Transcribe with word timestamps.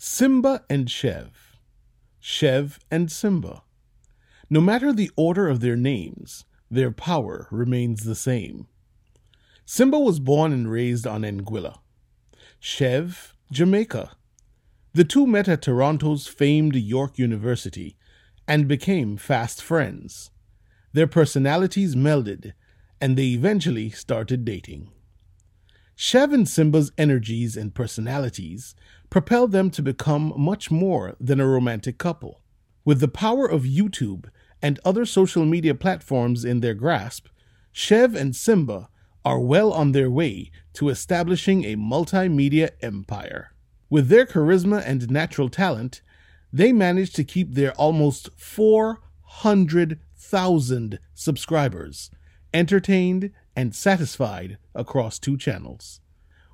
Simba 0.00 0.62
and 0.70 0.86
Shev. 0.86 1.30
Shev 2.22 2.78
and 2.88 3.10
Simba. 3.10 3.64
No 4.48 4.60
matter 4.60 4.92
the 4.92 5.10
order 5.16 5.48
of 5.48 5.58
their 5.58 5.74
names, 5.74 6.44
their 6.70 6.92
power 6.92 7.48
remains 7.50 8.04
the 8.04 8.14
same. 8.14 8.68
Simba 9.64 9.98
was 9.98 10.20
born 10.20 10.52
and 10.52 10.70
raised 10.70 11.04
on 11.04 11.22
Anguilla. 11.22 11.78
Shev, 12.62 13.32
Jamaica. 13.50 14.12
The 14.94 15.02
two 15.02 15.26
met 15.26 15.48
at 15.48 15.62
Toronto's 15.62 16.28
famed 16.28 16.76
York 16.76 17.18
University 17.18 17.96
and 18.46 18.68
became 18.68 19.16
fast 19.16 19.60
friends. 19.60 20.30
Their 20.92 21.08
personalities 21.08 21.96
melded, 21.96 22.52
and 23.00 23.16
they 23.16 23.30
eventually 23.30 23.90
started 23.90 24.44
dating. 24.44 24.92
Shev 25.98 26.32
and 26.32 26.48
Simba's 26.48 26.92
energies 26.96 27.56
and 27.56 27.74
personalities 27.74 28.76
propelled 29.10 29.50
them 29.50 29.68
to 29.70 29.82
become 29.82 30.32
much 30.36 30.70
more 30.70 31.16
than 31.18 31.40
a 31.40 31.48
romantic 31.48 31.98
couple. 31.98 32.40
With 32.84 33.00
the 33.00 33.08
power 33.08 33.46
of 33.46 33.64
YouTube 33.64 34.26
and 34.62 34.78
other 34.84 35.04
social 35.04 35.44
media 35.44 35.74
platforms 35.74 36.44
in 36.44 36.60
their 36.60 36.74
grasp, 36.74 37.26
Shev 37.74 38.14
and 38.14 38.36
Simba 38.36 38.88
are 39.24 39.40
well 39.40 39.72
on 39.72 39.90
their 39.90 40.08
way 40.08 40.52
to 40.74 40.88
establishing 40.88 41.64
a 41.64 41.74
multimedia 41.74 42.70
empire. 42.80 43.50
With 43.90 44.06
their 44.06 44.24
charisma 44.24 44.80
and 44.86 45.10
natural 45.10 45.48
talent, 45.48 46.00
they 46.52 46.72
managed 46.72 47.16
to 47.16 47.24
keep 47.24 47.54
their 47.54 47.72
almost 47.72 48.30
400,000 48.36 51.00
subscribers 51.14 52.12
entertained 52.54 53.30
and 53.58 53.74
satisfied 53.74 54.56
across 54.72 55.18
two 55.18 55.36
channels. 55.36 56.00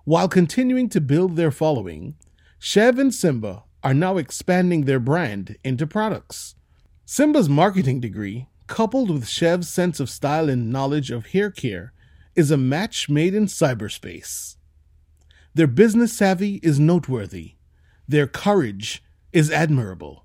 While 0.04 0.26
continuing 0.26 0.88
to 0.88 1.02
build 1.02 1.36
their 1.36 1.50
following, 1.50 2.14
Shev 2.58 2.98
and 2.98 3.12
Simba 3.12 3.64
are 3.82 3.92
now 3.92 4.16
expanding 4.16 4.86
their 4.86 4.98
brand 4.98 5.58
into 5.62 5.86
products. 5.86 6.54
Simba's 7.04 7.46
marketing 7.46 8.00
degree, 8.00 8.48
coupled 8.68 9.10
with 9.10 9.26
Shev's 9.26 9.68
sense 9.68 10.00
of 10.00 10.08
style 10.08 10.48
and 10.48 10.72
knowledge 10.72 11.10
of 11.10 11.26
hair 11.26 11.50
care, 11.50 11.92
is 12.34 12.50
a 12.50 12.56
match 12.56 13.10
made 13.10 13.34
in 13.34 13.44
cyberspace. 13.44 14.56
Their 15.52 15.66
business 15.66 16.14
savvy 16.14 16.54
is 16.62 16.80
noteworthy. 16.80 17.56
Their 18.08 18.26
courage 18.26 19.04
is 19.30 19.50
admirable. 19.50 20.24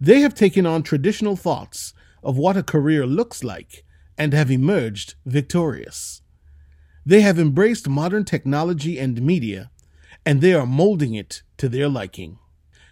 They 0.00 0.20
have 0.20 0.36
taken 0.36 0.64
on 0.64 0.84
traditional 0.84 1.34
thoughts 1.34 1.92
of 2.22 2.38
what 2.38 2.56
a 2.56 2.62
career 2.62 3.04
looks 3.04 3.42
like 3.42 3.84
and 4.20 4.34
have 4.34 4.50
emerged 4.50 5.14
victorious. 5.24 6.19
They 7.04 7.22
have 7.22 7.38
embraced 7.38 7.88
modern 7.88 8.24
technology 8.24 8.98
and 8.98 9.22
media, 9.22 9.70
and 10.26 10.40
they 10.40 10.54
are 10.54 10.66
molding 10.66 11.14
it 11.14 11.42
to 11.56 11.68
their 11.68 11.88
liking. 11.88 12.38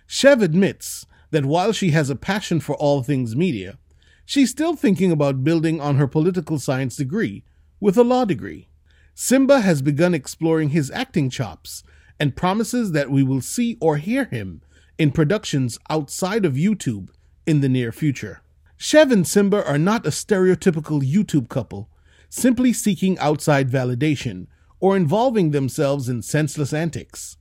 Shev 0.08 0.42
admits 0.42 1.04
that 1.30 1.44
while 1.44 1.72
she 1.72 1.90
has 1.90 2.08
a 2.08 2.16
passion 2.16 2.60
for 2.60 2.74
all 2.76 3.02
things 3.02 3.36
media, 3.36 3.78
she's 4.24 4.50
still 4.50 4.74
thinking 4.74 5.12
about 5.12 5.44
building 5.44 5.80
on 5.80 5.96
her 5.96 6.06
political 6.06 6.58
science 6.58 6.96
degree 6.96 7.44
with 7.80 7.96
a 7.98 8.02
law 8.02 8.24
degree. 8.24 8.68
Simba 9.14 9.60
has 9.60 9.82
begun 9.82 10.14
exploring 10.14 10.70
his 10.70 10.90
acting 10.92 11.28
chops 11.28 11.82
and 12.18 12.36
promises 12.36 12.92
that 12.92 13.10
we 13.10 13.22
will 13.22 13.40
see 13.40 13.76
or 13.80 13.96
hear 13.96 14.24
him 14.24 14.62
in 14.96 15.10
productions 15.10 15.78
outside 15.90 16.44
of 16.44 16.54
YouTube 16.54 17.10
in 17.46 17.60
the 17.60 17.68
near 17.68 17.92
future. 17.92 18.42
Shev 18.78 19.12
and 19.12 19.26
Simba 19.26 19.64
are 19.66 19.78
not 19.78 20.06
a 20.06 20.10
stereotypical 20.10 21.02
YouTube 21.02 21.48
couple, 21.48 21.90
simply 22.28 22.72
seeking 22.72 23.18
outside 23.18 23.70
validation 23.70 24.46
or 24.80 24.96
involving 24.96 25.50
themselves 25.50 26.08
in 26.08 26.22
senseless 26.22 26.72
antics. 26.72 27.36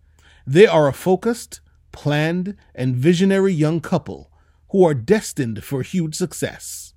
They 0.46 0.66
are 0.66 0.88
a 0.88 0.94
focused, 0.94 1.62
planned, 1.92 2.56
and 2.74 2.96
visionary 2.96 3.54
young 3.54 3.82
couple 3.82 4.32
who 4.70 4.86
are 4.86 4.94
destined 4.94 5.64
for 5.64 5.82
huge 5.82 6.16
success. 6.16 6.94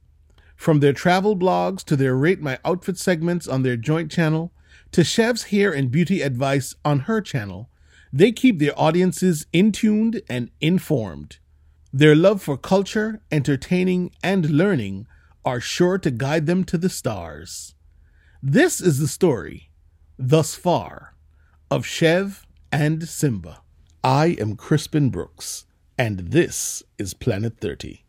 From 0.56 0.80
their 0.80 0.92
travel 0.92 1.36
blogs 1.36 1.82
to 1.84 1.96
their 1.96 2.14
Rate 2.14 2.40
My 2.40 2.58
Outfit 2.64 2.98
segments 2.98 3.48
on 3.48 3.62
their 3.62 3.76
joint 3.76 4.10
channel 4.10 4.52
to 4.92 5.04
Shev's 5.04 5.44
hair 5.44 5.72
and 5.72 5.90
beauty 5.90 6.20
advice 6.20 6.74
on 6.84 7.00
her 7.00 7.20
channel, 7.20 7.70
they 8.12 8.32
keep 8.32 8.58
their 8.58 8.78
audiences 8.78 9.46
in 9.52 9.72
tuned 9.72 10.20
and 10.28 10.50
informed. 10.60 11.38
Their 11.92 12.14
love 12.14 12.42
for 12.42 12.56
culture, 12.56 13.22
entertaining, 13.30 14.12
and 14.22 14.50
learning 14.50 15.06
are 15.44 15.60
sure 15.60 15.98
to 15.98 16.10
guide 16.10 16.46
them 16.46 16.64
to 16.64 16.78
the 16.78 16.88
stars. 16.88 17.74
This 18.42 18.80
is 18.80 18.98
the 18.98 19.06
story, 19.06 19.68
thus 20.18 20.54
far, 20.54 21.14
of 21.70 21.84
Shev 21.84 22.44
and 22.72 23.06
Simba. 23.06 23.60
I 24.02 24.28
am 24.40 24.56
Crispin 24.56 25.10
Brooks, 25.10 25.66
and 25.98 26.20
this 26.20 26.82
is 26.96 27.12
Planet 27.12 27.58
30. 27.60 28.02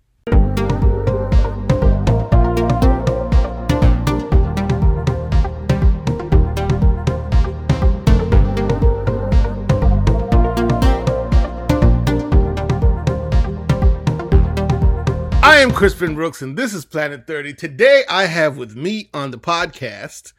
Am 15.61 15.71
Crispin 15.71 16.15
Brooks, 16.15 16.41
and 16.41 16.57
this 16.57 16.73
is 16.73 16.85
Planet 16.85 17.27
30. 17.27 17.53
Today, 17.53 18.01
I 18.09 18.25
have 18.25 18.57
with 18.57 18.75
me 18.75 19.11
on 19.13 19.29
the 19.29 19.37
podcast 19.37 20.33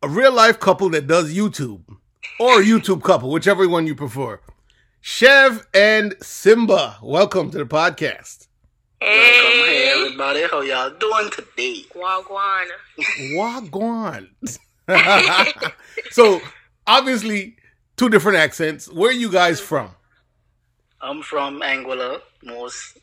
a 0.00 0.08
real 0.08 0.32
life 0.32 0.60
couple 0.60 0.88
that 0.90 1.08
does 1.08 1.34
YouTube, 1.34 1.82
or 2.38 2.60
a 2.60 2.64
YouTube 2.64 3.02
couple, 3.02 3.32
whichever 3.32 3.68
one 3.68 3.88
you 3.88 3.96
prefer. 3.96 4.40
Chev 5.00 5.66
and 5.74 6.14
Simba, 6.22 6.98
welcome 7.02 7.50
to 7.50 7.58
the 7.58 7.64
podcast. 7.64 8.46
Welcome, 9.00 9.66
hey 9.66 9.92
everybody. 9.96 10.42
How 10.48 10.60
y'all 10.60 10.90
doing 10.90 11.28
today? 11.30 11.84
Wagwan. 11.96 12.66
Wagwan. 13.34 14.28
so, 16.12 16.40
obviously, 16.86 17.56
two 17.96 18.08
different 18.08 18.38
accents. 18.38 18.88
Where 18.88 19.10
are 19.10 19.12
you 19.12 19.28
guys 19.28 19.58
from? 19.58 19.90
I'm 21.00 21.20
from 21.20 21.62
Anguilla, 21.62 22.20
most 22.44 22.98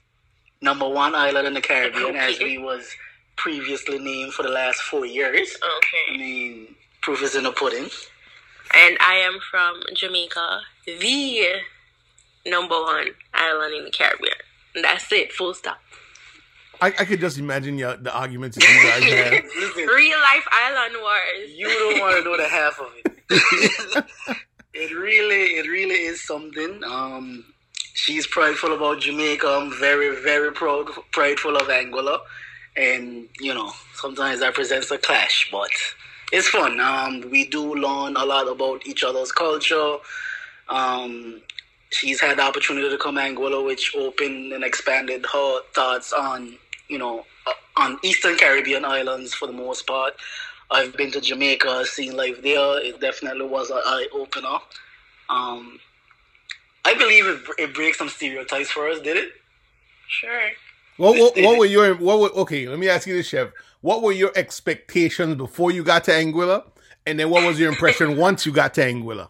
number 0.61 0.87
one 0.87 1.15
island 1.15 1.47
in 1.47 1.53
the 1.53 1.61
Caribbean, 1.61 2.15
as 2.15 2.39
we 2.39 2.57
was 2.57 2.89
previously 3.35 3.99
named 3.99 4.33
for 4.33 4.43
the 4.43 4.49
last 4.49 4.81
four 4.81 5.05
years. 5.05 5.55
I 5.63 6.17
mean, 6.17 6.75
proof 7.01 7.23
is 7.23 7.35
in 7.35 7.43
the 7.43 7.51
pudding. 7.51 7.89
And 8.75 8.97
I 8.99 9.15
am 9.15 9.39
from 9.49 9.81
Jamaica, 9.95 10.61
the 10.85 11.45
number 12.45 12.75
one 12.75 13.07
island 13.33 13.75
in 13.75 13.85
the 13.85 13.91
Caribbean. 13.91 14.33
And 14.75 14.83
that's 14.83 15.11
it, 15.11 15.31
full 15.31 15.53
stop. 15.53 15.79
I, 16.81 16.87
I 16.87 17.05
could 17.05 17.19
just 17.19 17.37
imagine 17.37 17.77
your, 17.77 17.97
the 17.97 18.13
arguments 18.15 18.57
that 18.57 18.63
you 18.69 18.89
guys 18.89 19.33
have. 19.33 19.43
Listen, 19.59 19.87
Real 19.87 20.19
life 20.19 20.47
island 20.51 20.95
wars. 21.01 21.51
you 21.53 21.67
don't 21.67 21.99
want 21.99 22.17
to 22.17 22.23
know 22.23 22.37
the 22.37 22.47
half 22.47 22.79
of 22.79 22.91
it. 22.95 24.05
it 24.73 24.95
really, 24.95 25.57
it 25.57 25.67
really 25.67 25.95
is 25.95 26.23
something. 26.23 26.81
Um, 26.85 27.45
she's 27.99 28.25
prideful 28.25 28.73
about 28.73 29.01
Jamaica. 29.01 29.47
I'm 29.47 29.77
very, 29.79 30.15
very 30.23 30.51
proud, 30.51 30.87
prideful 31.11 31.57
of 31.57 31.67
Anguilla, 31.67 32.19
and 32.77 33.27
you 33.39 33.53
know, 33.53 33.71
sometimes 33.93 34.39
that 34.39 34.53
presents 34.53 34.89
a 34.91 34.97
clash, 34.97 35.49
but 35.51 35.69
it's 36.31 36.47
fun. 36.47 36.79
Um, 36.79 37.29
we 37.29 37.45
do 37.45 37.75
learn 37.75 38.15
a 38.15 38.25
lot 38.25 38.47
about 38.47 38.87
each 38.87 39.03
other's 39.03 39.31
culture. 39.31 39.97
Um, 40.69 41.41
she's 41.89 42.21
had 42.21 42.37
the 42.37 42.43
opportunity 42.43 42.89
to 42.89 42.97
come 42.97 43.15
to 43.15 43.21
Anguilla, 43.21 43.65
which 43.65 43.93
opened 43.95 44.53
and 44.53 44.63
expanded 44.63 45.25
her 45.33 45.59
thoughts 45.73 46.13
on, 46.13 46.55
you 46.87 46.99
know, 46.99 47.25
uh, 47.47 47.53
on 47.77 47.97
Eastern 48.03 48.37
Caribbean 48.37 48.85
islands 48.85 49.33
for 49.33 49.47
the 49.47 49.53
most 49.53 49.85
part. 49.85 50.13
I've 50.71 50.95
been 50.95 51.11
to 51.11 51.21
Jamaica, 51.21 51.85
seen 51.85 52.15
life 52.15 52.41
there. 52.43 52.79
It 52.79 53.01
definitely 53.01 53.47
was 53.47 53.71
an 53.71 53.81
eye 53.83 54.07
opener. 54.13 54.59
Um, 55.27 55.79
I 56.89 56.95
believe 56.95 57.25
it, 57.27 57.39
it 57.59 57.73
breaks 57.75 57.99
some 57.99 58.09
stereotypes 58.09 58.71
for 58.71 58.89
us. 58.89 58.99
Did 58.99 59.17
it? 59.17 59.29
Sure. 60.07 60.49
What, 60.97 61.17
what, 61.17 61.37
what 61.37 61.59
were 61.59 61.65
your 61.65 61.93
what 61.95 62.19
were, 62.19 62.29
okay? 62.41 62.67
Let 62.67 62.79
me 62.79 62.89
ask 62.89 63.07
you 63.07 63.13
this, 63.13 63.27
Chev. 63.27 63.53
What 63.81 64.01
were 64.01 64.11
your 64.11 64.31
expectations 64.35 65.35
before 65.35 65.71
you 65.71 65.83
got 65.83 66.03
to 66.05 66.11
Anguilla, 66.11 66.63
and 67.05 67.19
then 67.19 67.29
what 67.29 67.45
was 67.45 67.59
your 67.59 67.69
impression 67.71 68.17
once 68.25 68.45
you 68.45 68.51
got 68.51 68.73
to 68.73 68.81
Anguilla? 68.81 69.29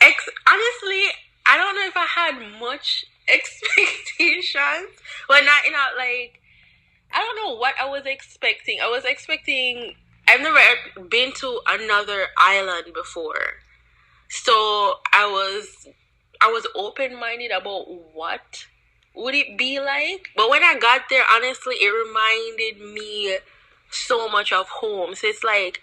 Ex- 0.00 0.28
honestly, 0.48 1.02
I 1.46 1.56
don't 1.58 1.76
know 1.76 1.86
if 1.86 1.96
I 1.96 2.06
had 2.06 2.60
much 2.60 3.04
expectations. 3.28 4.98
Well, 5.28 5.44
not, 5.44 5.64
you 5.66 5.72
know, 5.72 5.84
like, 5.98 6.40
I 7.12 7.20
don't 7.20 7.36
know 7.36 7.56
what 7.56 7.74
I 7.78 7.88
was 7.88 8.06
expecting. 8.06 8.80
I 8.80 8.88
was 8.88 9.04
expecting, 9.04 9.94
I've 10.26 10.40
never 10.40 10.58
been 11.10 11.32
to 11.40 11.60
another 11.68 12.26
island 12.38 12.94
before. 12.94 13.60
So 14.30 14.94
I 15.12 15.26
was, 15.26 15.86
I 16.44 16.48
was 16.48 16.66
open 16.74 17.18
minded 17.18 17.50
about 17.50 17.86
what 18.12 18.66
would 19.14 19.34
it 19.34 19.56
be 19.56 19.80
like. 19.80 20.28
But 20.36 20.50
when 20.50 20.62
I 20.62 20.78
got 20.78 21.02
there, 21.08 21.24
honestly, 21.32 21.76
it 21.76 21.88
reminded 21.88 22.94
me 22.94 23.38
so 23.90 24.28
much 24.28 24.52
of 24.52 24.68
home. 24.68 25.14
So 25.14 25.28
it's 25.28 25.42
like, 25.42 25.80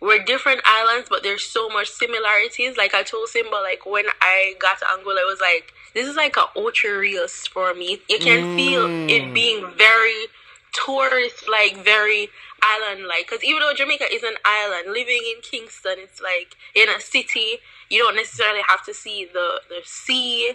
we're 0.00 0.22
different 0.22 0.60
islands, 0.66 1.08
but 1.08 1.22
there's 1.22 1.44
so 1.44 1.70
much 1.70 1.88
similarities. 1.88 2.76
Like 2.76 2.92
I 2.92 3.02
told 3.02 3.28
Simba, 3.28 3.56
like 3.56 3.86
when 3.86 4.04
I 4.20 4.54
got 4.58 4.78
to 4.80 4.84
Anguilla, 4.84 5.22
it 5.22 5.26
was 5.26 5.40
like 5.40 5.72
this 5.94 6.06
is 6.06 6.16
like 6.16 6.36
a 6.36 6.46
Ocho 6.54 6.98
Rios 6.98 7.46
for 7.46 7.72
me. 7.72 8.00
You 8.08 8.18
can 8.18 8.56
feel 8.56 8.84
it 8.84 9.22
mm. 9.22 9.32
being 9.32 9.66
very 9.78 10.26
tourist, 10.72 11.48
like 11.48 11.82
very 11.82 12.28
island 12.64 13.06
like. 13.06 13.26
Because 13.28 13.44
even 13.44 13.60
though 13.60 13.74
Jamaica 13.74 14.06
is 14.12 14.22
an 14.22 14.34
island, 14.44 14.92
living 14.92 15.22
in 15.34 15.40
Kingston, 15.42 15.96
it's 15.98 16.20
like 16.20 16.56
in 16.74 16.88
a 16.88 17.00
city. 17.00 17.58
You 17.90 18.02
don't 18.02 18.16
necessarily 18.16 18.62
have 18.68 18.84
to 18.86 18.94
see 18.94 19.28
the 19.32 19.60
the 19.68 19.80
sea, 19.84 20.52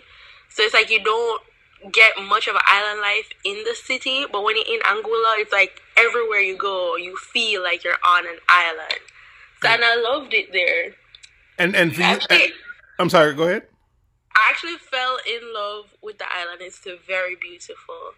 so 0.49 0.63
it's 0.63 0.73
like 0.73 0.89
you 0.89 1.03
don't 1.03 1.41
get 1.93 2.11
much 2.21 2.47
of 2.47 2.55
an 2.55 2.61
island 2.67 2.99
life 3.01 3.29
in 3.45 3.63
the 3.63 3.75
city. 3.75 4.25
But 4.31 4.43
when 4.43 4.55
you're 4.57 4.75
in 4.75 4.81
Anguilla, 4.81 5.39
it's 5.39 5.51
like 5.51 5.79
everywhere 5.97 6.39
you 6.41 6.57
go, 6.57 6.95
you 6.97 7.15
feel 7.17 7.63
like 7.63 7.83
you're 7.83 8.01
on 8.05 8.25
an 8.27 8.39
island. 8.49 8.99
So, 9.61 9.69
and 9.69 9.83
I 9.83 9.95
loved 9.95 10.33
it 10.33 10.51
there. 10.51 10.93
And 11.57 11.75
and 11.75 11.93
for 11.93 12.01
you, 12.01 12.07
Actually- 12.07 12.43
and- 12.45 12.53
I'm 12.97 13.09
sorry. 13.09 13.33
Go 13.33 13.43
ahead. 13.43 13.63
I 14.35 14.47
actually 14.51 14.77
fell 14.77 15.17
in 15.27 15.53
love 15.53 15.85
with 16.01 16.17
the 16.17 16.25
island. 16.31 16.61
It's 16.61 16.79
very 17.07 17.35
beautiful. 17.35 18.13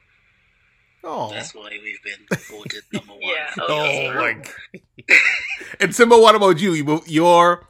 Oh, 1.04 1.32
That's 1.32 1.56
why 1.56 1.70
we've 1.84 2.02
been 2.04 2.38
voted 2.50 2.84
number 2.94 3.14
one. 3.14 3.22
Yeah. 3.22 3.54
oh 3.60 3.82
Okay. 3.82 4.14
my. 4.14 4.34
God. 4.34 5.18
and 5.80 5.96
Simba, 5.96 6.18
what 6.18 6.36
about 6.36 6.60
you? 6.60 6.74
You- 6.74 7.04
Your 7.08 7.66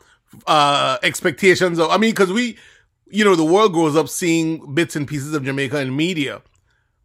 uh 0.47 0.97
expectations 1.03 1.79
of? 1.79 1.89
I 1.89 1.97
mean, 1.97 2.11
because 2.11 2.31
we, 2.31 2.57
you 3.07 3.23
know, 3.25 3.35
the 3.35 3.45
world 3.45 3.73
grows 3.73 3.95
up 3.95 4.09
seeing 4.09 4.73
bits 4.75 4.95
and 4.95 5.07
pieces 5.07 5.33
of 5.33 5.43
Jamaica 5.43 5.79
in 5.79 5.95
media. 5.95 6.41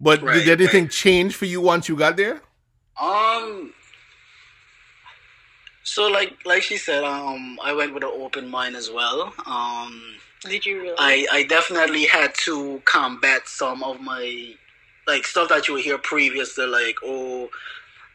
But 0.01 0.23
Right, 0.23 0.45
did 0.45 0.61
anything 0.61 0.89
change 0.89 1.35
for 1.37 1.47
you 1.47 1.61
once 1.61 1.89
you 1.89 1.97
got 1.97 2.17
there? 2.17 2.43
Um. 3.01 3.73
So 5.85 6.09
like 6.09 6.37
like 6.45 6.63
she 6.63 6.77
said, 6.77 7.05
um, 7.05 7.59
I 7.63 7.73
went 7.73 7.95
with 7.95 8.03
an 8.03 8.11
open 8.13 8.49
mind 8.49 8.75
as 8.77 8.91
well. 8.91 9.33
Um, 9.47 10.17
Did 10.43 10.67
you 10.67 10.81
really? 10.83 10.97
I 10.99 11.27
I 11.33 11.43
definitely 11.45 12.05
had 12.07 12.35
to 12.47 12.83
combat 12.85 13.43
some 13.47 13.83
of 13.85 14.01
my 14.01 14.55
like 15.07 15.27
stuff 15.27 15.49
that 15.49 15.69
you 15.69 15.75
would 15.75 15.85
hear 15.85 15.99
previously, 15.99 16.67
like 16.67 16.97
oh, 17.05 17.49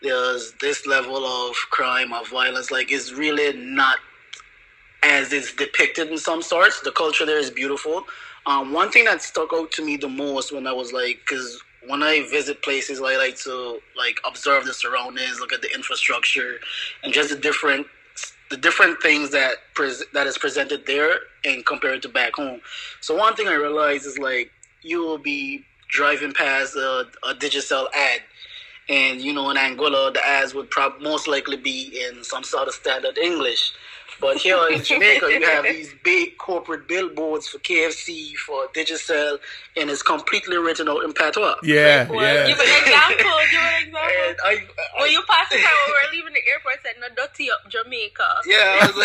there's 0.01 0.53
this 0.61 0.85
level 0.85 1.25
of 1.25 1.55
crime 1.69 2.13
or 2.13 2.25
violence. 2.25 2.71
Like 2.71 2.91
it's 2.91 3.13
really 3.13 3.55
not 3.57 3.97
as 5.03 5.33
it's 5.33 5.53
depicted 5.53 6.09
in 6.09 6.17
some 6.17 6.41
sorts. 6.41 6.81
The 6.81 6.91
culture 6.91 7.25
there 7.25 7.39
is 7.39 7.49
beautiful. 7.49 8.05
Um, 8.45 8.73
one 8.73 8.89
thing 8.89 9.05
that 9.05 9.21
stuck 9.21 9.49
out 9.53 9.71
to 9.73 9.85
me 9.85 9.97
the 9.97 10.09
most 10.09 10.53
when 10.53 10.65
I 10.65 10.73
was 10.73 10.91
like, 10.91 11.19
because 11.19 11.61
when 11.88 12.03
I 12.03 12.27
visit 12.29 12.61
places, 12.63 12.99
I 13.01 13.17
like 13.17 13.38
to 13.39 13.79
like 13.97 14.19
observe 14.27 14.65
the 14.65 14.73
surroundings, 14.73 15.39
look 15.39 15.53
at 15.53 15.61
the 15.61 15.73
infrastructure, 15.73 16.59
and 17.03 17.13
just 17.13 17.29
the 17.29 17.35
different 17.35 17.88
the 18.49 18.57
different 18.57 19.01
things 19.01 19.31
that 19.31 19.55
pres- 19.75 20.03
that 20.13 20.27
is 20.27 20.38
presented 20.38 20.85
there 20.85 21.19
and 21.45 21.65
compared 21.65 22.01
to 22.01 22.09
back 22.09 22.35
home. 22.35 22.59
So 22.99 23.15
one 23.15 23.35
thing 23.35 23.47
I 23.47 23.53
realized 23.53 24.05
is 24.05 24.17
like 24.19 24.51
you 24.83 24.99
will 24.99 25.17
be 25.17 25.65
driving 25.91 26.33
past 26.33 26.75
a, 26.75 27.05
a 27.23 27.33
Digicel 27.35 27.88
ad, 27.93 28.21
and 28.89 29.21
you 29.21 29.33
know 29.33 29.49
in 29.49 29.57
Anguilla 29.57 30.13
the 30.13 30.25
ads 30.25 30.53
would 30.53 30.69
prob- 30.69 31.01
most 31.01 31.27
likely 31.27 31.57
be 31.57 32.01
in 32.07 32.23
some 32.23 32.43
sort 32.43 32.67
of 32.67 32.73
standard 32.73 33.17
English. 33.17 33.71
But 34.19 34.38
here 34.38 34.59
in 34.71 34.83
Jamaica, 34.83 35.31
you 35.31 35.43
have 35.47 35.63
these 35.63 35.93
big 36.03 36.38
corporate 36.38 36.88
billboards 36.88 37.47
for 37.47 37.57
KFC, 37.57 38.35
for 38.35 38.67
Digicel, 38.67 39.39
and 39.75 39.89
it's 39.89 40.03
completely 40.03 40.57
written 40.57 40.88
out 40.88 41.03
in 41.03 41.11
patois. 41.13 41.55
Yeah, 41.63 42.07
Well, 42.07 42.21
yeah. 42.21 42.45
Give 42.47 42.59
an 42.59 42.81
example. 42.83 43.31
Give 43.49 43.61
an 43.61 43.88
example. 43.88 43.99
And 44.27 44.38
I, 44.45 44.51
I, 44.51 45.01
when 45.01 45.11
you 45.11 45.23
pass 45.27 45.49
the 45.49 45.55
time 45.55 45.63
when 45.63 45.88
we 45.88 45.93
were 45.93 46.11
leaving 46.17 46.33
the 46.33 46.51
airport, 46.51 46.75
it 46.75 46.81
said, 46.83 46.95
"No 47.01 47.07
dirty 47.15 47.49
up 47.49 47.67
Jamaica." 47.67 48.27
yeah, 48.45 48.79
I 48.81 48.85
was 48.85 48.97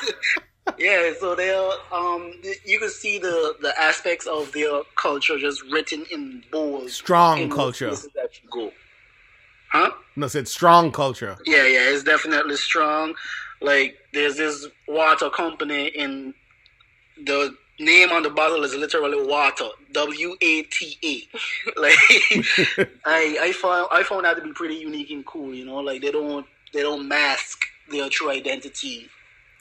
like, 0.00 0.14
yeah. 0.78 1.12
So 1.18 1.34
there, 1.34 1.70
um, 1.92 2.32
you 2.64 2.78
can 2.78 2.90
see 2.90 3.18
the 3.18 3.56
the 3.60 3.78
aspects 3.80 4.26
of 4.26 4.52
their 4.52 4.82
culture 4.96 5.38
just 5.38 5.62
written 5.70 6.04
in 6.10 6.42
bold. 6.50 6.90
Strong 6.90 7.38
in 7.38 7.50
culture. 7.50 7.90
that 7.90 8.30
you 8.42 8.48
go. 8.50 8.72
Huh? 9.72 9.90
No, 10.14 10.28
said 10.28 10.48
strong 10.48 10.92
culture. 10.92 11.36
Yeah, 11.44 11.66
yeah, 11.66 11.90
it's 11.90 12.04
definitely 12.04 12.56
strong. 12.56 13.14
Like 13.60 13.96
there's 14.12 14.36
this 14.36 14.66
water 14.86 15.30
company 15.30 15.86
in 15.86 16.34
the 17.24 17.54
name 17.78 18.10
on 18.10 18.22
the 18.22 18.30
bottle 18.30 18.64
is 18.64 18.74
literally 18.74 19.26
water. 19.26 19.68
W 19.92 20.36
A 20.40 20.62
T 20.62 20.98
A. 21.04 21.38
Like 21.80 21.98
I 23.04 23.38
I 23.40 23.52
found 23.52 23.88
I 23.92 24.02
found 24.02 24.24
that 24.24 24.36
to 24.36 24.42
be 24.42 24.52
pretty 24.52 24.76
unique 24.76 25.10
and 25.10 25.24
cool, 25.26 25.54
you 25.54 25.64
know, 25.64 25.76
like 25.76 26.02
they 26.02 26.10
don't 26.10 26.46
they 26.72 26.82
don't 26.82 27.08
mask 27.08 27.66
their 27.90 28.08
true 28.08 28.30
identity 28.30 29.08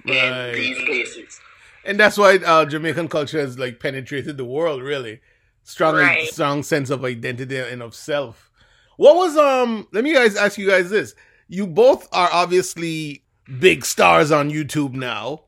Right. 0.07 0.49
in 0.49 0.53
these 0.55 0.83
places. 0.85 1.39
and 1.85 1.99
that's 1.99 2.17
why 2.17 2.37
uh, 2.37 2.65
Jamaican 2.65 3.07
culture 3.07 3.39
has 3.39 3.57
like 3.59 3.79
penetrated 3.79 4.37
the 4.37 4.45
world. 4.45 4.81
Really 4.83 5.21
strong, 5.63 5.95
Right. 5.95 6.27
strong 6.29 6.63
sense 6.63 6.89
of 6.89 7.03
identity 7.05 7.57
and 7.57 7.81
of 7.81 7.95
self. 7.95 8.49
What 8.97 9.15
was 9.15 9.35
um? 9.37 9.87
Let 9.91 10.03
me 10.03 10.13
guys 10.13 10.35
ask 10.35 10.57
you 10.57 10.67
guys 10.69 10.89
this. 10.89 11.15
You 11.47 11.67
both 11.67 12.07
are 12.11 12.29
obviously 12.31 13.23
big 13.59 13.85
stars 13.85 14.31
on 14.31 14.49
YouTube 14.49 14.93
now, 14.93 15.41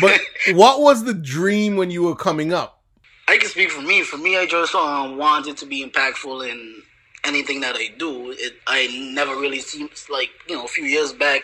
but 0.00 0.20
what 0.52 0.80
was 0.80 1.04
the 1.04 1.14
dream 1.14 1.76
when 1.76 1.90
you 1.90 2.02
were 2.02 2.16
coming 2.16 2.52
up? 2.52 2.82
I 3.28 3.36
can 3.36 3.48
speak 3.48 3.70
for 3.70 3.82
me. 3.82 4.02
For 4.02 4.16
me, 4.18 4.36
I 4.36 4.46
just 4.46 4.74
um, 4.74 5.16
wanted 5.16 5.56
to 5.58 5.66
be 5.66 5.84
impactful 5.88 6.48
in 6.50 6.82
anything 7.24 7.60
that 7.60 7.76
I 7.76 7.90
do. 7.98 8.32
It, 8.32 8.54
I 8.66 8.88
never 9.14 9.36
really 9.36 9.60
seems 9.60 10.08
like 10.10 10.30
you 10.48 10.56
know 10.56 10.64
a 10.64 10.68
few 10.68 10.84
years 10.84 11.12
back, 11.12 11.42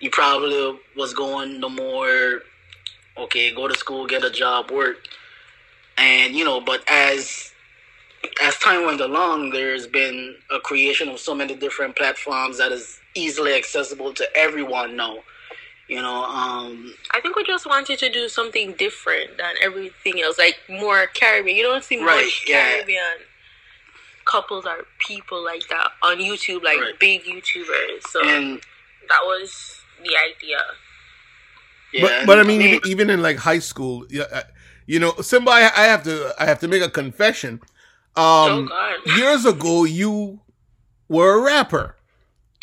you 0.00 0.10
probably 0.10 0.78
was 0.96 1.14
going 1.14 1.60
the 1.60 1.68
more 1.68 2.40
okay, 3.18 3.54
go 3.54 3.66
to 3.66 3.74
school, 3.74 4.06
get 4.06 4.24
a 4.24 4.30
job, 4.30 4.70
work, 4.70 4.96
and 5.96 6.34
you 6.34 6.44
know. 6.44 6.60
But 6.60 6.82
as 6.88 7.52
as 8.42 8.58
time 8.58 8.84
went 8.84 9.00
along, 9.00 9.50
there's 9.50 9.86
been 9.86 10.36
a 10.50 10.58
creation 10.60 11.08
of 11.08 11.18
so 11.18 11.34
many 11.34 11.54
different 11.54 11.96
platforms 11.96 12.58
that 12.58 12.72
is 12.72 13.00
easily 13.14 13.54
accessible 13.54 14.12
to 14.14 14.28
everyone 14.36 14.96
now. 14.96 15.18
You 15.88 16.02
know, 16.02 16.24
um, 16.24 16.94
I 17.14 17.20
think 17.20 17.36
we 17.36 17.44
just 17.44 17.64
wanted 17.64 18.00
to 18.00 18.10
do 18.10 18.28
something 18.28 18.72
different 18.72 19.38
than 19.38 19.54
everything 19.62 20.20
else, 20.20 20.36
like 20.36 20.56
more 20.68 21.06
Caribbean. 21.14 21.56
You 21.56 21.62
don't 21.62 21.84
see 21.84 21.98
Right, 22.02 22.24
much 22.24 22.44
yeah. 22.48 22.70
Caribbean 22.70 23.18
couples 24.24 24.66
or 24.66 24.86
people 24.98 25.44
like 25.44 25.62
that 25.68 25.92
on 26.02 26.18
YouTube, 26.18 26.64
like 26.64 26.80
Right. 26.80 26.98
big 26.98 27.22
YouTubers. 27.22 28.02
So 28.10 28.20
and 28.26 28.60
that 29.08 29.20
was 29.22 29.80
the 30.02 30.16
idea. 30.16 30.58
yeah, 31.92 32.00
but 32.02 32.26
but 32.26 32.38
I 32.38 32.42
mean, 32.42 32.60
even, 32.62 32.80
even 32.86 33.10
in 33.10 33.22
like 33.22 33.36
high 33.38 33.58
school, 33.60 34.06
uh, 34.20 34.42
you 34.86 34.98
know, 35.00 35.14
Simba, 35.20 35.50
I, 35.50 35.60
I 35.76 35.84
have 35.86 36.02
to 36.04 36.34
I 36.38 36.46
have 36.46 36.58
to 36.60 36.68
make 36.68 36.82
a 36.82 36.90
confession. 36.90 37.60
oh 38.16 38.52
Um, 38.58 38.66
God. 38.66 39.16
years 39.18 39.44
ago, 39.44 39.84
you 39.84 40.40
were 41.08 41.38
a 41.38 41.42
rapper. 41.42 41.96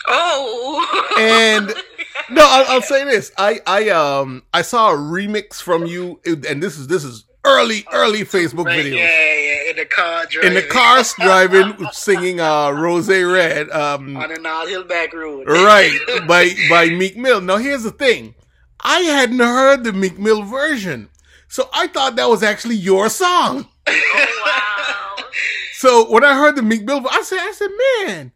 Oh. 0.08 1.16
And- 1.20 1.74
No, 2.30 2.42
I'll, 2.46 2.66
I'll 2.76 2.82
say 2.82 3.04
this. 3.04 3.32
I 3.38 3.60
I 3.68 3.90
um 3.90 4.44
I 4.54 4.62
saw 4.62 4.92
a 4.94 4.96
remix 4.96 5.62
from 5.62 5.86
you, 5.86 6.22
and 6.26 6.64
this 6.64 6.78
is 6.78 6.88
this 6.88 7.04
is 7.04 7.26
early 7.46 7.86
early 7.92 8.22
Facebook 8.22 8.66
Right, 8.66 8.86
videos. 8.86 8.98
Yeah, 8.98 9.34
yeah, 9.36 9.70
in 9.72 9.76
the 9.78 9.86
car 9.86 10.26
driving. 10.26 10.48
In 10.50 10.54
the 10.56 10.68
car 10.68 11.04
driving, 11.20 11.88
singing 11.92 12.40
uh 12.40 12.72
Rose 12.72 13.10
Red, 13.10 13.70
um 13.72 14.16
on 14.18 14.30
the 14.30 14.40
Nile 14.40 14.68
Hill 14.68 14.84
back 14.84 15.14
road. 15.14 15.48
right 15.48 15.98
by 16.28 16.52
by 16.70 16.90
Meek 16.90 17.18
Mill. 17.18 17.42
Now 17.42 17.58
here's 17.58 17.84
the 17.84 17.92
thing. 17.92 18.36
I 18.82 19.00
hadn't 19.02 19.40
heard 19.40 19.84
the 19.84 19.94
Meek 19.94 20.20
Mill 20.20 20.44
version. 20.44 21.10
So 21.48 21.70
I 21.74 21.88
thought 21.88 22.16
that 22.16 22.30
was 22.30 22.44
actually 22.44 22.76
your 22.76 23.10
song. 23.10 23.68
oh 23.88 24.44
wow. 24.46 25.26
So 25.74 26.10
when 26.10 26.24
I 26.24 26.34
heard 26.36 26.56
the 26.56 26.62
Meek 26.64 26.84
Mill, 26.84 27.06
I 27.10 27.22
said, 27.24 27.40
I 27.40 27.52
said, 27.52 27.70
man, 28.08 28.32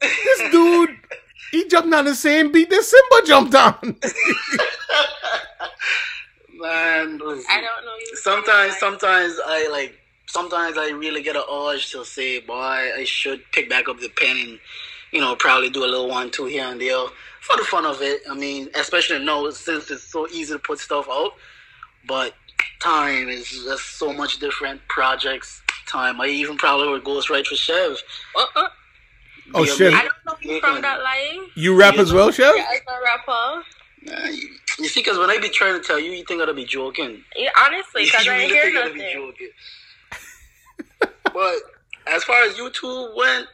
this 0.00 0.52
dude, 0.52 0.90
he 1.50 1.66
jumped 1.66 1.94
on 1.94 2.04
the 2.04 2.14
same 2.14 2.52
beat 2.52 2.68
that 2.70 2.82
Simba 2.82 3.26
jumped 3.26 3.54
on. 3.54 3.96
Man, 6.60 7.18
listen. 7.18 7.44
I 7.48 7.60
don't 7.60 7.84
know 7.84 7.96
you. 7.98 8.16
sometimes, 8.16 8.76
sometimes 8.78 9.34
I 9.44 9.68
like. 9.70 9.96
Sometimes 10.26 10.78
I 10.78 10.90
really 10.90 11.22
get 11.22 11.34
an 11.34 11.42
urge 11.52 11.90
to 11.92 12.04
say, 12.04 12.38
"Boy, 12.40 12.54
I 12.54 13.04
should 13.04 13.42
pick 13.50 13.68
back 13.68 13.88
up 13.88 13.98
the 13.98 14.10
pen 14.10 14.36
and, 14.36 14.58
you 15.10 15.20
know, 15.20 15.34
probably 15.34 15.70
do 15.70 15.84
a 15.84 15.86
little 15.86 16.08
one, 16.08 16.30
two 16.30 16.44
here 16.44 16.66
and 16.66 16.80
there 16.80 17.06
for 17.40 17.56
the 17.56 17.64
fun 17.64 17.84
of 17.86 18.00
it." 18.02 18.22
I 18.30 18.34
mean, 18.34 18.68
especially 18.74 19.24
now 19.24 19.48
since 19.50 19.90
it's 19.90 20.04
so 20.04 20.28
easy 20.28 20.52
to 20.52 20.58
put 20.60 20.78
stuff 20.78 21.08
out, 21.10 21.32
but 22.06 22.34
time 22.80 23.28
is 23.28 23.48
just 23.48 23.98
so 23.98 24.12
much 24.12 24.38
different. 24.38 24.80
Projects, 24.88 25.62
time. 25.88 26.20
I 26.20 26.26
even 26.26 26.56
probably 26.58 26.88
would 26.88 27.04
ghostwrite 27.04 27.46
for 27.46 27.56
Chev. 27.56 27.96
Uh-uh. 28.36 28.68
Oh, 29.54 29.64
Yeah, 29.64 29.72
shit. 29.74 29.94
I 29.94 30.02
don't 30.02 30.12
know 30.26 30.36
you 30.42 30.60
from 30.60 30.80
that 30.82 31.02
line. 31.02 31.40
You 31.56 31.74
rap 31.74 31.94
as 31.96 32.12
well, 32.12 32.30
Chev? 32.30 32.54
Yeah, 32.56 32.66
as 32.72 32.80
a 32.86 33.02
rapper. 33.02 33.64
Nah, 34.02 34.28
you, 34.28 34.48
you 34.80 34.88
see, 34.88 35.00
because 35.00 35.18
when 35.18 35.30
I 35.30 35.38
be 35.38 35.48
trying 35.50 35.80
to 35.80 35.86
tell 35.86 35.98
you, 35.98 36.12
you 36.12 36.24
think 36.24 36.40
I'd 36.42 36.54
be 36.56 36.64
joking. 36.64 37.22
Yeah, 37.36 37.50
honestly, 37.58 38.04
because 38.04 38.26
I 38.26 38.36
really 38.38 38.48
hear 38.48 38.62
think 38.72 38.76
I'd 38.76 38.94
be 38.94 39.00
nothing. 39.00 39.14
joking. 39.14 39.48
but 41.32 41.56
as 42.06 42.24
far 42.24 42.42
as 42.44 42.54
YouTube 42.54 43.16
went, 43.16 43.46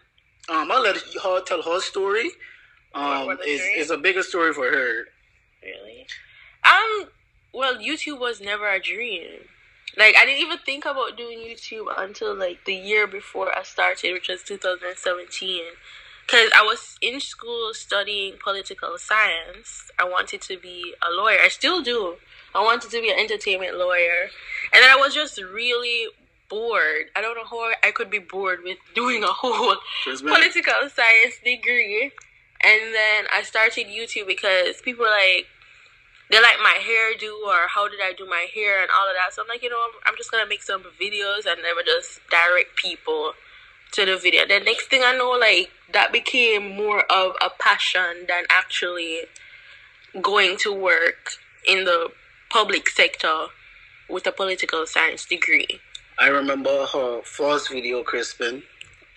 um, 0.49 0.71
I'll 0.71 0.83
let 0.83 0.97
her 0.97 1.43
tell 1.43 1.63
her 1.63 1.81
story. 1.81 2.31
Um, 2.95 3.37
is 3.47 3.61
is 3.77 3.91
a 3.91 3.99
bigger 3.99 4.23
story 4.23 4.53
for 4.55 4.71
her. 4.71 5.05
Really? 5.63 6.07
Um. 6.65 7.09
Well, 7.53 7.77
YouTube 7.77 8.21
was 8.21 8.41
never 8.41 8.69
a 8.69 8.81
dream. 8.81 9.41
Like 9.97 10.15
I 10.17 10.25
didn't 10.27 10.43
even 10.47 10.59
think 10.59 10.85
about 10.85 11.17
doing 11.17 11.39
YouTube 11.39 11.87
until 11.97 12.35
like 12.35 12.65
the 12.65 12.75
year 12.75 13.07
before 13.07 13.57
I 13.57 13.63
started, 13.63 14.13
which 14.13 14.29
was 14.29 14.43
2017. 14.43 15.63
Because 16.27 16.51
I 16.57 16.63
was 16.63 16.97
in 17.01 17.21
school 17.21 17.73
studying 17.73 18.35
political 18.43 18.99
science. 18.99 19.91
I 19.99 20.05
wanted 20.05 20.41
to 20.43 20.59
be 20.59 20.95
a 21.01 21.13
lawyer. 21.13 21.39
I 21.41 21.49
still 21.49 21.83
do. 21.83 22.17
I 22.55 22.63
wanted 22.63 22.91
to 22.91 23.01
be 23.01 23.11
an 23.11 23.19
entertainment 23.19 23.77
lawyer. 23.77 24.31
And 24.73 24.83
then 24.83 24.91
I 24.91 24.97
was 24.97 25.15
just 25.15 25.41
really 25.41 26.09
bored. 26.49 27.07
I 27.15 27.21
don't 27.21 27.37
know 27.37 27.45
how 27.45 27.71
I 27.83 27.91
could 27.93 28.11
be 28.11 28.19
bored 28.19 28.61
with 28.65 28.79
doing 28.95 29.23
a 29.23 29.29
whole 29.29 29.77
political 30.05 30.89
science 30.93 31.37
degree. 31.45 32.11
And 32.65 32.95
then 32.95 33.27
I 33.33 33.43
started 33.43 33.87
YouTube 33.87 34.27
because 34.27 34.81
people 34.83 35.07
like 35.07 35.47
they 36.31 36.43
like 36.43 36.59
my 36.61 36.77
hairdo 36.81 37.47
or 37.47 37.69
how 37.69 37.87
did 37.89 38.01
I 38.03 38.13
do 38.13 38.27
my 38.27 38.49
hair 38.53 38.81
and 38.81 38.91
all 38.91 39.07
of 39.09 39.15
that. 39.15 39.33
So 39.33 39.43
I'm 39.43 39.49
like, 39.49 39.63
you 39.63 39.71
know, 39.71 39.79
I'm, 39.79 40.01
I'm 40.07 40.17
just 40.17 40.33
gonna 40.33 40.49
make 40.49 40.63
some 40.63 40.83
videos 41.01 41.47
and 41.47 41.63
never 41.63 41.83
just 41.85 42.21
direct 42.31 42.75
people 42.75 43.35
to 43.93 44.05
the 44.05 44.17
video. 44.17 44.47
The 44.47 44.61
next 44.61 44.89
thing 44.89 45.03
I 45.05 45.17
know, 45.17 45.31
like 45.31 45.71
that 45.93 46.13
became 46.13 46.77
more 46.77 47.01
of 47.11 47.37
a 47.43 47.51
passion 47.59 48.27
than 48.29 48.45
actually 48.51 49.21
going 50.21 50.57
to 50.59 50.73
work 50.73 51.33
in 51.67 51.85
the 51.85 52.11
public 52.51 52.89
sector 52.89 53.47
with 54.09 54.27
a 54.27 54.33
political 54.33 54.87
science 54.87 55.25
degree. 55.25 55.81
I 56.19 56.29
remember 56.29 56.87
her 56.93 57.23
first 57.23 57.71
video, 57.71 58.03
Crispin. 58.03 58.63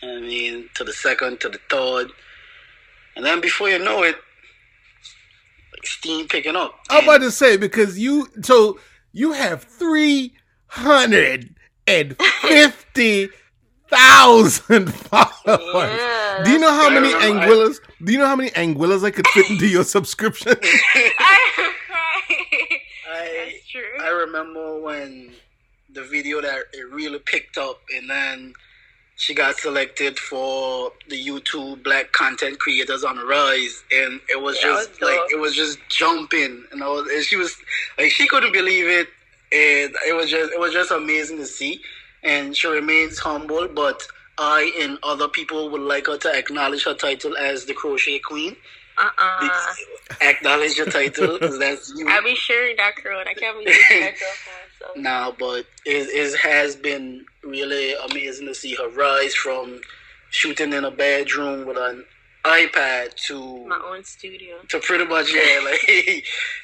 I 0.01 0.19
mean, 0.19 0.69
to 0.75 0.83
the 0.83 0.93
second, 0.93 1.39
to 1.41 1.49
the 1.49 1.59
third, 1.69 2.09
and 3.15 3.25
then 3.25 3.41
before 3.41 3.69
you 3.69 3.79
know 3.79 4.03
it, 4.03 4.15
like 5.73 5.85
steam 5.85 6.27
picking 6.27 6.55
up. 6.55 6.73
I'm 6.89 7.03
about 7.03 7.21
to 7.21 7.31
say 7.31 7.57
because 7.57 7.99
you 7.99 8.27
so 8.41 8.79
you 9.11 9.33
have 9.33 9.63
three 9.63 10.33
hundred 10.67 11.55
and 11.85 12.15
fifty 12.17 13.29
thousand 13.89 14.93
followers. 14.93 15.29
Yeah, 15.99 16.41
do 16.45 16.51
you 16.51 16.59
know 16.59 16.71
how 16.71 16.89
many 16.89 17.13
remember- 17.13 17.45
anguillas? 17.45 17.79
Do 18.03 18.11
you 18.11 18.19
know 18.19 18.27
how 18.27 18.35
many 18.35 18.49
anguillas 18.51 19.03
I 19.03 19.11
could 19.11 19.27
fit 19.27 19.49
into 19.49 19.67
your 19.67 19.83
subscription? 19.83 20.53
I, 20.63 21.11
I 23.11 23.45
That's 23.51 23.67
true. 23.67 23.81
I 23.99 24.09
remember 24.09 24.79
when 24.79 25.31
the 25.93 26.03
video 26.03 26.41
that 26.41 26.63
it 26.73 26.89
really 26.91 27.19
picked 27.19 27.57
up, 27.57 27.81
and 27.95 28.09
then 28.09 28.53
she 29.15 29.33
got 29.33 29.55
selected 29.57 30.17
for 30.17 30.93
the 31.09 31.19
YouTube 31.27 31.83
Black 31.83 32.11
Content 32.13 32.59
Creators 32.59 33.03
on 33.03 33.17
the 33.17 33.25
Rise, 33.25 33.83
and 33.91 34.21
it 34.29 34.41
was 34.41 34.57
Yeah, 34.63 34.71
it 34.71 34.75
just 34.75 34.89
was 34.91 35.01
like 35.01 35.17
dope. 35.17 35.31
it 35.31 35.39
was 35.39 35.55
just 35.55 35.79
jumping, 35.89 36.63
and, 36.71 36.83
I 36.83 36.87
was, 36.87 37.07
and 37.11 37.23
she 37.25 37.35
was 37.35 37.55
like 37.97 38.11
she 38.11 38.27
couldn't 38.27 38.53
believe 38.53 38.85
it, 38.87 39.09
and 39.51 39.93
it 40.07 40.15
was 40.15 40.29
just 40.29 40.53
it 40.53 40.59
was 40.59 40.71
just 40.71 40.91
amazing 40.91 41.37
to 41.37 41.45
see, 41.45 41.81
and 42.23 42.55
she 42.55 42.67
remains 42.67 43.19
humble, 43.19 43.67
but. 43.67 44.01
I 44.41 44.71
and 44.79 44.97
other 45.03 45.27
people 45.27 45.69
would 45.69 45.81
like 45.81 46.07
her 46.07 46.17
to 46.17 46.33
acknowledge 46.33 46.85
her 46.85 46.93
title 46.93 47.35
as 47.35 47.65
the 47.65 47.73
Crochet 47.73 48.19
Queen. 48.19 48.55
uh-uh. 48.97 49.73
Acknowledge 50.21 50.77
your 50.77 50.85
title 50.85 51.33
because 51.33 51.59
that's 51.59 51.93
you. 51.97 52.07
I'll 52.07 52.23
be 52.23 52.35
sharing 52.35 52.77
that 52.77 52.95
crown. 52.95 53.25
I 53.27 53.33
can't 53.33 53.57
believe 53.57 53.75
it's 53.89 53.89
that 53.89 54.13
myself. 54.21 54.97
Nah, 54.97 55.31
but 55.37 55.65
it, 55.85 56.07
it 56.09 56.39
has 56.39 56.75
been 56.75 57.25
really 57.43 57.93
amazing 58.09 58.47
to 58.47 58.55
see 58.55 58.75
her 58.75 58.89
rise 58.89 59.35
from 59.35 59.81
shooting 60.29 60.73
in 60.73 60.85
a 60.85 60.91
bedroom 60.91 61.65
with 61.65 61.77
an 61.77 62.05
iPad 62.45 63.13
to 63.27 63.65
My 63.67 63.79
own 63.85 64.03
studio. 64.03 64.57
to 64.69 64.79
pretty 64.79 65.05
much 65.05 65.33
yeah, 65.33 65.59
like 65.65 65.81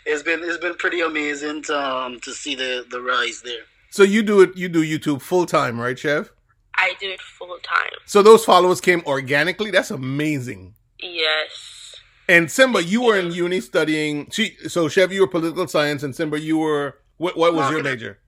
it's 0.05 0.23
been 0.23 0.41
it's 0.43 0.57
been 0.57 0.75
pretty 0.75 1.01
amazing 1.01 1.63
to 1.63 1.77
um 1.77 2.19
to 2.21 2.33
see 2.33 2.55
the 2.55 2.85
the 2.89 3.01
rise 3.01 3.41
there. 3.43 3.63
So 3.95 4.03
you 4.03 4.23
do 4.23 4.41
it. 4.41 4.57
You 4.57 4.67
do 4.67 4.83
YouTube 4.83 5.21
full 5.21 5.45
time, 5.45 5.79
right, 5.79 5.97
Chev? 5.97 6.29
I 6.75 6.95
do 6.99 7.11
it 7.11 7.21
full 7.21 7.57
time. 7.63 7.93
So 8.05 8.21
those 8.21 8.43
followers 8.43 8.81
came 8.81 9.01
organically. 9.05 9.71
That's 9.71 9.89
amazing. 9.89 10.75
Yes. 10.99 11.95
And 12.27 12.51
Simba, 12.51 12.83
you 12.83 13.03
were 13.03 13.17
in 13.17 13.31
uni 13.31 13.61
studying. 13.61 14.29
She, 14.31 14.57
so 14.67 14.89
Chev, 14.89 15.13
you 15.13 15.21
were 15.21 15.27
political 15.27 15.65
science, 15.69 16.03
and 16.03 16.13
Simba, 16.13 16.41
you 16.41 16.57
were 16.57 16.97
what? 17.15 17.37
What 17.37 17.53
was 17.53 17.71
your 17.71 17.81
major? 17.83 18.19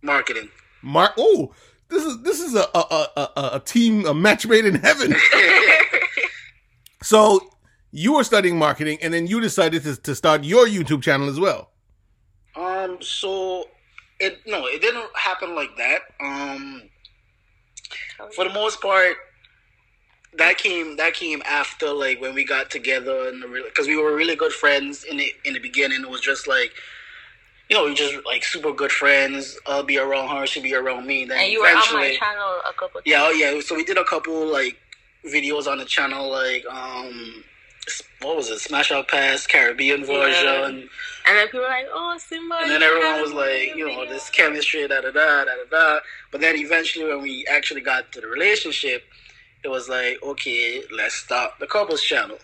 Marketing. 0.00 0.48
Mark. 0.80 1.14
Oh, 1.18 1.52
this 1.88 2.04
is 2.04 2.22
this 2.22 2.38
is 2.38 2.54
a 2.54 2.68
a, 2.72 3.08
a 3.16 3.20
a 3.36 3.50
a 3.54 3.60
team 3.66 4.06
a 4.06 4.14
match 4.14 4.46
made 4.46 4.64
in 4.64 4.76
heaven. 4.76 5.12
so 7.02 7.40
you 7.90 8.12
were 8.12 8.22
studying 8.22 8.56
marketing, 8.56 8.98
and 9.02 9.12
then 9.12 9.26
you 9.26 9.40
decided 9.40 9.82
to 9.82 10.00
to 10.00 10.14
start 10.14 10.44
your 10.44 10.68
YouTube 10.68 11.02
channel 11.02 11.28
as 11.28 11.40
well. 11.40 11.72
Um, 12.54 12.98
so 13.02 13.64
it 14.20 14.40
no, 14.46 14.66
it 14.66 14.80
didn't 14.80 15.08
happen 15.14 15.54
like 15.54 15.76
that. 15.76 16.00
Um, 16.20 16.82
for 18.34 18.44
the 18.44 18.52
most 18.52 18.80
part, 18.80 19.16
that 20.38 20.58
came 20.58 20.96
that 20.96 21.14
came 21.14 21.42
after 21.46 21.92
like 21.92 22.20
when 22.20 22.34
we 22.34 22.44
got 22.44 22.70
together 22.70 23.28
and 23.28 23.42
because 23.64 23.86
we 23.86 23.96
were 23.96 24.14
really 24.14 24.36
good 24.36 24.52
friends 24.52 25.04
in 25.04 25.16
the 25.16 25.32
in 25.44 25.54
the 25.54 25.60
beginning. 25.60 26.02
It 26.02 26.10
was 26.10 26.20
just 26.20 26.46
like. 26.46 26.72
You 27.68 27.76
know, 27.76 27.86
we 27.86 27.94
just 27.94 28.14
like 28.24 28.44
super 28.44 28.72
good 28.72 28.92
friends. 28.92 29.58
I'll 29.66 29.82
be 29.82 29.98
around 29.98 30.28
her, 30.28 30.46
she'll 30.46 30.62
be 30.62 30.76
around 30.76 31.04
me. 31.04 31.24
Then 31.24 31.38
and 31.40 31.50
you 31.50 31.62
were 31.62 31.66
on 31.66 31.72
eventually, 31.72 32.00
my 32.00 32.14
channel 32.14 32.60
a 32.60 32.72
couple 32.74 33.00
times. 33.00 33.06
yeah, 33.06 33.24
oh 33.24 33.30
yeah. 33.30 33.60
So 33.60 33.74
we 33.74 33.82
did 33.82 33.98
a 33.98 34.04
couple 34.04 34.46
like 34.46 34.78
videos 35.24 35.66
on 35.66 35.78
the 35.78 35.84
channel, 35.84 36.30
like 36.30 36.64
um, 36.70 37.42
what 38.22 38.36
was 38.36 38.50
it? 38.50 38.60
Smash 38.60 38.90
Out 38.90 39.08
Pass 39.08 39.46
Caribbean 39.46 40.04
version. 40.04 40.88
And 41.26 41.36
then 41.36 41.46
people 41.46 41.60
were 41.60 41.66
like, 41.66 41.86
oh, 41.92 42.16
Simba. 42.18 42.58
And 42.62 42.70
then 42.70 42.82
everyone 42.82 43.20
was 43.20 43.32
a 43.32 43.36
like, 43.36 43.76
you 43.76 43.86
know, 43.86 44.06
this 44.06 44.30
chemistry, 44.30 44.86
da 44.86 45.00
da 45.00 45.10
da 45.10 45.44
da 45.44 45.44
da 45.44 45.70
da. 45.70 46.00
But 46.30 46.40
then 46.40 46.56
eventually, 46.56 47.04
when 47.04 47.22
we 47.22 47.46
actually 47.50 47.80
got 47.80 48.12
to 48.12 48.20
the 48.20 48.28
relationship, 48.28 49.04
it 49.62 49.68
was 49.68 49.88
like, 49.88 50.22
okay, 50.22 50.82
let's 50.92 51.14
start 51.14 51.52
the 51.58 51.66
couples 51.66 52.02
channel, 52.02 52.38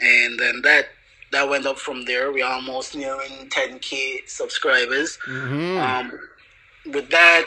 and 0.00 0.38
then 0.38 0.60
that 0.62 0.86
that 1.30 1.48
went 1.48 1.66
up 1.66 1.78
from 1.78 2.04
there. 2.04 2.32
We're 2.32 2.46
almost 2.46 2.96
nearing 2.96 3.48
10k 3.48 4.28
subscribers. 4.28 5.18
Mm-hmm. 5.26 5.78
Um, 5.78 6.92
with 6.92 7.10
that, 7.10 7.46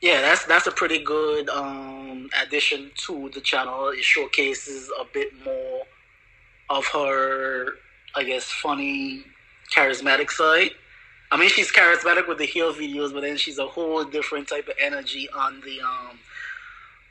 yeah, 0.00 0.20
that's 0.20 0.44
that's 0.44 0.66
a 0.66 0.70
pretty 0.70 1.02
good 1.02 1.48
um, 1.48 2.28
addition 2.42 2.90
to 3.06 3.30
the 3.34 3.40
channel. 3.40 3.88
It 3.88 4.04
showcases 4.04 4.90
a 5.00 5.04
bit 5.12 5.32
more 5.44 5.82
of 6.70 6.86
her, 6.88 7.72
I 8.14 8.24
guess, 8.24 8.44
funny, 8.44 9.24
charismatic 9.74 10.30
side. 10.30 10.70
I 11.30 11.36
mean, 11.36 11.50
she's 11.50 11.70
charismatic 11.72 12.28
with 12.28 12.38
the 12.38 12.46
heel 12.46 12.72
videos, 12.72 13.12
but 13.12 13.22
then 13.22 13.36
she's 13.36 13.58
a 13.58 13.66
whole 13.66 14.04
different 14.04 14.48
type 14.48 14.68
of 14.68 14.74
energy 14.80 15.28
on 15.30 15.60
the 15.60 15.80
um, 15.80 16.18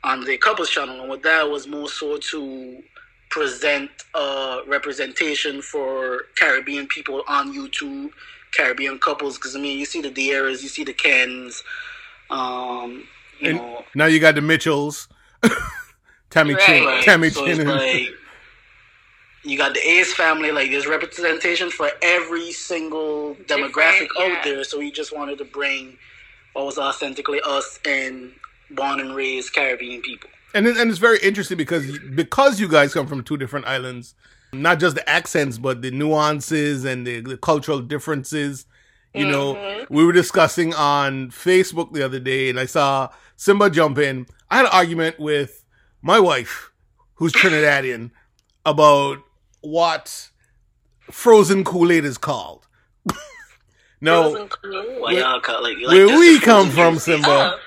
on 0.02 0.24
the 0.24 0.38
couples 0.38 0.70
channel. 0.70 1.00
And 1.00 1.10
with 1.10 1.22
that 1.22 1.48
was 1.50 1.66
more 1.68 1.88
so 1.88 2.16
to 2.16 2.82
present 3.30 3.90
a 4.14 4.60
representation 4.66 5.60
for 5.60 6.22
Caribbean 6.36 6.86
people 6.86 7.22
on 7.28 7.54
YouTube, 7.54 8.10
Caribbean 8.56 8.98
couples. 8.98 9.36
Because 9.36 9.54
I 9.54 9.60
mean, 9.60 9.78
you 9.78 9.84
see 9.84 10.00
the 10.00 10.10
Dearras, 10.10 10.62
you 10.62 10.68
see 10.68 10.84
the 10.84 10.94
Kens, 10.94 11.62
um, 12.30 13.04
you 13.40 13.50
And- 13.50 13.58
know, 13.58 13.84
Now 13.94 14.06
you 14.06 14.20
got 14.20 14.34
the 14.34 14.40
Mitchells, 14.42 15.08
Tami 16.30 16.56
Chynn, 16.58 16.84
Right. 16.84 16.86
Right. 16.86 17.04
Tammy 17.04 17.30
so 17.30 17.40
Chin. 17.46 17.50
it's 17.52 17.60
and- 17.60 17.68
like 17.70 18.08
you 19.44 19.56
got 19.56 19.72
the 19.74 19.80
Ace 19.88 20.12
family. 20.14 20.50
Like 20.50 20.70
there's 20.70 20.86
representation 20.86 21.70
for 21.70 21.90
every 22.02 22.52
single 22.52 23.34
demographic 23.46 24.08
yeah. 24.18 24.24
out 24.36 24.44
there. 24.44 24.64
So 24.64 24.78
we 24.78 24.90
just 24.90 25.16
wanted 25.16 25.38
to 25.38 25.44
bring 25.44 25.96
what 26.52 26.66
was 26.66 26.76
authentically 26.78 27.40
us 27.46 27.78
and 27.86 28.32
born 28.72 29.00
and 29.00 29.14
raised 29.14 29.54
Caribbean 29.54 30.02
people. 30.02 30.28
and 30.54 30.66
it, 30.66 30.76
and 30.76 30.90
it's 30.90 30.98
very 30.98 31.18
interesting 31.22 31.56
because 31.56 31.98
because 32.14 32.60
you 32.60 32.68
guys 32.68 32.92
come 32.92 33.06
from 33.06 33.22
two 33.22 33.36
different 33.38 33.66
islands, 33.66 34.14
not 34.52 34.80
just 34.80 34.96
the 34.96 35.08
accents, 35.08 35.56
but 35.56 35.80
the 35.82 35.90
nuances 35.92 36.84
and 36.84 37.06
the, 37.06 37.20
the 37.20 37.36
cultural 37.38 37.80
differences. 37.80 38.66
You 39.18 39.26
know, 39.26 39.54
Mhm. 39.54 39.86
we 39.90 40.04
were 40.04 40.12
discussing 40.12 40.72
on 40.74 41.30
Facebook 41.30 41.92
the 41.92 42.04
other 42.04 42.20
day, 42.20 42.48
and 42.50 42.58
I 42.60 42.66
saw 42.66 43.08
Simba 43.36 43.68
jump 43.70 43.98
in. 43.98 44.26
I 44.50 44.56
had 44.58 44.66
an 44.66 44.72
argument 44.72 45.18
with 45.18 45.64
my 46.02 46.20
wife, 46.20 46.70
who's 47.16 47.32
Trinidadian, 47.40 48.10
about 48.64 49.18
what 49.60 50.28
frozen 51.10 51.64
Kool 51.64 51.90
Aid 51.90 52.04
is 52.04 52.18
called. 52.18 52.66
no. 54.00 54.48
Why 54.62 54.98
Where- 55.00 55.12
y'all 55.14 55.40
call 55.40 55.62
like, 55.62 55.76
like 55.78 55.88
where 55.88 56.18
we 56.18 56.38
come 56.40 56.70
from, 56.70 56.94
juice. 56.94 57.04
Simba, 57.04 57.28
Oh. 57.54 57.58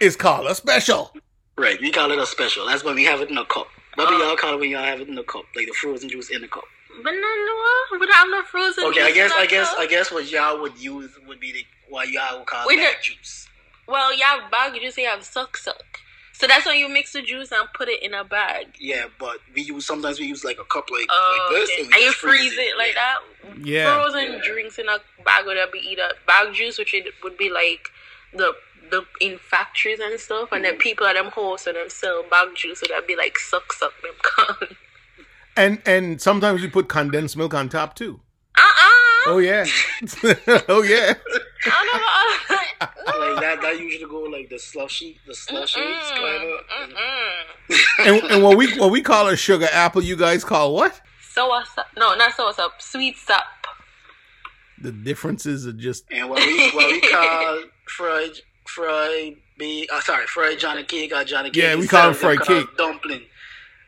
it's 0.00 0.16
called 0.16 0.46
a 0.46 0.54
special. 0.54 1.14
Right, 1.56 1.80
we 1.80 1.90
call 1.90 2.12
it 2.12 2.18
a 2.18 2.26
special. 2.26 2.66
That's 2.66 2.84
when 2.84 2.94
we 2.94 3.04
have 3.04 3.20
it 3.20 3.30
in 3.30 3.38
a 3.38 3.44
cup. 3.46 3.68
What 3.96 4.08
do 4.08 4.14
Oh. 4.14 4.18
y'all 4.28 4.36
call 4.36 4.54
it 4.54 4.60
when 4.60 4.70
y'all 4.70 4.84
have 4.84 5.00
it 5.00 5.08
in 5.08 5.18
a 5.18 5.24
cup? 5.24 5.44
Like 5.56 5.66
the 5.66 5.72
frozen 5.72 6.08
juice 6.08 6.30
in 6.30 6.44
a 6.44 6.48
cup. 6.48 6.64
But 7.02 7.12
no, 7.12 7.20
no, 7.20 7.98
we 7.98 8.06
don't 8.06 8.12
have 8.12 8.28
no 8.30 8.42
frozen. 8.42 8.84
Okay, 8.84 9.02
I 9.02 9.12
guess 9.12 9.32
I 9.32 9.40
our 9.40 9.46
guess. 9.46 9.74
I 9.78 9.86
guess 9.86 10.10
what 10.10 10.30
y'all 10.30 10.60
would 10.60 10.78
use 10.78 11.10
would 11.26 11.40
be 11.40 11.52
the 11.52 11.64
what 11.88 12.08
y'all 12.08 12.38
would 12.38 12.46
call 12.46 12.66
We 12.66 12.76
that 12.76 13.02
juice. 13.02 13.48
Well, 13.86 14.14
you 14.14 14.24
have 14.24 14.50
bag 14.50 14.74
juice, 14.80 14.96
you 14.98 15.06
have 15.06 15.24
suck 15.24 15.56
suck. 15.56 16.00
So 16.38 16.46
that's 16.46 16.66
when 16.66 16.78
you 16.78 16.88
mix 16.88 17.12
the 17.14 17.22
juice 17.22 17.50
and 17.50 17.68
put 17.74 17.88
it 17.88 18.00
in 18.00 18.14
a 18.14 18.22
bag. 18.22 18.66
Yeah, 18.78 19.06
but 19.18 19.38
we 19.54 19.62
use 19.62 19.84
sometimes 19.86 20.20
we 20.20 20.26
use 20.26 20.44
like 20.44 20.58
a 20.60 20.64
cup 20.64 20.88
like 20.90 21.06
Oh, 21.10 21.48
like 21.50 21.60
this, 21.60 21.70
okay. 21.70 21.80
and, 21.80 21.88
we 21.88 21.94
and 21.94 22.02
you 22.02 22.08
just 22.10 22.18
freeze 22.18 22.52
it 22.56 22.78
like 22.78 22.94
that. 22.94 23.18
Yeah. 23.66 23.92
Frozen 23.92 24.40
drinks 24.44 24.78
in 24.78 24.88
a 24.88 24.98
bag 25.24 25.46
would 25.46 25.56
that 25.56 25.72
be 25.72 25.80
either 25.80 26.12
bag 26.26 26.54
juice, 26.54 26.78
which 26.78 26.94
it 26.94 27.06
would 27.24 27.36
be 27.36 27.50
like 27.50 27.88
the 28.32 28.54
the 28.90 29.04
in 29.20 29.38
factories 29.38 29.98
and 30.00 30.18
stuff, 30.20 30.52
and 30.52 30.64
then 30.64 30.76
mm. 30.76 30.78
people 30.78 31.06
at 31.06 31.14
them 31.14 31.26
hosts 31.26 31.66
and 31.66 31.76
them 31.76 31.90
sell 31.90 32.22
bag 32.30 32.54
juice, 32.54 32.80
so 32.80 32.86
that'd 32.88 33.08
be 33.08 33.16
like 33.16 33.36
suck 33.38 33.72
suck 33.72 33.92
them 34.02 34.14
con. 34.22 34.76
And 35.58 35.82
and 35.86 36.22
sometimes 36.22 36.62
we 36.62 36.68
put 36.68 36.88
condensed 36.88 37.36
milk 37.36 37.52
on 37.52 37.68
top 37.68 37.96
too. 37.96 38.20
Uh 38.56 38.60
uh 38.60 38.90
Oh 39.26 39.38
yeah. 39.38 39.64
oh 40.68 40.82
yeah. 40.82 41.14
I 41.66 42.38
don't 42.78 43.08
know 43.10 43.28
Like 43.34 43.40
that, 43.40 43.60
that 43.62 43.80
usually 43.80 44.08
go 44.08 44.20
like 44.20 44.48
the 44.48 44.58
slushy, 44.60 45.18
the 45.26 45.34
slushy 45.34 45.80
kind 45.80 46.44
of. 46.44 46.96
And, 47.98 48.22
and 48.30 48.44
what 48.44 48.56
we 48.56 48.78
what 48.78 48.92
we 48.92 49.02
call 49.02 49.26
a 49.26 49.36
sugar 49.36 49.66
apple, 49.72 50.00
you 50.00 50.16
guys 50.16 50.44
call 50.44 50.74
what? 50.74 51.00
Sour 51.32 51.64
sap. 51.74 51.86
No, 51.96 52.14
not 52.14 52.34
sour 52.34 52.52
sap. 52.52 52.80
Sweet 52.80 53.16
sap. 53.16 53.44
The 54.80 54.92
differences 54.92 55.66
are 55.66 55.72
just 55.72 56.04
And 56.12 56.30
what 56.30 56.38
we 56.46 56.70
what 56.70 56.86
we 56.86 57.00
call 57.00 57.62
fried 57.88 58.38
fried 58.64 59.34
be 59.58 59.88
uh, 59.92 60.00
sorry 60.02 60.26
fried 60.28 60.60
Johnny 60.60 60.84
cake 60.84 61.12
or 61.12 61.24
Johnny 61.24 61.50
cake. 61.50 61.64
Yeah, 61.64 61.74
we 61.74 61.88
call 61.88 62.10
it 62.10 62.14
fried 62.14 62.42
cake. 62.42 62.68
Dumpling. 62.76 63.22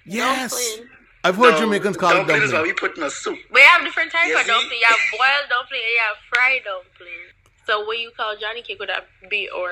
yes. 0.04 0.50
Dumpling. 0.50 0.90
I've 1.22 1.36
heard 1.36 1.52
No, 1.52 1.60
Jamaicans 1.60 1.96
call 1.96 2.12
it 2.12 2.14
dumpling 2.14 2.42
is 2.42 2.52
what 2.52 2.62
we 2.62 2.72
put 2.72 2.96
in 2.96 3.02
a 3.02 3.10
soup. 3.10 3.38
We 3.52 3.60
have 3.60 3.82
different 3.84 4.10
types 4.10 4.28
Yeah, 4.30 4.36
of 4.36 4.42
see? 4.42 4.48
dumpling. 4.48 4.78
You 4.80 4.86
have 4.88 4.98
boiled 5.12 5.48
dumpling 5.50 5.80
and 5.84 5.92
you 5.92 6.00
have 6.08 6.16
fried 6.32 6.60
dumpling. 6.64 7.20
So 7.66 7.84
what 7.84 7.98
you 7.98 8.10
call 8.16 8.36
Johnny 8.40 8.62
cake 8.62 8.78
would 8.80 8.88
that 8.88 9.06
be 9.28 9.48
or 9.54 9.70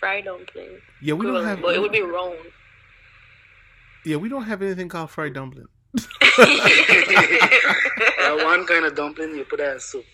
fried 0.00 0.24
dumpling? 0.24 0.78
Yeah, 1.00 1.14
we 1.14 1.26
don't 1.26 1.44
have. 1.44 1.62
But 1.62 1.74
it 1.76 1.80
would 1.80 1.92
be 1.92 2.02
round. 2.02 2.38
Yeah, 4.04 4.16
we 4.16 4.28
don't 4.28 4.44
have 4.44 4.62
anything 4.62 4.88
called 4.88 5.10
fried 5.10 5.32
dumpling. 5.34 5.66
That 8.18 8.44
one 8.44 8.66
kind 8.66 8.84
of 8.84 8.94
dumpling 8.94 9.34
you 9.36 9.44
put 9.44 9.58
that 9.58 9.74
in 9.74 9.80
soup. 9.80 10.04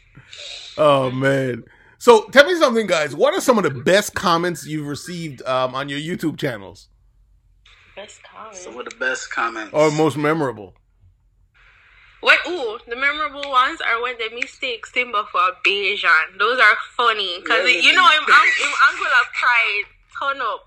Oh 0.78 1.10
man. 1.10 1.64
So 1.98 2.24
tell 2.28 2.44
me 2.44 2.54
something, 2.56 2.86
guys. 2.86 3.14
What 3.16 3.34
are 3.34 3.40
some 3.40 3.56
of 3.58 3.64
the 3.64 3.70
best 3.70 4.14
comments 4.14 4.66
you've 4.66 4.86
received 4.86 5.42
um, 5.42 5.74
on 5.74 5.88
your 5.88 5.98
YouTube 5.98 6.38
channels, 6.38 6.88
Best 8.06 8.22
comment. 8.22 8.56
Some 8.56 8.78
of 8.78 8.84
the 8.84 8.96
best 8.96 9.30
comments. 9.30 9.72
or 9.72 9.90
most 9.90 10.16
memorable? 10.16 10.74
What? 12.20 12.38
Ooh, 12.48 12.78
the 12.88 12.96
memorable 12.96 13.50
ones 13.50 13.80
are 13.82 14.02
when 14.02 14.14
they 14.18 14.28
mistake 14.34 14.86
Simba 14.86 15.24
for 15.30 15.40
a 15.40 15.52
Bajan. 15.66 16.38
Those 16.38 16.58
are 16.58 16.76
funny 16.96 17.38
because 17.42 17.70
Yeah, 17.70 17.80
you 17.80 17.92
know 17.92 18.02
of 18.06 19.32
pride 19.34 19.84
ton 20.18 20.40
up. 20.40 20.66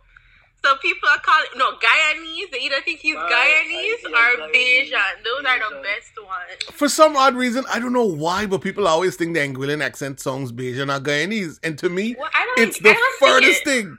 So 0.63 0.75
people 0.81 1.07
are 1.09 1.19
calling 1.19 1.49
no 1.55 1.71
Guyanese. 1.77 2.51
They 2.51 2.59
either 2.59 2.81
think 2.81 2.99
he's 2.99 3.15
Right, 3.15 3.29
Guyanese 3.31 4.11
I 4.13 4.33
or 4.35 4.51
see, 4.53 4.59
Guyanese, 4.59 4.91
Bajan. 4.91 5.23
Those 5.23 5.45
are 5.45 5.59
the 5.75 5.81
best 5.81 6.11
ones. 6.27 6.63
For 6.77 6.89
some 6.89 7.15
odd 7.15 7.35
reason, 7.35 7.63
I 7.71 7.79
don't 7.79 7.93
know 7.93 8.05
why, 8.05 8.45
but 8.47 8.61
people 8.61 8.87
always 8.87 9.15
think 9.15 9.33
the 9.33 9.39
Anguillan 9.39 9.83
accent 9.83 10.19
songs 10.19 10.51
Bajan 10.51 10.95
or 10.95 10.99
Guyanese, 11.01 11.59
and 11.63 11.77
to 11.79 11.89
me, 11.89 12.15
Well, 12.19 12.29
it's 12.57 12.77
I 12.79 12.83
the 12.93 12.97
furthest 13.19 13.61
it. 13.61 13.65
thing. 13.65 13.97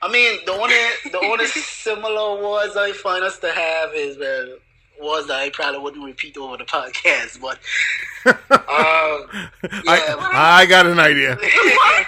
I 0.00 0.10
mean, 0.10 0.38
the 0.46 0.52
only 0.52 1.10
the 1.10 1.18
only 1.24 1.46
similar 1.46 2.42
words 2.42 2.76
I 2.76 2.92
find 2.92 3.24
us 3.24 3.38
to 3.40 3.50
have 3.50 3.94
is 3.94 4.16
well 4.18 4.58
words 5.00 5.26
that 5.28 5.40
I 5.40 5.50
probably 5.50 5.80
wouldn't 5.80 6.04
repeat 6.04 6.36
over 6.36 6.56
the 6.56 6.64
podcast, 6.64 7.40
but 7.40 7.58
um, 8.26 9.28
I, 9.86 10.60
I 10.60 10.66
got 10.66 10.86
an 10.86 10.98
idea. 10.98 11.36
I 11.40 12.04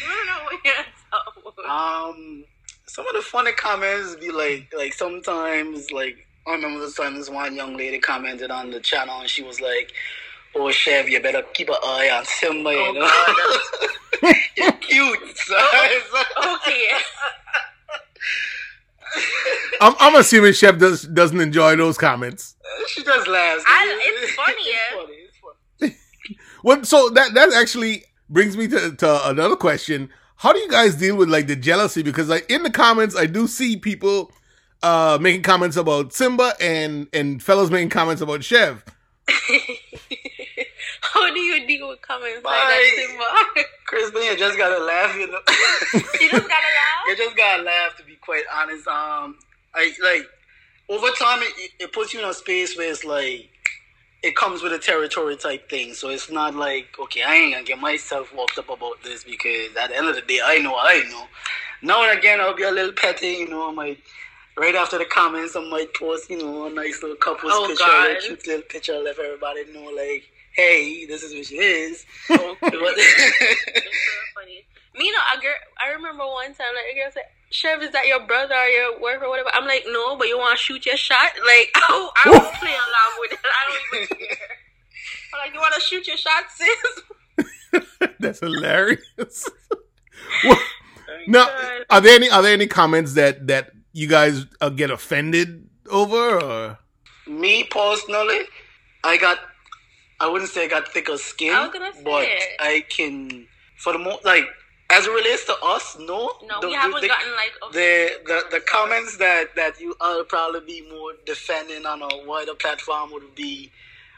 don't 0.00 0.26
know 0.26 0.44
what 0.44 0.64
you're 0.64 0.74
talking 1.10 1.42
about. 1.64 2.10
um, 2.10 2.44
some 2.86 3.06
of 3.06 3.14
the 3.14 3.22
funny 3.22 3.52
comments 3.52 4.16
be 4.16 4.30
like 4.30 4.72
like 4.76 4.92
sometimes 4.92 5.90
like 5.90 6.26
I 6.46 6.52
remember 6.52 6.80
this 6.80 6.96
time 6.96 7.14
this 7.14 7.30
one 7.30 7.54
young 7.54 7.76
lady 7.76 7.98
commented 7.98 8.50
on 8.50 8.70
the 8.70 8.80
channel 8.80 9.20
and 9.20 9.28
she 9.28 9.42
was 9.42 9.60
like. 9.60 9.92
Oh, 10.60 10.70
Chev, 10.72 11.08
you 11.08 11.20
better 11.20 11.42
keep 11.54 11.68
an 11.68 11.76
eye 11.84 12.10
on 12.12 12.24
Simba, 12.24 12.70
you 12.72 12.78
Oh, 12.78 12.92
know? 14.22 14.32
You're 14.56 14.72
cute, 14.72 15.36
son. 15.38 15.58
Okay. 16.56 16.88
I'm, 19.80 19.94
I'm 20.00 20.14
assuming 20.16 20.52
Chev 20.52 20.78
does 20.78 21.02
doesn't 21.02 21.40
enjoy 21.40 21.76
those 21.76 21.96
comments. 21.96 22.56
she 22.88 23.02
just 23.04 23.26
laughs. 23.28 23.62
I- 23.66 23.98
it's 24.02 24.32
funny, 24.32 24.54
yeah. 24.66 24.74
It's 24.92 24.96
funny. 24.96 25.14
It's 25.16 25.36
funny. 25.80 25.94
Well, 26.64 26.84
so 26.84 27.08
that 27.10 27.34
that 27.34 27.52
actually 27.54 28.04
brings 28.28 28.56
me 28.56 28.66
to, 28.68 28.94
to 28.96 29.28
another 29.28 29.54
question. 29.56 30.10
How 30.36 30.52
do 30.52 30.58
you 30.58 30.68
guys 30.68 30.96
deal 30.96 31.16
with 31.16 31.28
like 31.30 31.46
the 31.46 31.54
jealousy? 31.56 32.02
Because 32.02 32.28
like 32.28 32.50
in 32.50 32.64
the 32.64 32.70
comments, 32.70 33.16
I 33.16 33.26
do 33.26 33.46
see 33.46 33.76
people 33.76 34.32
uh 34.82 35.18
making 35.20 35.42
comments 35.42 35.76
about 35.76 36.12
Simba 36.12 36.52
and 36.60 37.06
and 37.12 37.40
fellows 37.42 37.70
making 37.70 37.90
comments 37.90 38.20
about 38.22 38.42
Chev. 38.44 38.84
How 41.14 41.32
do 41.32 41.40
you 41.40 41.66
deal 41.66 41.88
with 41.88 42.00
comments 42.02 42.42
Bye. 42.42 42.50
like 42.50 42.68
that, 42.68 42.92
Simba? 43.54 43.68
Crispin, 43.86 44.22
you 44.22 44.36
just 44.36 44.56
gotta 44.58 44.82
laugh, 44.82 45.14
you 45.16 45.26
know. 45.30 45.40
you 46.20 46.30
just 46.30 46.48
gotta 46.48 46.48
laugh. 46.48 47.04
you 47.06 47.16
just 47.16 47.36
gotta 47.36 47.62
laugh 47.62 47.96
to 47.96 48.04
be 48.04 48.16
quite 48.16 48.44
honest. 48.54 48.86
Um, 48.86 49.38
I 49.74 49.92
like 50.02 50.26
over 50.88 51.08
time 51.18 51.40
it, 51.42 51.70
it 51.78 51.92
puts 51.92 52.12
you 52.14 52.20
in 52.20 52.28
a 52.28 52.34
space 52.34 52.76
where 52.76 52.90
it's 52.90 53.04
like 53.04 53.48
it 54.22 54.34
comes 54.36 54.62
with 54.62 54.72
a 54.72 54.78
territory 54.78 55.36
type 55.36 55.68
thing. 55.70 55.94
So 55.94 56.08
it's 56.10 56.30
not 56.30 56.54
like 56.54 56.88
okay, 57.00 57.22
I 57.22 57.34
ain't 57.34 57.52
gonna 57.54 57.64
get 57.64 57.78
myself 57.78 58.34
worked 58.36 58.58
up 58.58 58.68
about 58.68 59.02
this 59.02 59.24
because 59.24 59.76
at 59.80 59.90
the 59.90 59.96
end 59.96 60.08
of 60.08 60.14
the 60.14 60.22
day, 60.22 60.40
I 60.44 60.58
know 60.58 60.76
I 60.76 61.02
know. 61.10 61.24
Now 61.82 62.08
and 62.08 62.18
again, 62.18 62.40
I'll 62.40 62.56
be 62.56 62.64
a 62.64 62.70
little 62.70 62.92
petty, 62.92 63.28
you 63.28 63.48
know. 63.48 63.68
I 63.70 63.72
might 63.72 63.98
right 64.56 64.74
after 64.74 64.98
the 64.98 65.04
comments, 65.04 65.54
I 65.54 65.68
might 65.70 65.94
post, 65.94 66.28
you 66.28 66.38
know, 66.38 66.66
a 66.66 66.70
nice 66.70 67.00
little 67.02 67.16
couple's 67.16 67.52
Oh, 67.54 67.68
picture, 67.68 67.84
God. 67.84 68.10
a 68.10 68.20
cute 68.20 68.46
little 68.46 68.62
picture, 68.62 68.98
let 68.98 69.16
everybody 69.18 69.64
know, 69.72 69.84
like, 69.84 70.24
hey, 70.58 71.06
this 71.06 71.22
is 71.22 71.32
who 71.32 71.42
she 71.44 71.56
is. 71.56 72.04
Okay. 72.30 72.56
But- 72.62 72.94
It's 72.96 74.02
so 74.04 74.20
funny. 74.34 74.66
Me, 74.96 75.12
no, 75.12 75.18
a 75.38 75.40
girl. 75.40 75.54
I 75.84 75.90
remember 75.92 76.26
one 76.26 76.52
time, 76.54 76.74
like 76.74 76.90
a 76.92 76.94
girl 76.98 77.10
said, 77.12 77.22
"Chev, 77.50 77.82
is 77.82 77.92
that 77.92 78.06
your 78.06 78.26
brother 78.26 78.54
or 78.54 78.66
your 78.66 78.98
wife 79.00 79.20
or 79.22 79.28
whatever?" 79.28 79.50
I'm 79.54 79.66
like, 79.66 79.84
"No, 79.86 80.16
but 80.16 80.26
you 80.26 80.36
want 80.36 80.58
to 80.58 80.62
shoot 80.62 80.84
your 80.86 80.96
shot?" 80.96 81.30
Like, 81.46 81.70
I, 81.76 82.10
I 82.24 82.30
won't 82.30 82.54
play 82.54 82.74
along 82.74 83.12
with 83.20 83.32
it. 83.32 83.38
I 83.44 83.62
don't 83.68 84.02
even 84.02 84.16
care. 84.16 84.48
I'm 85.32 85.38
like, 85.44 85.54
"You 85.54 85.60
want 85.60 85.74
to 85.74 85.80
shoot 85.80 86.06
your 86.08 86.16
shot, 86.16 86.44
sis?" 86.50 88.10
That's 88.20 88.40
hilarious. 88.40 89.48
Well, 90.44 90.58
now, 91.28 91.46
God. 91.46 91.84
are 91.90 92.00
there 92.00 92.14
any 92.16 92.28
are 92.30 92.42
there 92.42 92.52
any 92.52 92.66
comments 92.66 93.14
that 93.14 93.46
that 93.46 93.70
you 93.92 94.08
guys 94.08 94.46
uh, 94.60 94.68
get 94.70 94.90
offended 94.90 95.68
over? 95.90 96.40
Or? 96.42 96.78
Me 97.28 97.64
personally, 97.64 98.40
I 99.04 99.16
got, 99.16 99.38
I 100.20 100.26
wouldn't 100.28 100.50
say 100.50 100.64
I 100.64 100.68
got 100.68 100.88
thicker 100.88 101.16
skin, 101.16 101.54
I 101.54 101.62
was 101.64 101.72
gonna 101.72 101.92
say 101.94 102.02
but 102.02 102.22
it. 102.24 102.42
I 102.60 102.84
can, 102.88 103.46
for 103.76 103.92
the 103.92 103.98
most, 104.00 104.24
like, 104.24 104.44
as 104.90 105.06
it 105.06 105.10
relates 105.10 105.44
to 105.44 105.54
us, 105.62 105.96
no. 106.00 106.32
No, 106.46 106.60
The- 106.60 106.68
we 106.68 106.74
haven't 106.74 107.00
the, 107.02 107.08
gotten 107.08 107.32
like 107.36 107.52
a 107.68 107.72
the, 107.72 108.10
the 108.26 108.44
the 108.58 108.60
comments 108.60 109.16
that 109.18 109.54
that 109.54 109.80
you 109.80 109.94
are 110.00 110.24
probably 110.24 110.60
be 110.60 110.88
more 110.90 111.12
defending 111.26 111.86
on 111.86 112.02
a 112.02 112.26
wider 112.26 112.54
platform 112.54 113.12
would 113.12 113.34
be 113.34 113.70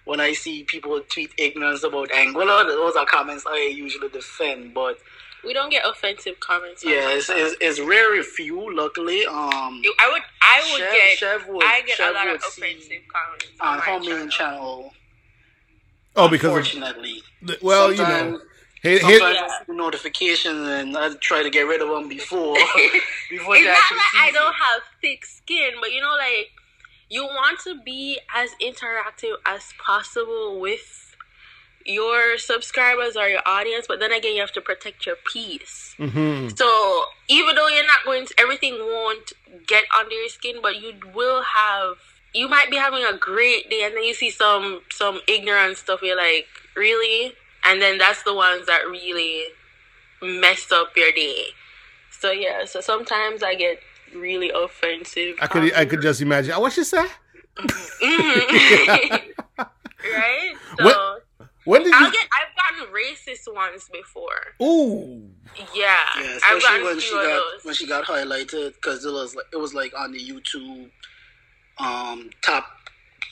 when 0.05 0.21
I 0.21 0.33
see 0.33 0.65
people 0.65 0.99
tweet 1.09 1.33
ignorance 1.37 1.83
about 1.83 2.09
Anguilla. 2.11 2.65
Those 2.67 2.97
are 2.97 3.05
comments 3.05 3.45
I 3.47 3.71
usually 3.75 4.09
defend, 4.09 4.73
but 4.73 4.99
We 5.45 5.53
don't 5.53 5.71
get 5.71 5.85
offensive 5.87 6.39
comments. 6.41 6.83
yeah, 6.85 7.11
it's, 7.11 7.29
it's, 7.29 7.57
it's 7.61 7.79
very 7.79 8.23
few. 8.23 8.75
Luckily, 8.75 9.27
um, 9.27 9.83
I 9.99 10.09
would, 10.13 10.23
I 10.41 10.69
would 10.73 10.81
Chev- 10.81 10.93
get, 10.93 11.19
Chev 11.19 11.49
would- 11.49 11.65
I 11.65 11.81
get 11.83 11.97
Chev 11.97 12.11
a 12.11 12.13
lot 12.15 12.29
of 12.29 12.35
offensive 12.37 13.03
comments 13.13 13.47
on 13.61 13.79
on 13.81 14.03
channel. 14.03 14.29
channel. 14.29 14.95
Oh, 16.17 16.29
because 16.29 16.51
of, 16.51 16.57
unfortunately. 16.57 17.23
the- 17.43 17.59
well, 17.63 17.91
you 17.93 17.99
know, 17.99 18.05
Sometimes- 18.05 18.43
here, 18.83 18.99
Sometimes 19.01 19.21
here, 19.23 19.33
Yeah. 19.33 19.49
I 19.61 19.65
see 19.67 19.73
notifications 19.73 20.69
and 20.69 20.97
I 20.97 21.15
try 21.17 21.43
to 21.43 21.51
get 21.51 21.63
rid 21.67 21.83
of 21.83 21.89
them 21.89 22.09
before 22.09 22.55
before 23.31 23.57
it's 23.57 23.67
not 23.67 23.77
like 23.93 24.15
I 24.17 24.31
don't 24.33 24.55
have 24.55 24.83
thick 25.01 25.25
skin, 25.27 25.73
but 25.81 25.93
you 25.93 26.01
know, 26.01 26.15
like 26.17 26.51
you 27.09 27.25
want 27.25 27.61
to 27.65 27.81
be 27.83 28.19
as 28.35 28.51
interactive 28.63 29.35
as 29.45 29.73
possible 29.85 30.61
with 30.61 31.15
your 31.87 32.39
subscribers 32.39 33.17
or 33.17 33.27
your 33.29 33.41
audience, 33.47 33.87
but 33.89 34.01
then 34.01 34.13
again, 34.13 34.35
you 34.35 34.41
have 34.41 34.53
to 34.53 34.61
protect 34.61 35.07
your 35.07 35.17
peace. 35.33 35.95
Mhm. 35.99 36.57
So 36.57 37.05
even 37.29 37.55
though 37.57 37.69
you're 37.69 37.87
not 37.87 38.05
going 38.05 38.27
to, 38.27 38.35
everything 38.39 38.79
won't 38.79 39.33
get 39.67 39.85
under 39.99 40.15
your 40.15 40.29
skin, 40.29 40.57
but 40.63 40.81
you 40.81 40.95
will 41.15 41.43
have. 41.43 41.97
You 42.33 42.49
might 42.49 42.71
be 42.71 42.77
having 42.77 43.05
a 43.05 43.17
great 43.17 43.69
day, 43.71 43.83
and 43.85 43.95
then 43.97 44.05
you 44.05 44.15
see 44.15 44.31
some 44.31 44.83
some 44.91 45.21
ignorant 45.27 45.77
stuff. 45.79 46.01
You're 46.03 46.17
like, 46.17 46.47
really? 46.77 47.33
And 47.65 47.81
then 47.83 47.99
that's 47.99 48.23
the 48.23 48.35
ones 48.35 48.67
that 48.67 48.83
really 48.89 49.45
mess 50.23 50.71
up 50.73 50.97
your 50.97 51.13
day. 51.13 51.47
So 52.11 52.31
yeah, 52.31 52.65
so 52.67 52.81
sometimes 52.81 53.43
I 53.43 53.55
get 53.55 53.81
really 54.15 54.51
offensive. 54.55 55.37
I 55.41 55.47
could 55.47 55.75
I 55.75 55.85
could 55.87 56.03
just 56.03 56.21
imagine. 56.21 56.55
What 56.61 56.77
you 56.77 56.85
say? 56.85 57.05
Mhm. 57.59 59.23
right? 59.59 60.55
So 60.79 60.85
What- 60.85 61.17
When 61.65 61.83
did 61.83 61.93
I'll 61.93 62.07
you? 62.07 62.13
get. 62.13 62.27
I've 62.33 62.79
gotten 62.81 62.95
racist 62.95 63.53
ones 63.55 63.89
before. 63.93 64.55
Ooh, 64.63 65.29
Yeah, 65.57 65.65
Yeah, 65.75 66.39
I've 66.45 66.57
especially 66.57 66.83
when 66.85 67.01
she 67.01 67.11
got 67.13 67.25
those. 67.25 67.65
when 67.65 67.75
she 67.75 67.87
got 67.87 68.05
highlighted 68.07 68.75
because 68.75 69.05
it 69.05 69.13
was 69.13 69.35
like 69.35 69.45
it 69.53 69.57
was 69.57 69.75
like 69.75 69.93
on 69.97 70.13
the 70.13 70.19
YouTube 70.19 70.91
um 71.81 72.31
top 72.43 72.67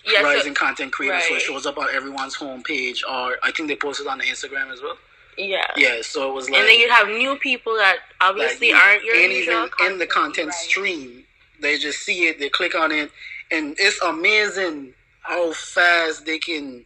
yeah, 0.06 0.22
so- 0.22 0.24
rising 0.24 0.54
content 0.54 0.92
creators, 0.92 1.28
so 1.28 1.34
it 1.34 1.42
shows 1.42 1.66
up 1.66 1.78
on 1.78 1.88
everyone's 1.92 2.36
homepage, 2.36 3.00
or 3.08 3.36
I 3.42 3.52
think 3.54 3.68
they 3.68 3.76
posted 3.76 4.06
on 4.06 4.18
the 4.18 4.24
Instagram 4.24 4.72
as 4.72 4.80
well. 4.82 4.96
yeah. 5.36 5.66
Yeah, 5.76 5.98
so 6.02 6.30
it 6.30 6.34
was 6.34 6.48
like 6.48 6.60
and 6.60 6.68
then 6.68 6.78
you 6.78 6.88
have 6.88 7.08
new 7.08 7.36
people 7.36 7.74
that 7.76 7.98
obviously 8.20 8.72
like, 8.72 8.82
aren't 8.82 9.04
your 9.04 9.14
and 9.16 9.32
even 9.32 9.68
in 9.86 9.98
the 9.98 10.06
content 10.06 10.48
right. 10.48 10.54
stream, 10.54 11.24
they 11.60 11.78
just 11.78 12.00
see 12.00 12.26
it, 12.26 12.38
they 12.38 12.48
click 12.48 12.74
on 12.74 12.90
it, 12.92 13.10
and 13.50 13.76
it's 13.78 14.00
amazing 14.02 14.94
how 15.22 15.52
fast 15.52 16.24
they 16.24 16.38
can 16.38 16.84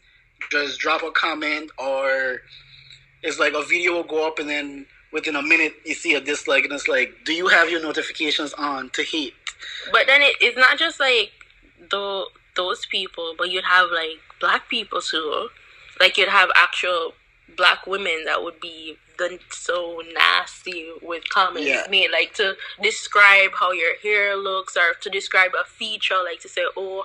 just 0.51 0.79
drop 0.81 1.03
a 1.03 1.11
comment 1.13 1.71
or 1.79 2.43
it's 3.23 3.39
like 3.39 3.55
a 3.55 3.63
video 3.63 3.93
will 3.93 4.03
go 4.03 4.27
up 4.27 4.39
and 4.39 4.51
then 4.51 4.85
within 5.13 5.37
a 5.37 5.43
minute 5.43 5.75
you 5.85 5.95
see 5.95 6.15
a 6.15 6.21
dislike 6.21 6.65
and 6.65 6.73
it's 6.73 6.89
like, 6.89 7.15
do 7.25 7.33
you 7.33 7.47
have 7.47 7.71
your 7.71 7.81
notifications 7.81 8.53
on 8.55 8.91
to 8.91 9.03
hate? 9.05 9.35
But 9.93 10.07
then 10.07 10.23
it, 10.23 10.35
it's 10.41 10.57
not 10.57 10.77
just 10.79 10.99
like 10.99 11.31
the 11.93 12.27
those 12.57 12.85
people, 12.87 13.35
but 13.39 13.51
you'd 13.51 13.65
have 13.65 13.89
like 13.91 14.19
black 14.41 14.69
people 14.69 15.01
too. 15.01 15.49
Like 16.01 16.19
you'd 16.19 16.29
have 16.29 16.51
actual 16.57 17.13
black 17.57 17.87
women 17.87 18.25
that 18.27 18.43
would 18.43 18.59
be 18.61 18.97
the 19.19 19.39
so 19.51 20.03
nasty 20.15 20.91
with 21.03 21.29
comments 21.29 21.69
Yeah. 21.69 21.87
made, 21.91 22.11
like 22.11 22.35
to 22.35 22.57
describe 22.83 23.51
how 23.61 23.71
your 23.73 23.95
hair 24.03 24.37
looks 24.37 24.77
or 24.77 24.95
to 25.01 25.11
describe 25.11 25.53
a 25.55 25.65
feature, 25.65 26.21
like 26.25 26.41
to 26.41 26.49
say, 26.49 26.63
oh, 26.77 27.05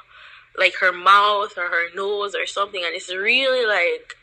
like 0.57 0.73
her 0.81 0.91
mouth 0.91 1.53
or 1.57 1.67
her 1.67 1.93
nose 1.95 2.33
or 2.33 2.45
something, 2.45 2.81
and 2.83 2.95
it's 2.95 3.13
really 3.13 3.65
like 3.65 4.15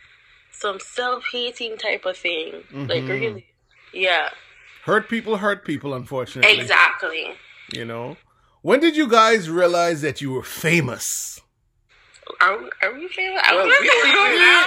some 0.51 0.79
self-hating 0.81 1.77
type 1.79 2.05
of 2.05 2.17
thing. 2.17 2.65
Like 2.73 3.05
Mhm. 3.05 3.09
really, 3.21 3.45
yeah, 3.93 4.31
hurt 4.85 5.09
people 5.09 5.37
hurt 5.37 5.65
people. 5.65 5.95
Unfortunately, 5.95 6.59
exactly. 6.61 7.35
You 7.73 7.85
know. 7.85 8.17
When 8.65 8.81
did 8.81 8.97
you 8.97 9.07
guys 9.09 9.51
realize 9.51 10.01
that 10.01 10.23
you 10.23 10.31
were 10.33 10.43
famous? 10.43 11.39
Are 12.41 12.57
we, 12.57 12.71
are 12.81 12.95
we 12.95 13.09
famous? 13.09 13.43
Well, 13.51 13.67
we 13.67 13.87
don't 13.87 14.07
even- 14.07 14.33
even. 14.33 14.65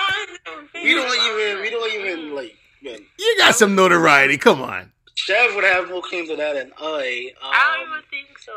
We 0.83 0.93
don't 0.93 1.15
even 1.15 1.62
we 1.63 1.69
don't 1.71 1.91
even 1.93 2.36
like 2.36 2.55
man, 2.83 2.99
You 3.17 3.36
got 3.39 3.55
some 3.55 3.73
notoriety. 3.73 4.38
Come 4.38 4.62
on. 4.62 4.91
Chev 5.15 5.55
would 5.55 5.63
have 5.63 5.89
more 5.89 6.03
claim 6.03 6.27
to 6.27 6.36
that 6.36 6.53
than 6.53 6.71
I. 6.77 7.31
Um, 7.41 7.49
I 7.51 7.75
don't 7.79 7.89
even 7.89 8.03
think 8.12 8.38
so. 8.38 8.51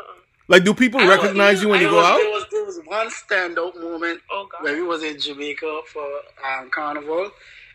Like, 0.47 0.63
do 0.63 0.75
people 0.75 0.99
I 0.99 1.07
don't 1.07 1.17
recognize 1.17 1.63
you 1.63 1.69
when 1.69 1.79
I 1.79 1.83
you 1.83 1.89
go 1.89 1.95
was- 1.95 2.05
out? 2.05 2.17
There 2.17 2.29
was, 2.29 2.45
there 2.51 2.65
was 2.65 2.79
one 2.85 3.07
standout 3.09 3.81
moment 3.81 4.21
Oh 4.29 4.47
god. 4.51 4.63
where 4.63 4.75
we 4.75 4.83
was 4.83 5.01
in 5.03 5.19
Jamaica 5.19 5.81
for 5.91 6.05
um, 6.47 6.69
carnival, 6.69 7.31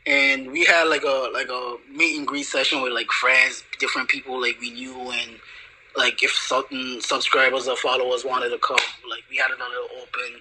and 0.07 0.53
we 0.53 0.65
had 0.65 0.85
like 0.85 1.03
a 1.03 1.31
like 1.35 1.49
a 1.49 1.77
meet 1.93 2.17
and 2.17 2.27
greet 2.27 2.45
session 2.47 2.81
with 2.83 2.93
like 2.93 3.11
friends, 3.11 3.65
different 3.81 4.09
people 4.09 4.41
like 4.41 4.61
we 4.61 4.71
knew, 4.71 4.95
and 5.11 5.33
like 5.97 6.23
if 6.23 6.31
certain 6.33 7.01
subscribers 7.01 7.69
or 7.69 7.77
followers 7.77 8.25
wanted 8.25 8.51
to 8.51 8.59
come, 8.59 8.77
like 9.11 9.23
we 9.31 9.37
had 9.37 9.51
it 9.51 9.59
a 9.61 9.69
little 9.69 9.89
open, 10.03 10.41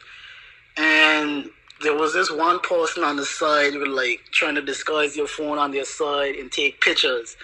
and 0.77 1.49
there 1.81 1.95
was 1.95 2.13
this 2.13 2.31
one 2.31 2.59
person 2.59 3.03
on 3.03 3.15
the 3.15 3.25
side 3.25 3.75
with 3.75 3.87
like 3.87 4.21
trying 4.31 4.55
to 4.55 4.61
disguise 4.61 5.15
your 5.15 5.27
phone 5.27 5.57
on 5.57 5.71
their 5.71 5.85
side 5.85 6.35
and 6.35 6.51
take 6.51 6.79
pictures. 6.81 7.35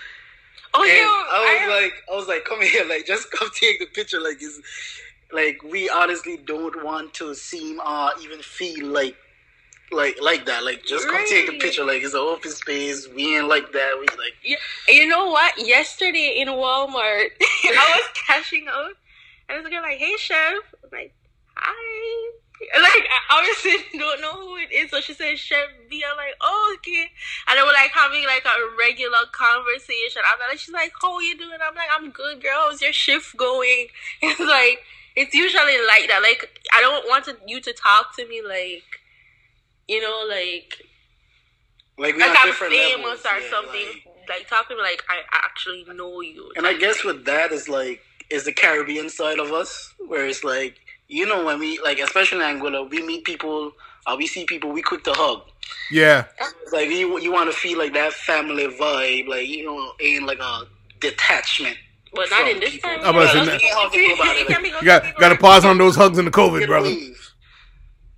oh 0.74 0.84
yeah. 0.84 1.04
I 1.04 1.60
was 1.60 1.82
like, 1.82 1.94
I 2.12 2.16
was 2.16 2.28
like, 2.28 2.46
come 2.46 2.62
here, 2.62 2.86
like, 2.86 3.06
just 3.06 3.32
come 3.38 3.50
take 3.60 3.80
the 3.80 3.88
picture. 3.88 4.22
Like, 4.22 4.38
it's 4.42 4.60
like 5.34 5.62
we 5.64 5.90
honestly 5.90 6.38
don't 6.38 6.84
want 6.84 7.14
to 7.16 7.34
seem 7.36 7.80
or 7.80 8.12
even 8.22 8.40
feel 8.40 8.88
like, 8.88 9.16
like, 9.92 10.18
like 10.22 10.46
that. 10.46 10.64
Like, 10.64 10.86
just 10.86 11.08
come 11.08 11.26
take 11.28 11.50
a 11.50 11.58
picture. 11.58 11.84
Like, 11.84 12.02
it's 12.02 12.14
an 12.14 12.20
open 12.20 12.52
space. 12.52 13.08
We 13.08 13.38
ain't 13.38 13.48
like 13.48 13.72
that. 13.72 13.98
We 14.00 14.08
like, 14.18 14.36
you 14.88 15.08
know 15.08 15.28
what? 15.30 15.54
Yesterday 15.58 16.36
in 16.38 16.48
Walmart, 16.48 17.30
I 17.42 18.00
was 18.00 18.10
cashing 18.28 18.68
out, 18.70 18.94
and 19.50 19.64
this 19.64 19.72
girl 19.72 19.82
like, 19.82 19.98
"Hey, 19.98 20.16
chef," 20.18 20.64
I'm 20.84 20.90
like, 20.92 21.14
"Hi." 21.56 22.32
Like 22.62 23.08
I 23.10 23.40
obviously 23.40 24.00
don't 24.00 24.22
know 24.22 24.34
who 24.34 24.56
it 24.58 24.72
is, 24.72 24.92
so 24.92 25.02
she 25.02 25.14
said 25.14 25.40
Chev 25.40 25.68
B. 25.90 26.04
I'm 26.08 26.16
like, 26.16 26.36
oh 26.42 26.76
okay, 26.78 27.10
and 27.48 27.58
then 27.58 27.66
we're 27.66 27.74
like 27.74 27.90
having 27.90 28.24
like 28.26 28.46
a 28.46 28.78
regular 28.78 29.26
conversation. 29.32 30.22
I'm 30.32 30.38
like, 30.48 30.60
she's 30.60 30.74
like, 30.74 30.94
how 31.02 31.16
are 31.16 31.24
you 31.24 31.36
doing? 31.38 31.58
I'm 31.60 31.74
like, 31.74 31.90
I'm 31.92 32.12
good, 32.12 32.42
girl. 32.42 32.70
How's 32.70 32.82
your 32.82 32.94
shift 32.94 33.36
going? 33.36 33.88
It's 34.22 34.40
like 34.40 34.84
it's 35.16 35.34
usually 35.34 35.78
like 35.88 36.08
that. 36.08 36.22
Like 36.22 36.62
I 36.74 36.82
don't 36.82 37.06
want 37.10 37.26
to, 37.26 37.38
you 37.48 37.60
to 37.62 37.74
talk 37.74 38.16
to 38.18 38.28
me 38.28 38.42
like, 38.42 38.91
you 39.88 40.02
know, 40.02 40.26
like 40.30 40.82
like 41.98 42.16
we 42.16 42.22
like 42.22 42.32
on 42.32 42.38
I'm 42.40 42.48
different 42.48 42.74
famous 42.74 42.98
levels. 43.06 43.26
or 43.26 43.40
Yeah, 43.40 43.50
something. 43.50 43.86
like- 43.88 44.08
Like, 44.30 44.48
talk 44.48 44.68
to 44.70 44.76
me 44.76 44.82
like 44.82 45.04
I 45.10 45.22
actually 45.34 45.84
know 45.94 46.22
you. 46.22 46.52
and 46.56 46.66
I 46.66 46.74
guess 46.74 47.02
thing. 47.02 47.08
with 47.16 47.26
that 47.26 47.52
is 47.52 47.68
like, 47.68 48.02
is 48.30 48.46
the 48.46 48.54
Caribbean 48.54 49.10
side 49.10 49.40
of 49.40 49.52
us, 49.52 49.94
where 50.08 50.26
it's 50.26 50.44
like, 50.44 50.76
you 51.10 51.26
know, 51.26 51.44
when 51.44 51.60
we 51.60 51.80
like, 51.80 52.00
especially 52.00 52.38
in 52.46 52.60
Anguilla, 52.60 52.90
we 52.90 53.06
meet 53.06 53.26
people, 53.26 53.74
or 54.08 54.18
we 54.18 54.28
see 54.28 54.46
people, 54.46 54.72
we 54.72 54.82
quick 54.82 55.04
to 55.06 55.14
hug. 55.14 55.42
Yeah. 55.92 56.26
It's 56.64 56.72
like 56.72 56.90
you 56.90 57.20
you 57.20 57.32
want 57.34 57.52
to 57.52 57.58
feel 57.58 57.78
like 57.78 57.94
that 57.94 58.14
family 58.14 58.68
vibe, 58.68 59.28
like 59.28 59.48
you 59.48 59.66
know, 59.66 59.92
in 60.00 60.26
like 60.26 60.40
a 60.40 60.64
detachment. 61.02 61.76
but 62.14 62.30
not 62.30 62.48
in 62.48 62.60
this 62.60 62.72
people. 62.74 62.90
time. 62.90 63.00
I'm 63.04 63.16
about 63.16 63.34
to 63.34 63.40
say 63.40 63.46
that. 63.46 63.62
that's 63.62 63.74
how 63.74 63.90
they 63.90 64.08
go 64.08 64.14
about 64.14 64.36
it. 64.38 64.42
It 64.42 64.48
can 64.48 64.62
be 64.64 64.70
You 64.70 64.82
got 64.84 65.16
got 65.18 65.30
to 65.30 65.36
pause 65.38 65.66
on 65.66 65.78
those 65.78 65.96
hugs 65.98 66.18
in 66.18 66.26
the 66.26 66.32
COVID, 66.32 66.68
brother. 66.68 66.88
leave. 66.88 67.31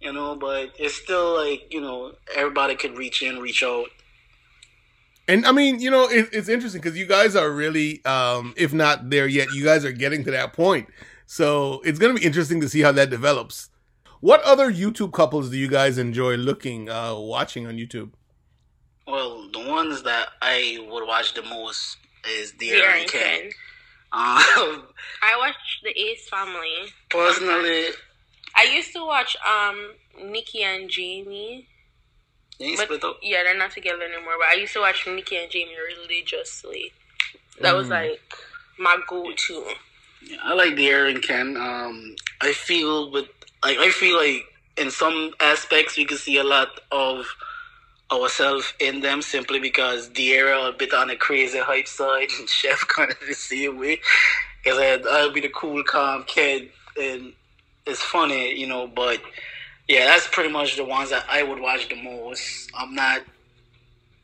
You 0.04 0.12
know, 0.12 0.36
but 0.36 0.74
it's 0.78 0.96
still 0.96 1.36
like 1.36 1.72
you 1.72 1.82
know 1.82 2.13
everybody 2.36 2.76
could 2.76 2.98
reach 2.98 3.24
in, 3.24 3.39
reach 3.39 3.63
out. 3.63 3.88
And 5.28 5.46
I 5.46 5.54
mean, 5.54 5.80
you 5.80 5.89
know, 5.89 6.10
it, 6.10 6.30
it's 6.34 6.50
interesting 6.50 6.82
because 6.82 6.98
you 6.98 7.06
guys 7.06 7.36
are 7.38 7.50
really, 7.50 8.04
um, 8.04 8.54
if 8.58 8.74
not 8.74 9.10
there 9.10 9.26
yet, 9.26 9.48
you 9.54 9.63
guys 9.63 9.86
are 9.86 9.94
getting 9.94 10.26
to 10.26 10.32
that 10.32 10.52
point. 10.52 10.89
So 11.26 11.82
it's 11.86 11.98
going 11.98 12.13
to 12.13 12.20
be 12.20 12.26
interesting 12.26 12.60
to 12.60 12.68
see 12.68 12.82
how 12.82 12.92
that 12.92 13.10
develops. 13.10 13.70
What 14.20 14.42
other 14.42 14.72
YouTube 14.72 15.13
couples 15.13 15.50
do 15.50 15.58
you 15.58 15.70
guys 15.70 15.98
enjoy 15.98 16.36
looking, 16.36 16.89
uh, 16.89 17.16
watching 17.16 17.66
on 17.68 17.78
YouTube? 17.78 18.12
Well, 19.08 19.50
the 19.52 19.60
ones 19.68 20.04
that 20.04 20.30
I 20.42 20.86
would 20.89 21.08
watch 21.08 21.34
the 21.34 21.44
most 21.44 21.98
is 22.30 22.52
Dear 22.52 22.76
Dear 22.78 22.89
and 22.89 23.02
and 23.02 23.10
Ken. 23.10 23.42
Ken. 23.42 23.52
Um, 24.13 24.84
I 25.24 25.36
watch 25.39 25.56
the 25.82 25.89
Ace 25.89 26.30
Family. 26.30 26.94
personally, 27.10 27.86
I 28.56 28.63
used 28.63 28.94
to 28.94 29.06
watch 29.06 29.36
um 29.46 29.94
Nikki 30.32 30.63
and 30.63 30.89
Jamie. 30.89 31.68
they 32.60 32.76
But 32.76 32.86
split 32.86 33.04
up. 33.04 33.18
yeah, 33.22 33.44
they're 33.44 33.58
not 33.58 33.72
together 33.72 34.04
anymore. 34.04 34.36
But 34.39 34.50
I 34.50 34.54
used 34.62 34.74
to 34.74 34.80
watch 34.82 35.06
Nikki 35.08 35.38
and 35.38 35.50
Jamie 35.52 35.76
religiously. 35.76 36.92
That 37.62 37.76
was 37.76 37.88
Mm. 37.88 37.92
like 37.92 38.22
my 38.78 38.98
go-to. 39.08 39.74
Yeah, 40.22 40.38
I 40.44 40.54
like 40.54 40.76
Dear 40.76 41.08
and 41.08 41.22
Ken. 41.22 41.58
Um, 41.58 42.16
I 42.42 42.54
feel 42.54 43.12
with 43.12 43.28
like 43.63 43.78
I 43.78 43.89
feel 43.92 44.18
like 44.18 44.46
in 44.78 44.89
some 44.92 45.34
aspects 45.39 45.98
we 45.98 46.06
can 46.06 46.18
see 46.18 46.38
a 46.38 46.44
lot 46.44 46.70
of 46.92 47.26
ourselves 48.12 48.74
in 48.80 49.02
them 49.02 49.22
simply 49.22 49.60
because 49.60 50.10
Dearra 50.10 50.70
a 50.70 50.72
bit 50.72 50.94
on 50.94 51.10
a 51.10 51.16
crazy 51.16 51.60
hype 51.60 51.88
side 51.88 52.30
and 52.39 52.48
Chev 52.58 52.88
kind 52.88 53.12
of 53.12 53.18
the 53.28 53.34
same 53.34 53.80
way. 53.80 54.00
Because 54.63 54.80
I'll 55.10 55.32
be 55.34 55.42
the 55.42 55.50
cool, 55.50 55.84
calm 55.84 56.24
kid 56.26 56.70
and 57.00 57.34
it's 57.86 58.02
funny, 58.02 58.54
you 58.58 58.67
know. 58.67 58.88
But 58.88 59.22
yeah, 59.88 60.06
that's 60.06 60.28
pretty 60.28 60.50
much 60.50 60.76
the 60.78 60.86
ones 60.86 61.10
that 61.10 61.26
I 61.30 61.43
would 61.43 61.60
watch 61.60 61.89
the 61.89 62.02
most. 62.02 62.72
I'm 62.78 62.96
not 62.96 63.22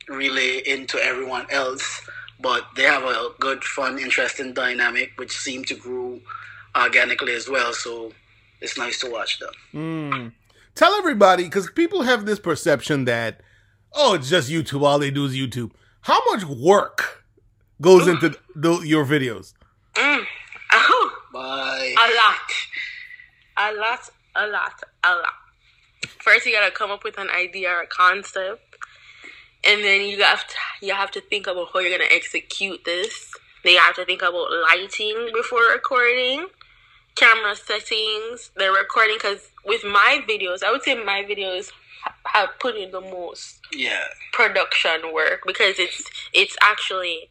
really 0.08 0.68
into 0.68 0.98
everyone 0.98 1.46
else, 1.52 2.02
but 2.40 2.66
they 2.76 2.84
have 2.84 3.04
a 3.04 3.30
good, 3.40 3.64
fun, 3.64 4.00
interesting 4.00 4.54
dynamic 4.54 5.12
which 5.18 5.38
seem 5.38 5.64
to 5.66 5.76
grow 5.76 6.20
organically 6.76 7.34
as 7.34 7.50
well. 7.50 7.74
So 7.74 8.12
it's 8.62 8.78
nice 8.78 9.00
to 9.02 9.10
watch 9.12 9.40
them. 9.40 9.52
Mm. 9.74 10.32
Tell 10.76 10.94
everybody, 10.94 11.44
because 11.44 11.70
people 11.72 12.04
have 12.04 12.26
this 12.26 12.40
perception 12.40 13.06
that, 13.06 13.42
oh, 13.94 14.14
it's 14.14 14.30
just 14.30 14.50
YouTube. 14.50 14.82
All 14.84 15.00
they 15.00 15.12
do 15.12 15.26
is 15.26 15.36
YouTube. 15.36 15.72
How 16.02 16.20
much 16.32 16.46
work 16.46 17.26
goes 17.82 18.08
into 18.08 18.38
the, 18.56 18.80
your 18.80 19.06
videos? 19.06 19.54
Mm. 19.96 20.24
Oh, 20.72 21.12
Bye. 21.34 21.96
a 21.98 22.16
lot, 22.16 22.52
a 23.60 23.74
lot, 23.74 24.10
a 24.36 24.48
lot, 24.48 24.84
a 25.04 25.10
lot. 25.10 25.34
First, 26.20 26.46
you 26.46 26.54
gotta 26.54 26.72
come 26.72 26.92
up 26.92 27.04
with 27.04 27.18
an 27.18 27.30
idea 27.30 27.70
or 27.70 27.82
a 27.82 27.88
concept, 27.88 28.78
and 29.66 29.84
then 29.84 30.08
you 30.08 30.24
have 30.24 30.48
to 30.48 30.56
you 30.82 30.94
have 30.94 31.12
to 31.12 31.22
think 31.22 31.48
about 31.48 31.70
how 31.74 31.80
you're 31.80 31.98
gonna 31.98 32.10
execute 32.10 32.86
this. 32.86 33.32
Then 33.64 33.74
you 33.74 33.80
have 33.80 33.96
to 33.96 34.06
think 34.06 34.22
about 34.22 34.48
lighting 34.70 35.30
before 35.34 35.72
recording, 35.74 36.48
camera 37.16 37.56
settings, 37.56 38.52
the 38.56 38.72
recording. 38.72 39.16
Because 39.16 39.50
with 39.66 39.84
my 39.84 40.24
videos, 40.28 40.64
I 40.64 40.72
would 40.72 40.84
say 40.84 40.96
my 40.96 41.26
videos 41.30 41.72
have 42.26 42.50
put 42.60 42.76
in 42.76 42.92
the 42.92 43.02
most 43.02 43.60
yeah. 43.74 44.06
production 44.32 45.14
work 45.14 45.42
because 45.46 45.80
it's 45.80 46.04
it's 46.34 46.56
actually 46.62 47.30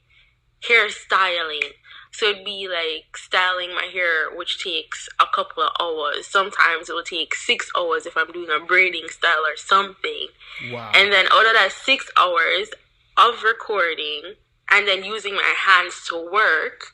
hairstyling, 0.62 1.72
So 2.10 2.26
it'd 2.30 2.44
be 2.44 2.68
like 2.68 3.16
styling 3.16 3.74
my 3.74 3.88
hair, 3.92 4.34
which 4.34 4.62
takes 4.62 5.08
a 5.20 5.26
couple 5.34 5.62
of 5.62 5.72
hours. 5.80 6.26
Sometimes 6.26 6.88
it 6.88 6.94
will 6.94 7.02
take 7.02 7.34
six 7.34 7.70
hours 7.76 8.06
if 8.06 8.16
I'm 8.16 8.32
doing 8.32 8.50
a 8.50 8.64
braiding 8.64 9.08
style 9.08 9.44
or 9.44 9.56
something. 9.56 10.28
Wow. 10.70 10.92
And 10.94 11.12
then 11.12 11.26
out 11.30 11.46
of 11.46 11.52
that 11.52 11.72
six 11.72 12.10
hours 12.16 12.70
of 13.16 13.42
recording 13.42 14.34
and 14.70 14.86
then 14.86 15.04
using 15.04 15.34
my 15.34 15.54
hands 15.56 16.06
to 16.08 16.30
work, 16.32 16.92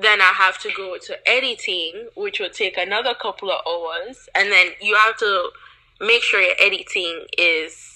then 0.00 0.20
I 0.20 0.32
have 0.36 0.58
to 0.62 0.70
go 0.76 0.96
to 0.98 1.28
editing, 1.28 2.08
which 2.16 2.40
will 2.40 2.50
take 2.50 2.76
another 2.76 3.14
couple 3.14 3.50
of 3.50 3.60
hours. 3.66 4.28
And 4.34 4.50
then 4.50 4.68
you 4.80 4.96
have 4.96 5.16
to 5.18 5.50
make 6.00 6.22
sure 6.22 6.40
your 6.40 6.56
editing 6.60 7.26
is 7.38 7.94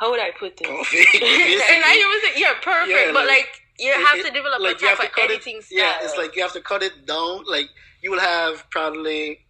how 0.00 0.10
would 0.10 0.20
I 0.20 0.30
put 0.30 0.56
this? 0.56 0.66
Perfect. 0.66 1.14
and 1.14 1.84
I 1.84 2.22
was 2.24 2.40
yeah, 2.40 2.54
perfect. 2.62 2.90
Yeah, 2.90 3.12
but 3.12 3.26
like, 3.26 3.38
like 3.38 3.59
you 3.80 3.92
have 3.92 4.18
it- 4.18 4.26
to 4.26 4.30
develop 4.32 4.60
like 4.60 4.78
a 4.78 4.82
you 4.82 4.88
have 4.88 4.98
type 4.98 5.12
to 5.14 5.20
of 5.22 5.28
cut 5.28 5.30
editing 5.30 5.56
it. 5.58 5.64
style. 5.64 5.78
Yeah, 5.78 5.94
it's 6.02 6.16
like 6.16 6.36
you 6.36 6.42
have 6.42 6.52
to 6.52 6.60
cut 6.60 6.82
it 6.82 7.06
down. 7.06 7.44
Like 7.48 7.68
you 8.02 8.10
will 8.10 8.20
have 8.20 8.64
probably 8.70 9.40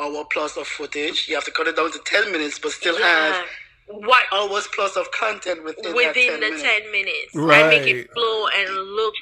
hour 0.00 0.24
plus 0.32 0.56
of 0.56 0.66
footage. 0.66 1.28
You 1.28 1.34
have 1.36 1.44
to 1.44 1.50
cut 1.52 1.66
it 1.66 1.76
down 1.76 1.90
to 1.92 1.98
ten 2.04 2.30
minutes, 2.32 2.58
but 2.58 2.72
still 2.72 2.96
have 3.00 3.44
what 3.86 4.24
hours 4.32 4.66
plus 4.74 4.96
of 4.96 5.10
content 5.12 5.62
within, 5.64 5.94
within 5.94 6.40
that 6.40 6.40
10 6.40 6.40
the 6.40 6.40
minutes. 6.40 6.62
10 6.62 6.92
minutes 6.92 7.34
and 7.34 7.68
make 7.68 7.86
it 7.86 8.10
flow 8.14 8.46
and 8.56 8.70
look 8.74 9.14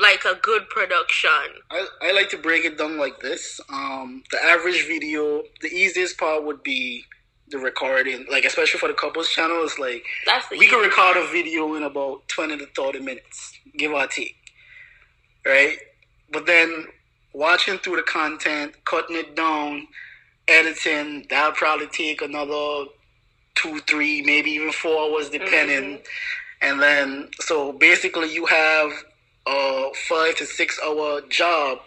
like 0.00 0.24
a 0.24 0.36
good 0.40 0.68
production. 0.68 1.30
I, 1.70 1.86
I 2.02 2.12
like 2.12 2.28
to 2.30 2.38
break 2.38 2.64
it 2.64 2.78
down 2.78 2.98
like 2.98 3.18
this. 3.20 3.60
Um, 3.72 4.22
the 4.30 4.42
average 4.44 4.86
video, 4.86 5.42
the 5.60 5.68
easiest 5.68 6.18
part 6.18 6.44
would 6.44 6.62
be 6.62 7.04
the 7.50 7.58
recording. 7.58 8.26
Like 8.30 8.44
especially 8.44 8.78
for 8.78 8.88
the 8.88 8.94
couples 8.94 9.28
channel, 9.30 9.62
it's 9.62 9.78
like 9.78 10.04
we 10.50 10.66
can 10.66 10.80
record 10.80 11.16
a 11.16 11.26
video 11.28 11.74
in 11.74 11.82
about 11.82 12.28
20 12.28 12.58
to 12.58 12.66
30 12.66 13.00
minutes, 13.00 13.58
give 13.76 13.92
or 13.92 14.06
take. 14.06 14.36
Right? 15.46 15.78
But 16.30 16.46
then 16.46 16.86
watching 17.32 17.78
through 17.78 17.96
the 17.96 18.02
content, 18.02 18.74
cutting 18.84 19.16
it 19.16 19.34
down, 19.34 19.86
editing, 20.46 21.26
that'll 21.30 21.52
probably 21.52 21.86
take 21.86 22.22
another 22.22 22.84
two, 23.54 23.80
three, 23.80 24.22
maybe 24.22 24.50
even 24.52 24.72
four 24.72 25.10
hours, 25.10 25.30
depending. 25.30 26.00
And 26.60 26.80
then, 26.80 27.28
so 27.40 27.72
basically, 27.72 28.32
you 28.32 28.46
have 28.46 28.90
a 29.46 29.90
five 30.08 30.36
to 30.36 30.46
six 30.46 30.78
hour 30.84 31.20
job 31.28 31.78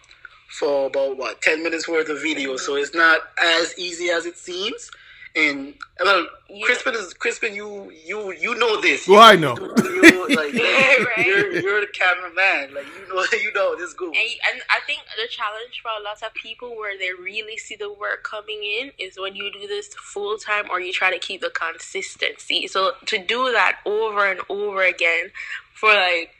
for 0.49 0.87
about 0.87 1.17
what 1.17 1.41
10 1.41 1.63
minutes 1.63 1.87
worth 1.87 2.09
of 2.09 2.21
video. 2.21 2.57
So 2.57 2.75
it's 2.75 2.93
not 2.93 3.21
as 3.41 3.77
easy 3.77 4.09
as 4.09 4.25
it 4.25 4.37
seems. 4.37 4.91
And 5.35 5.73
well, 6.03 6.27
Yeah. 6.49 6.65
Crispin 6.65 6.95
is 6.95 7.13
Crispin. 7.13 7.55
You 7.55 7.89
you 8.05 8.33
you 8.33 8.55
know 8.55 8.81
this. 8.81 9.07
Well, 9.07 9.21
I 9.21 9.35
know. 9.35 9.55
You, 9.57 10.01
you, 10.03 10.27
like, 10.35 10.53
Right. 10.53 11.25
you're 11.25 11.51
you're 11.53 11.81
the 11.81 11.87
cameraman. 11.93 12.73
Like 12.73 12.85
you 12.99 13.07
know 13.15 13.23
you 13.41 13.53
know 13.53 13.75
this 13.77 13.93
good. 13.93 14.07
And, 14.07 14.17
and 14.51 14.61
I 14.69 14.79
think 14.85 14.99
the 15.15 15.27
challenge 15.29 15.81
for 15.81 15.91
a 15.99 16.03
lot 16.03 16.21
of 16.21 16.33
people 16.33 16.75
where 16.75 16.97
they 16.97 17.11
really 17.13 17.57
see 17.57 17.75
the 17.77 17.91
work 17.91 18.23
coming 18.23 18.61
in 18.63 18.91
is 18.97 19.17
when 19.17 19.35
you 19.35 19.51
do 19.53 19.67
this 19.67 19.87
full 19.93 20.37
time 20.37 20.65
or 20.69 20.81
you 20.81 20.91
try 20.91 21.11
to 21.11 21.19
keep 21.19 21.39
the 21.41 21.49
consistency. 21.49 22.67
So 22.67 22.91
to 23.05 23.17
do 23.17 23.51
that 23.53 23.77
over 23.85 24.25
and 24.29 24.41
over 24.49 24.83
again 24.83 25.31
for 25.73 25.93
like 25.93 26.31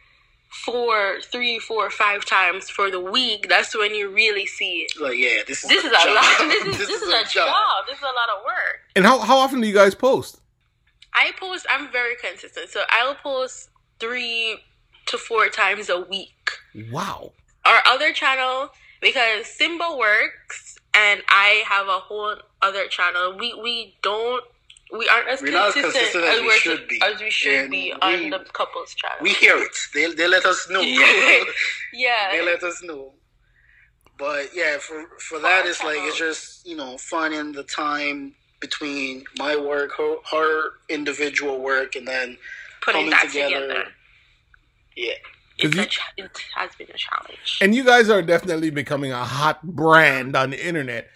four, 0.52 1.20
three, 1.32 1.60
four, 1.60 1.90
five 1.90 2.26
times 2.26 2.70
for 2.70 2.92
the 2.92 3.00
week, 3.00 3.48
that's 3.50 3.76
when 3.76 3.96
you 3.96 4.10
really 4.10 4.46
see 4.46 4.86
it. 4.86 4.92
Like 5.02 5.18
yeah, 5.18 5.42
this 5.48 5.64
is 5.64 5.70
This 5.70 5.84
a 5.84 5.88
is 5.88 5.94
a 5.94 6.06
job. 6.06 6.16
lot. 6.16 6.40
This 6.66 6.80
is, 6.80 6.88
this 6.88 7.02
is 7.02 7.10
a 7.10 7.24
job. 7.34 7.86
This 7.88 7.98
is 7.98 8.04
a 8.04 8.06
lot 8.06 8.30
of 8.38 8.44
work. 8.46 8.80
and 8.96 9.06
how 9.06 9.20
how 9.20 9.38
often 9.38 9.62
do 9.62 9.68
you 9.68 9.74
guys 9.74 9.96
post? 9.96 10.40
I 11.14 11.32
post. 11.40 11.66
I'm 11.70 11.92
very 11.92 12.16
consistent, 12.16 12.70
so 12.70 12.82
I'll 12.90 13.16
post 13.16 13.70
three 14.00 14.60
to 15.08 15.18
four 15.18 15.50
times 15.50 15.90
a 15.90 16.00
week. 16.02 16.52
Wow. 16.92 17.34
Our 17.66 17.82
other 17.86 18.14
channel, 18.14 18.70
because 19.02 19.46
Simba 19.46 19.96
works 19.98 20.78
and 20.94 21.22
I 21.30 21.64
have 21.68 21.88
a 21.88 22.00
whole 22.00 22.36
other 22.62 22.88
channel. 22.88 23.38
We 23.38 23.54
we 23.54 23.96
don't. 24.02 24.44
We 24.98 25.08
aren't 25.08 25.30
as 25.30 25.42
We're 25.42 25.52
not 25.54 25.70
as 25.70 25.74
consistent, 25.76 25.94
consistent 26.12 26.24
as 26.26 26.42
we 26.42 26.52
should 26.60 26.88
be. 26.88 27.02
As 27.02 27.22
we 27.22 27.30
should 27.30 27.54
And 27.62 27.72
be 27.72 27.94
we- 27.94 28.02
on 28.02 28.30
the 28.32 28.40
couples 28.52 28.94
channel. 28.96 29.18
We 29.22 29.30
hear 29.32 29.58
it. 29.58 29.76
They 29.94 30.14
they 30.14 30.28
let 30.28 30.46
us 30.46 30.68
know. 30.70 30.82
Yeah. 31.94 32.32
they 32.32 32.42
let 32.42 32.64
us 32.64 32.82
know. 32.84 33.14
But 34.18 34.50
yeah, 34.54 34.78
for 34.80 35.06
for 35.20 35.40
that, 35.40 35.66
it's 35.66 35.84
like 35.84 35.98
it's 36.02 36.18
just 36.18 36.66
you 36.68 36.76
know 36.76 36.98
finding 36.98 37.54
the 37.54 37.64
time 37.64 38.36
between 38.60 39.24
my 39.40 39.56
work, 39.56 39.92
her, 39.98 40.16
her 40.32 40.70
individual 40.90 41.60
work, 41.62 41.96
and 41.96 42.08
then 42.08 42.38
Putting 42.82 43.02
coming 43.06 43.10
that 43.12 43.28
together. 43.28 43.68
together. 43.68 43.86
yeah. 44.96 45.14
It's 45.58 45.74
'Cause 45.76 45.76
you- 45.76 45.86
ch- 45.86 46.00
it 46.18 46.38
has 46.56 46.70
been 46.76 46.88
a 46.94 46.98
challenge. 46.98 47.58
And 47.62 47.74
you 47.74 47.84
guys 47.84 48.10
are 48.10 48.22
definitely 48.22 48.70
becoming 48.70 49.12
a 49.12 49.24
hot 49.26 49.64
brand 49.64 50.36
on 50.36 50.52
the 50.52 50.64
internet. 50.66 51.10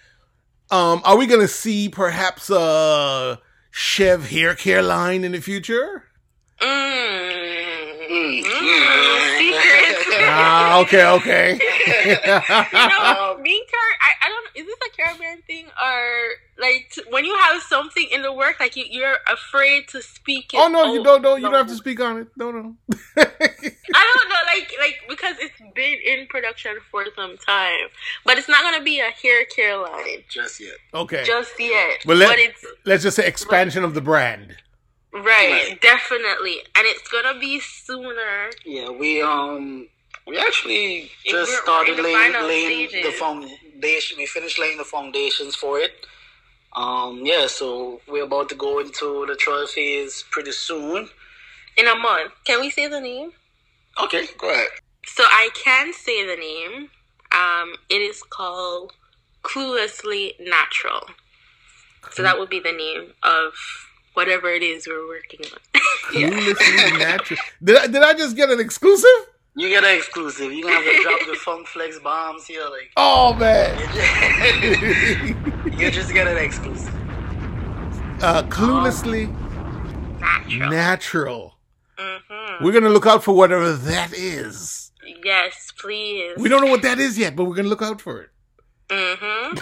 Um, 0.71 1.01
are 1.05 1.15
we 1.17 1.27
gonna 1.27 1.47
see 1.47 1.89
perhaps 1.89 2.49
a 2.49 3.39
Chev 3.77 4.29
hair 4.29 4.55
care 4.55 4.81
line 4.81 5.25
in 5.25 5.33
the 5.33 5.41
future? 5.41 6.05
Mm. 6.61 8.07
Mm. 8.09 8.41
Mm. 8.41 9.51
Ah, 10.27 10.79
okay, 10.79 11.05
okay. 11.05 11.59
you 11.59 12.87
know, 12.89 13.37
being 13.43 13.65
car- 13.69 13.99
I, 13.99 14.11
I 14.23 14.29
don't. 14.29 14.47
Is 14.55 14.65
this 14.65 14.77
a 14.87 14.95
Caribbean 14.95 15.41
thing 15.41 15.65
or 15.65 16.29
like 16.57 16.89
t- 16.91 17.03
when 17.09 17.25
you 17.25 17.35
have 17.35 17.61
something 17.63 18.07
in 18.11 18.21
the 18.21 18.31
work, 18.31 18.59
like 18.59 18.75
you, 18.75 18.85
you're 18.89 19.17
afraid 19.31 19.87
to 19.89 20.01
speak 20.01 20.53
it? 20.53 20.57
oh 20.57 20.67
no, 20.69 20.93
you 20.93 21.03
don't, 21.03 21.21
don't, 21.21 21.37
you 21.41 21.45
don't 21.47 21.53
have 21.53 21.67
to 21.67 21.75
speak 21.75 21.99
on 21.99 22.17
it. 22.19 22.27
No, 22.37 22.51
no. 22.51 22.75
I 23.17 24.13
don't 24.13 24.29
know, 24.29 24.35
like 24.53 24.71
like 24.79 24.95
because 25.09 25.35
it's 25.39 25.59
been 25.75 25.97
in 26.05 26.27
production 26.27 26.77
for 26.91 27.05
some 27.15 27.37
time, 27.37 27.87
but 28.25 28.37
it's 28.37 28.47
not 28.49 28.63
gonna 28.63 28.83
be 28.83 28.99
a 28.99 29.09
hair 29.09 29.45
care 29.45 29.77
line 29.77 30.23
Just 30.29 30.59
yet. 30.59 30.75
okay. 30.93 31.23
just 31.25 31.53
yet. 31.59 31.99
Well, 32.05 32.17
let- 32.17 32.29
but 32.29 32.39
it's 32.39 32.65
Let's 32.85 33.03
just 33.03 33.15
say 33.17 33.27
expansion 33.27 33.83
of 33.83 33.93
the 33.93 34.01
brand. 34.01 34.55
right, 35.13 35.23
Right. 35.23 35.81
definitely, 35.81 36.57
and 36.75 36.85
it's 36.85 37.07
gonna 37.09 37.39
be 37.39 37.59
sooner. 37.59 38.49
Yeah, 38.65 38.89
we 38.89 39.21
um 39.21 39.87
we 40.27 40.37
actually 40.37 41.11
just 41.25 41.33
we're- 41.33 41.45
we're 41.45 41.61
started 41.63 41.91
in 41.91 41.97
the 41.97 42.03
laying, 42.03 42.31
final 42.33 42.47
laying 42.47 42.81
the 42.83 42.87
stages. 42.89 43.19
foundation. 43.19 44.17
We 44.17 44.25
finished 44.25 44.57
laying 44.59 44.77
the 44.77 44.83
foundations 44.85 45.55
for 45.55 45.79
it. 45.79 46.05
Um 46.75 47.21
yeah, 47.23 47.47
so 47.47 48.01
we're 48.07 48.25
about 48.25 48.49
to 48.49 48.55
go 48.55 48.79
into 48.79 49.25
the 49.27 49.35
trial 49.35 49.67
phase 49.67 50.23
pretty 50.31 50.51
soon. 50.51 51.09
In 51.77 51.87
a 51.87 51.95
month, 51.95 52.31
can 52.45 52.61
we 52.61 52.69
say 52.69 52.87
the 52.87 53.01
name? 53.01 53.31
Okay, 54.01 54.27
go 54.37 54.49
ahead. 54.49 54.67
So 55.05 55.23
I 55.23 55.49
can 55.53 55.93
say 55.93 56.25
the 56.25 56.35
name. 56.35 56.89
Um, 57.31 57.75
it 57.89 58.01
is 58.01 58.21
called 58.23 58.93
Cluelessly 59.43 60.33
Natural. 60.39 61.07
So 62.11 62.23
that 62.23 62.39
would 62.39 62.49
be 62.49 62.59
the 62.59 62.71
name 62.71 63.13
of 63.23 63.53
whatever 64.13 64.49
it 64.49 64.63
is 64.63 64.87
we're 64.87 65.07
working 65.07 65.41
on. 65.51 65.81
Cluelessly 66.11 66.99
natural. 66.99 67.39
Did 67.63 67.77
I, 67.77 67.87
did 67.87 68.03
I 68.03 68.13
just 68.13 68.35
get 68.35 68.49
an 68.49 68.59
exclusive? 68.59 69.09
You 69.57 69.69
get 69.69 69.83
an 69.85 69.95
exclusive. 69.97 70.51
You're 70.51 70.63
gonna 70.69 70.83
have 70.83 70.95
to 70.95 71.01
drop 71.03 71.19
the 71.27 71.35
funk 71.35 71.67
flex 71.67 71.97
bombs 71.99 72.45
here, 72.45 72.63
like 72.69 72.91
Oh 72.97 73.33
man. 73.35 73.77
you 75.79 75.89
just 75.91 76.11
get 76.13 76.27
an 76.27 76.37
exclusive. 76.37 76.93
uh, 78.21 78.43
cluelessly 78.43 79.33
Natural. 80.19 80.69
natural. 80.69 81.57
Mm-hmm. 81.97 82.63
We're 82.65 82.73
gonna 82.73 82.89
look 82.89 83.05
out 83.05 83.23
for 83.23 83.33
whatever 83.35 83.71
that 83.73 84.11
is. 84.13 84.91
Yes, 85.23 85.71
please. 85.79 86.33
We 86.37 86.49
don't 86.49 86.61
know 86.63 86.71
what 86.71 86.81
that 86.81 86.99
is 86.99 87.17
yet, 87.17 87.35
but 87.35 87.45
we're 87.45 87.55
gonna 87.55 87.69
look 87.69 87.81
out 87.81 88.01
for 88.01 88.21
it. 88.23 88.29
hmm 88.91 89.57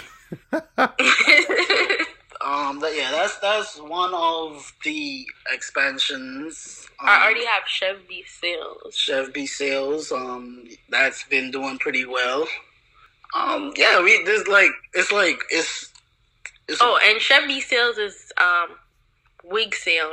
Um, 2.44 2.80
that, 2.80 2.94
yeah, 2.94 3.10
that's 3.10 3.38
that's 3.38 3.80
one 3.80 4.12
of 4.12 4.72
the 4.84 5.26
expansions. 5.50 6.86
Um, 7.00 7.08
I 7.08 7.24
already 7.24 7.46
have 7.46 7.62
Chev 7.66 8.06
B 8.06 8.22
sales. 8.26 8.94
Chev 8.94 9.32
B 9.32 9.46
sales. 9.46 10.12
Um, 10.12 10.64
that's 10.90 11.24
been 11.24 11.50
doing 11.50 11.78
pretty 11.78 12.04
well. 12.04 12.46
Um, 13.34 13.72
yeah, 13.76 14.02
we 14.02 14.22
there's 14.24 14.46
like 14.46 14.70
it's 14.92 15.10
like 15.10 15.40
it's 15.50 15.90
it's 16.68 16.80
Oh, 16.82 16.98
and 17.02 17.20
Chev 17.20 17.46
B 17.46 17.60
sales 17.60 17.96
is 17.96 18.30
um 18.36 18.76
wig 19.42 19.74
sale 19.74 20.12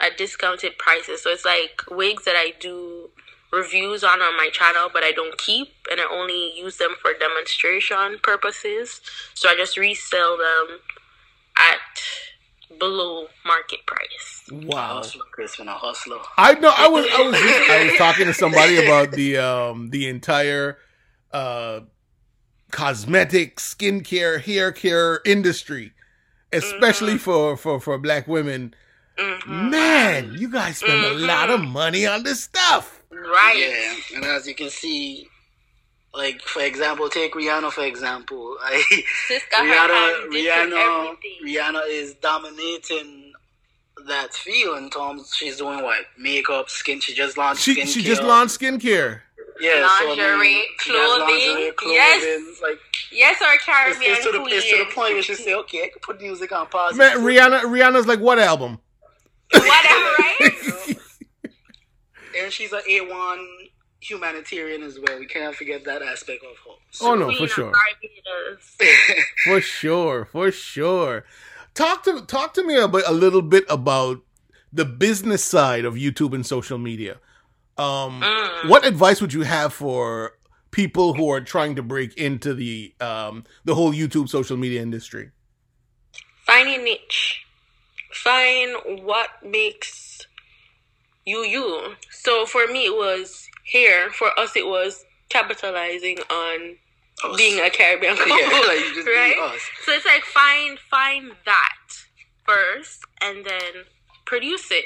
at 0.00 0.18
discounted 0.18 0.76
prices. 0.78 1.22
So 1.22 1.30
it's 1.30 1.46
like 1.46 1.82
wigs 1.90 2.24
that 2.24 2.36
I 2.36 2.52
do 2.60 3.08
reviews 3.50 4.04
on 4.04 4.20
on 4.20 4.36
my 4.36 4.50
channel, 4.52 4.90
but 4.92 5.04
I 5.04 5.12
don't 5.12 5.38
keep, 5.38 5.68
and 5.90 6.00
I 6.00 6.06
only 6.10 6.52
use 6.54 6.76
them 6.76 6.96
for 7.00 7.12
demonstration 7.18 8.18
purposes. 8.22 9.00
So 9.32 9.48
I 9.48 9.56
just 9.56 9.78
resell 9.78 10.36
them 10.36 10.80
at 11.70 12.78
below 12.78 13.26
market 13.46 13.80
price. 13.86 14.66
Wow. 14.66 14.96
hustler, 14.96 15.22
Crispin, 15.32 15.68
a 15.68 15.72
hustler. 15.72 16.18
I 16.36 16.54
know. 16.54 16.72
I 16.76 16.88
was. 16.88 17.06
I 17.12 17.22
was. 17.22 17.34
I 17.36 17.84
was 17.84 17.96
talking 17.96 18.26
to 18.26 18.34
somebody 18.34 18.84
about 18.84 19.12
the 19.12 19.38
um 19.38 19.90
the 19.90 20.08
entire 20.08 20.78
uh 21.32 21.80
cosmetic, 22.70 23.56
skincare, 23.56 24.40
hair 24.40 24.72
care 24.72 25.20
industry, 25.24 25.92
especially 26.52 27.18
for 27.18 27.56
for 27.56 27.80
for 27.80 27.98
black 27.98 28.26
women. 28.26 28.74
hmm 29.18 29.70
Man, 29.70 30.32
you 30.32 30.50
guys 30.50 30.78
spend 30.78 31.04
a 31.04 31.14
lot 31.14 31.50
of 31.50 31.60
money 31.60 32.06
on 32.06 32.22
this 32.24 32.42
stuff. 32.42 33.02
Right. 33.10 33.56
Yeah, 33.58 34.16
and 34.16 34.24
as 34.24 34.46
you 34.48 34.54
can 34.54 34.70
see, 34.70 35.28
like 36.14 36.42
for 36.42 36.62
example, 36.62 37.08
take 37.08 37.34
Rihanna 37.34 37.70
for 37.72 37.84
example. 37.84 38.56
I, 38.62 38.82
Sis 39.28 39.42
got 39.50 39.66
her 39.66 39.72
Rihanna, 39.72 39.94
hand 39.94 40.32
dipped 40.32 41.24
in 41.24 41.46
Rihanna. 41.46 41.72
Rihanna 41.72 41.82
is 41.88 42.14
dominating 42.14 43.32
that 44.06 44.32
field 44.34 44.78
in 44.78 44.90
terms. 44.90 45.34
She's 45.36 45.58
doing 45.58 45.82
what 45.82 46.04
makeup, 46.18 46.68
skin. 46.68 47.00
She 47.00 47.14
just 47.14 47.36
launched. 47.38 47.62
She 47.62 47.76
skincare. 47.76 47.88
she 47.94 48.02
just 48.02 48.22
launched 48.22 48.58
skincare. 48.60 49.20
yeah, 49.60 49.86
so, 49.98 50.12
I 50.12 50.16
mean, 50.16 50.18
Lingerie, 50.18 50.62
clothing, 50.78 51.36
yes. 51.38 51.74
clothing, 51.76 52.54
Like 52.62 52.78
Yes, 53.12 53.40
our 53.42 53.54
it's, 53.54 53.64
Caribbean 53.64 54.12
it's 54.12 54.24
to 54.24 54.32
the 54.32 54.38
queen. 54.40 54.54
it's 54.56 54.70
to 54.70 54.78
the 54.78 54.84
point 54.94 55.12
where 55.14 55.22
she 55.22 55.34
say, 55.34 55.54
okay, 55.54 55.84
I 55.84 55.88
can 55.88 56.00
put 56.00 56.20
music 56.20 56.50
on 56.52 56.66
pause. 56.68 56.96
Man, 56.96 57.18
Rihanna 57.18 57.60
Rihanna's 57.62 58.06
like 58.06 58.20
what 58.20 58.38
album? 58.38 58.78
Whatever, 59.52 59.68
right? 60.18 60.96
and 62.38 62.52
she's 62.52 62.72
an 62.72 62.80
A 62.88 63.00
one 63.02 63.46
humanitarian 64.02 64.82
as 64.82 64.98
well. 64.98 65.18
We 65.18 65.26
can't 65.26 65.54
forget 65.54 65.84
that 65.84 66.02
aspect 66.02 66.42
of 66.44 66.56
her. 66.58 67.06
Oh 67.06 67.14
no, 67.14 67.32
for 67.34 67.48
sure. 67.48 67.72
For 69.44 69.60
sure, 69.60 70.24
for 70.26 70.50
sure. 70.52 71.24
Talk 71.74 72.04
to 72.04 72.22
talk 72.26 72.54
to 72.54 72.64
me 72.64 72.76
about 72.76 73.04
a 73.06 73.12
little 73.12 73.42
bit 73.42 73.64
about 73.68 74.20
the 74.72 74.84
business 74.84 75.44
side 75.44 75.84
of 75.84 75.94
YouTube 75.94 76.34
and 76.34 76.44
social 76.46 76.78
media. 76.78 77.18
Um, 77.78 78.20
Mm. 78.20 78.68
What 78.68 78.86
advice 78.86 79.20
would 79.20 79.32
you 79.32 79.42
have 79.42 79.72
for 79.72 80.32
people 80.70 81.14
who 81.14 81.30
are 81.30 81.40
trying 81.40 81.74
to 81.76 81.82
break 81.82 82.14
into 82.16 82.54
the 82.54 82.94
um, 83.00 83.44
the 83.64 83.74
whole 83.74 83.92
YouTube 83.92 84.28
social 84.28 84.56
media 84.56 84.80
industry? 84.82 85.30
Find 86.46 86.68
a 86.68 86.78
niche. 86.78 87.44
Find 88.12 88.76
what 89.04 89.30
makes 89.44 90.26
you 91.24 91.38
you. 91.38 91.94
So 92.10 92.46
for 92.46 92.66
me, 92.66 92.86
it 92.86 92.94
was 92.94 93.48
here. 93.72 94.10
For 94.10 94.28
us, 94.38 94.54
it 94.56 94.66
was 94.66 95.04
capitalizing 95.28 96.18
on 96.30 96.76
Us. 97.24 97.36
being 97.36 97.58
a 97.60 97.70
Caribbean 97.70 98.16
couple, 98.20 98.38
yeah, 98.38 98.46
like 98.68 98.94
just 98.94 99.08
right? 99.08 99.34
be 99.34 99.40
us. 99.42 99.60
So 99.84 99.92
it's 99.92 100.06
like 100.06 100.22
find 100.24 100.78
find 100.78 101.32
that 101.46 101.86
first, 102.46 103.00
and 103.20 103.44
then 103.44 103.72
produce 104.24 104.70
it. 104.70 104.84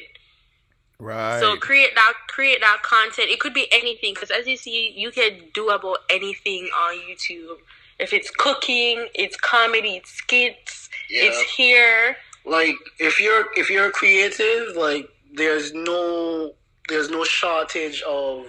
Right. 0.99 1.41
So 1.41 1.57
create 1.57 1.95
that 1.95 2.15
create 2.29 2.61
that 2.61 2.79
content. 2.83 3.29
It 3.29 3.41
could 3.41 3.53
be 3.53 3.67
anything 3.71 4.15
because 4.15 4.31
as 4.31 4.47
you 4.47 4.57
see, 4.57 4.95
you 4.97 5.11
can 5.11 5.33
do 5.53 5.69
about 5.69 5.99
anything 6.11 6.71
on 6.75 6.97
YouTube. 7.09 7.57
If 7.99 8.13
it's 8.13 8.31
cooking, 8.31 9.07
it's 9.15 9.37
comedy, 9.37 9.97
it's 9.97 10.11
skits, 10.13 10.89
Yeah. 11.11 11.25
it's 11.25 11.41
here. 11.57 12.17
like 12.45 12.77
if 12.99 13.19
you're 13.21 13.47
if 13.57 13.69
you're 13.71 13.91
creative 13.91 14.77
like 14.77 15.09
there's 15.35 15.73
no 15.75 16.53
there's 16.89 17.11
no 17.11 17.25
shortage 17.25 18.01
of 18.03 18.47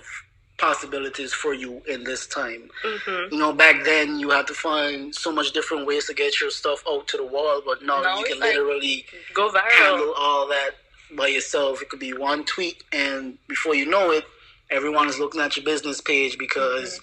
possibilities 0.58 1.34
for 1.34 1.54
you 1.54 1.82
in 1.88 2.04
this 2.04 2.28
time. 2.28 2.70
Hmm 2.84 3.32
you 3.32 3.38
know 3.38 3.54
back 3.54 3.84
then 3.86 4.20
you 4.20 4.30
had 4.30 4.48
to 4.48 4.54
find 4.54 5.14
so 5.14 5.32
much 5.32 5.52
different 5.52 5.86
ways 5.86 6.06
to 6.08 6.14
get 6.14 6.40
your 6.42 6.50
stuff 6.50 6.84
out 6.90 7.08
to 7.10 7.18
the 7.18 7.26
world, 7.26 7.64
but 7.66 7.84
now 7.84 8.18
you 8.20 8.26
can 8.26 8.40
like- 8.40 8.54
literally 8.56 9.06
Go 9.34 9.50
viral. 9.50 9.70
handle 9.72 10.14
all 10.18 10.48
that 10.48 10.72
by 11.16 11.28
yourself. 11.28 11.82
It 11.82 11.90
could 11.90 12.00
be 12.00 12.14
one 12.14 12.44
tweet 12.46 12.84
and 12.92 13.38
before 13.48 13.76
you 13.76 13.86
know 13.86 14.12
it 14.12 14.26
everyone 14.70 15.08
is 15.08 15.20
looking 15.20 15.42
at 15.42 15.56
your 15.56 15.66
business 15.66 16.02
page 16.02 16.38
because 16.38 17.00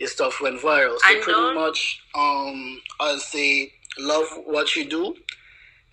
your 0.00 0.08
stuff 0.08 0.40
went 0.40 0.60
viral. 0.60 0.98
So 0.98 1.06
Mm-hmm. 1.08 1.22
Pretty 1.22 1.32
don't- 1.40 1.54
much 1.54 2.00
um 2.14 2.80
i'd 3.00 3.20
say 3.20 3.72
love 3.98 4.26
what 4.44 4.74
you 4.76 4.84
do 4.88 5.14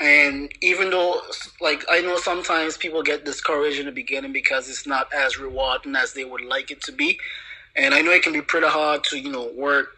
and 0.02 0.52
even 0.62 0.90
though 0.90 1.22
like 1.62 1.86
i 1.90 2.02
know 2.02 2.18
sometimes 2.18 2.76
people 2.78 3.04
get 3.04 3.24
discouraged 3.24 3.80
in 3.80 3.86
the 3.86 3.92
beginning 3.92 4.34
because 4.34 4.68
it's 4.70 4.88
not 4.88 5.08
as 5.14 5.38
rewarding 5.40 5.96
as 5.96 6.14
they 6.14 6.26
would 6.26 6.42
like 6.44 6.72
it 6.72 6.82
to 6.82 6.92
be 6.92 7.20
and 7.76 7.94
i 7.94 8.02
know 8.02 8.12
it 8.12 8.24
can 8.24 8.34
be 8.34 8.42
pretty 8.42 8.68
hard 8.68 9.04
to 9.04 9.18
you 9.18 9.32
know 9.32 9.52
work 9.56 9.90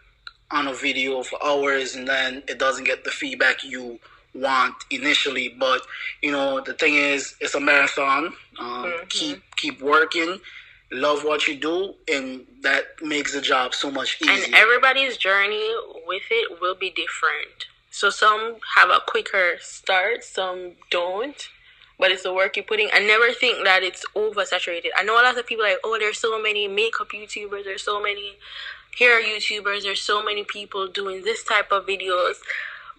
on 0.52 0.68
a 0.68 0.74
video 0.74 1.24
for 1.24 1.44
hours 1.44 1.96
and 1.96 2.08
then 2.08 2.44
it 2.48 2.60
doesn't 2.60 2.84
get 2.84 3.04
the 3.04 3.12
feedback 3.12 3.64
you 3.64 4.00
want 4.36 4.76
initially 4.92 5.56
but 5.60 5.82
you 6.22 6.32
know 6.32 6.60
the 6.62 6.74
thing 6.74 6.96
is 6.96 7.36
it's 7.40 7.56
a 7.56 7.60
marathon 7.60 8.26
um, 8.60 8.86
Mhm. 8.86 9.10
keep 9.10 9.44
keep 9.56 9.82
working 9.82 10.40
love 10.92 11.24
what 11.24 11.48
you 11.48 11.56
do 11.56 11.96
and 12.12 12.46
that 12.62 12.86
makes 13.02 13.34
the 13.34 13.42
job 13.42 13.74
so 13.74 13.90
much 13.90 14.22
easier 14.22 14.46
And 14.46 14.56
everybody's 14.56 15.18
journey 15.18 15.74
with 16.06 16.24
it 16.30 16.62
will 16.62 16.76
be 16.76 16.92
different. 16.92 17.66
So 17.94 18.10
some 18.10 18.56
have 18.76 18.90
a 18.90 19.00
quicker 19.06 19.58
start, 19.60 20.24
some 20.24 20.72
don't. 20.90 21.38
But 22.00 22.12
it's 22.12 22.24
the 22.24 22.34
work 22.34 22.58
you're 22.58 22.66
putting. 22.66 22.90
I 22.92 22.98
never 22.98 23.32
think 23.32 23.64
that 23.66 23.84
it's 23.84 24.04
oversaturated. 24.16 24.90
I 24.98 25.04
know 25.04 25.14
a 25.14 25.22
lot 25.22 25.38
of 25.38 25.46
people 25.46 25.64
like, 25.64 25.78
oh, 25.84 25.98
there's 26.00 26.18
so 26.18 26.42
many 26.42 26.68
makeup 26.68 27.10
YouTubers, 27.14 27.66
there's 27.66 27.84
so 27.84 28.02
many 28.02 28.38
hair 28.98 29.22
YouTubers, 29.22 29.84
there's 29.84 30.02
so 30.02 30.24
many 30.24 30.44
people 30.44 30.88
doing 30.88 31.24
this 31.24 31.44
type 31.44 31.72
of 31.72 31.86
videos. 31.86 32.38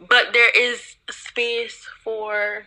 But 0.09 0.33
there 0.33 0.51
is 0.57 0.95
space 1.11 1.89
for 2.05 2.67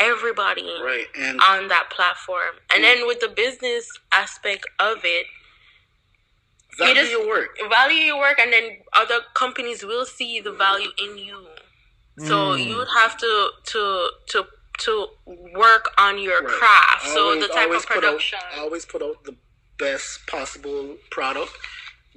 everybody 0.00 0.68
right 0.84 1.06
and 1.16 1.40
on 1.40 1.68
that 1.68 1.90
platform. 1.90 2.56
And 2.74 2.82
then 2.82 2.98
mm. 2.98 3.06
with 3.06 3.20
the 3.20 3.28
business 3.28 3.88
aspect 4.12 4.66
of 4.80 4.98
it, 5.04 5.26
value 6.76 6.94
just- 6.94 7.10
your 7.12 7.26
work 7.26 7.56
value 7.70 8.02
your 8.02 8.18
work 8.18 8.38
and 8.40 8.52
then 8.52 8.78
other 8.92 9.20
companies 9.34 9.84
will 9.84 10.04
see 10.04 10.40
the 10.40 10.52
value 10.52 10.90
in 10.98 11.18
you 11.18 11.46
so 12.18 12.52
Mm. 12.52 12.66
you 12.66 12.76
would 12.76 12.88
have 12.96 13.16
to 13.16 13.50
to 13.66 14.10
to 14.30 14.46
to 14.78 15.08
work 15.54 15.90
on 15.98 16.18
your 16.18 16.40
Right. 16.40 16.54
craft 16.58 17.08
so 17.08 17.30
Always- 17.30 17.42
the 17.42 17.48
type 17.48 17.70
of 17.70 17.86
put 17.86 18.04
out- 18.04 18.22
always 18.58 18.84
put 18.86 19.02
out 19.02 19.24
the 19.24 19.34
best 19.78 20.26
possible 20.26 20.96
product. 21.10 21.52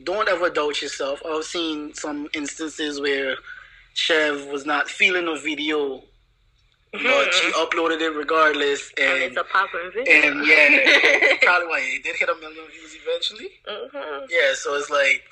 Don't 0.03 0.27
ever 0.29 0.49
doubt 0.49 0.81
yourself. 0.81 1.21
I've 1.25 1.43
seen 1.45 1.93
some 1.93 2.29
instances 2.33 2.99
where 2.99 3.37
Chev 3.93 4.45
was 4.45 4.65
not 4.65 4.89
feeling 4.89 5.27
a 5.27 5.35
video, 5.39 6.03
but 6.91 7.33
she 7.37 7.47
uploaded 7.63 8.01
it 8.01 8.09
regardless, 8.11 8.91
and 8.97 9.13
and 9.13 9.23
it's 9.23 9.37
a 9.37 9.43
popping 9.43 9.91
video 9.93 10.13
and 10.13 10.47
yeah, 10.47 11.37
probably 11.41 11.67
why 11.67 11.79
it 11.81 12.03
did 12.03 12.15
hit 12.15 12.29
a 12.29 12.35
million 12.35 12.65
views 12.67 12.95
eventually. 12.95 13.59
Mhm. 13.67 14.27
Yeah, 14.29 14.53
so 14.55 14.75
it's 14.75 14.89
like. 14.89 15.23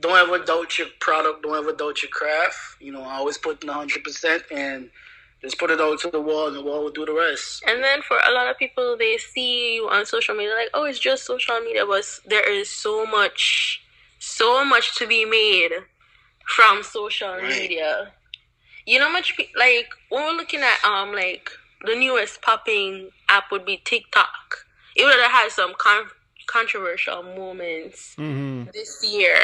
Don't 0.00 0.16
ever 0.16 0.44
doubt 0.44 0.78
your 0.78 0.88
product. 1.00 1.42
Don't 1.42 1.56
ever 1.56 1.72
doubt 1.72 2.02
your 2.02 2.10
craft. 2.10 2.58
You 2.80 2.92
know, 2.92 3.02
I 3.02 3.14
always 3.16 3.38
put 3.38 3.62
in 3.62 3.68
hundred 3.70 4.04
percent 4.04 4.42
and 4.50 4.90
just 5.42 5.58
put 5.58 5.70
it 5.70 5.80
out 5.80 5.98
to 6.00 6.10
the 6.10 6.20
wall, 6.20 6.48
and 6.48 6.56
the 6.56 6.62
wall 6.62 6.82
will 6.84 6.90
do 6.90 7.04
the 7.06 7.12
rest. 7.12 7.62
and 7.66 7.82
then 7.82 8.02
for 8.02 8.18
a 8.28 8.32
lot 8.32 8.48
of 8.48 8.58
people 8.58 8.96
they 8.98 9.16
see 9.18 9.74
you 9.76 9.88
on 9.88 10.04
social 10.06 10.34
media 10.34 10.54
like 10.54 10.70
oh 10.74 10.84
it's 10.84 10.98
just 10.98 11.24
social 11.24 11.60
media 11.60 11.84
but 11.86 12.04
there 12.26 12.48
is 12.50 12.68
so 12.70 13.04
much 13.06 13.82
so 14.18 14.64
much 14.64 14.96
to 14.96 15.06
be 15.06 15.24
made 15.24 15.70
from 16.56 16.82
social 16.82 17.34
Right. 17.34 17.48
media 17.48 18.12
you 18.86 18.98
know 18.98 19.10
much 19.12 19.36
pe- 19.36 19.48
like 19.56 19.88
when 20.08 20.22
we're 20.24 20.36
looking 20.36 20.60
at 20.62 20.78
um 20.84 21.12
like 21.14 21.50
the 21.84 21.94
newest 21.94 22.40
popping 22.42 23.10
app 23.28 23.44
would 23.52 23.64
be 23.64 23.76
tiktok 23.84 24.64
even 24.96 25.10
though 25.10 25.24
it 25.24 25.30
has 25.30 25.52
some 25.52 25.74
con- 25.78 26.08
controversial 26.46 27.22
moments 27.22 28.14
hmm 28.16 28.64
this 28.74 29.04
year. 29.04 29.38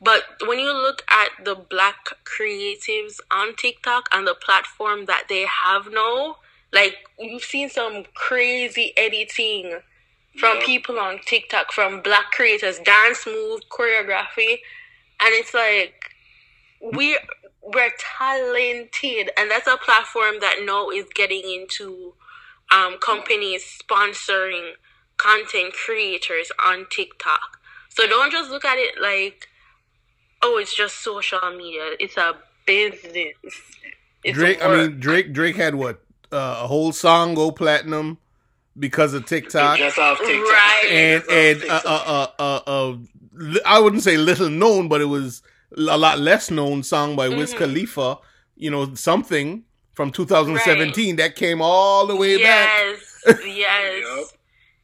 But 0.00 0.24
when 0.46 0.58
you 0.58 0.72
look 0.72 1.02
at 1.10 1.44
the 1.44 1.54
black 1.54 2.08
creatives 2.24 3.16
on 3.30 3.54
TikTok 3.56 4.08
and 4.12 4.26
the 4.26 4.34
platform 4.34 5.06
that 5.06 5.24
they 5.28 5.46
have 5.46 5.90
now, 5.92 6.36
like 6.72 6.96
you've 7.18 7.42
seen 7.44 7.68
some 7.70 8.04
crazy 8.14 8.92
editing 8.96 9.80
from 10.38 10.58
Yeah. 10.58 10.66
people 10.66 10.98
on 10.98 11.20
TikTok, 11.20 11.72
from 11.72 12.02
black 12.02 12.32
creators, 12.32 12.78
dance 12.80 13.26
move, 13.26 13.60
choreography, 13.70 14.60
and 15.20 15.30
it's 15.34 15.54
like 15.54 16.10
we 16.80 17.18
we're 17.62 17.92
talented, 18.18 19.30
and 19.36 19.50
that's 19.50 19.68
a 19.68 19.76
platform 19.76 20.36
that 20.40 20.56
now 20.64 20.90
is 20.90 21.06
getting 21.14 21.42
into 21.44 22.14
um, 22.72 22.98
companies 22.98 23.80
sponsoring 23.82 24.72
content 25.22 25.72
creators 25.74 26.50
on 26.66 26.86
TikTok. 26.90 27.58
So 27.90 28.06
don't 28.06 28.32
just 28.32 28.50
look 28.50 28.64
at 28.64 28.78
it 28.78 28.94
like, 29.00 29.48
oh, 30.42 30.58
it's 30.58 30.74
just 30.74 31.02
social 31.02 31.38
media. 31.56 31.94
It's 32.00 32.16
a 32.16 32.34
business. 32.66 33.34
It's 34.24 34.36
Drake. 34.36 34.64
I 34.64 34.68
mean, 34.76 35.00
Drake. 35.00 35.32
Drake 35.32 35.56
had 35.56 35.74
what 35.74 36.00
uh, 36.32 36.60
a 36.62 36.66
whole 36.66 36.92
song 36.92 37.34
go 37.34 37.50
platinum 37.52 38.18
because 38.78 39.12
of 39.14 39.26
TikTok. 39.26 39.78
Just 39.78 39.98
off 39.98 40.18
TikTok. 40.18 40.48
Right. 40.48 40.86
and 40.90 41.22
Just 41.24 41.30
and 41.32 41.58
uh, 41.70 41.80
TikTok. 41.80 41.84
uh, 42.08 42.26
uh, 42.38 42.60
uh, 42.66 42.90
uh, 42.92 43.58
I 43.66 43.78
wouldn't 43.80 44.02
say 44.02 44.16
little 44.16 44.48
known, 44.48 44.88
but 44.88 45.00
it 45.00 45.06
was 45.06 45.42
a 45.76 45.98
lot 45.98 46.18
less 46.18 46.50
known 46.50 46.82
song 46.82 47.16
by 47.16 47.28
Wiz 47.28 47.52
Mhm. 47.54 47.58
Khalifa. 47.58 48.18
You 48.56 48.70
know, 48.70 48.94
something 48.94 49.64
from 49.94 50.10
2017 50.12 51.16
that 51.16 51.34
came 51.36 51.60
all 51.60 52.06
the 52.06 52.14
way 52.16 52.42
back. 52.42 52.70
yes, 53.26 53.38
yes. 53.46 54.31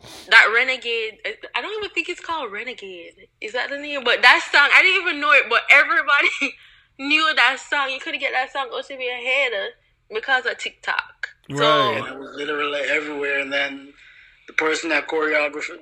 Yup. 0.09 0.31
That 0.31 0.53
Renegade, 0.55 1.19
I 1.55 1.61
don't 1.61 1.79
even 1.79 1.91
think 1.95 2.09
it's 2.09 2.21
called 2.21 2.53
Renegade. 2.53 3.29
Is 3.41 3.53
that 3.53 3.71
the 3.71 3.79
name? 3.79 4.05
But 4.05 4.23
that 4.23 4.47
song, 4.53 4.69
I 4.73 4.83
didn't 4.83 5.03
even 5.03 5.21
know 5.21 5.33
it, 5.33 5.45
but 5.49 5.63
everybody 5.71 6.29
knew 6.99 7.33
that 7.35 7.59
song. 7.61 7.91
You 7.91 8.01
couldn't 8.01 8.21
get 8.21 8.33
that 8.33 8.53
song 8.53 8.69
go 8.71 8.83
to 8.83 8.97
be 8.97 9.09
ahead 9.09 9.53
of 9.53 10.15
because 10.15 10.47
of 10.47 10.59
TikTok. 10.59 11.29
Right. 11.51 11.59
So, 11.59 11.97
And 11.97 12.07
it 12.07 12.19
was 12.19 12.37
literally 12.37 12.81
everywhere. 12.81 13.41
And 13.41 13.53
then 13.53 13.93
the 14.47 14.53
person 14.55 14.91
that 14.91 15.09
choreographed 15.09 15.79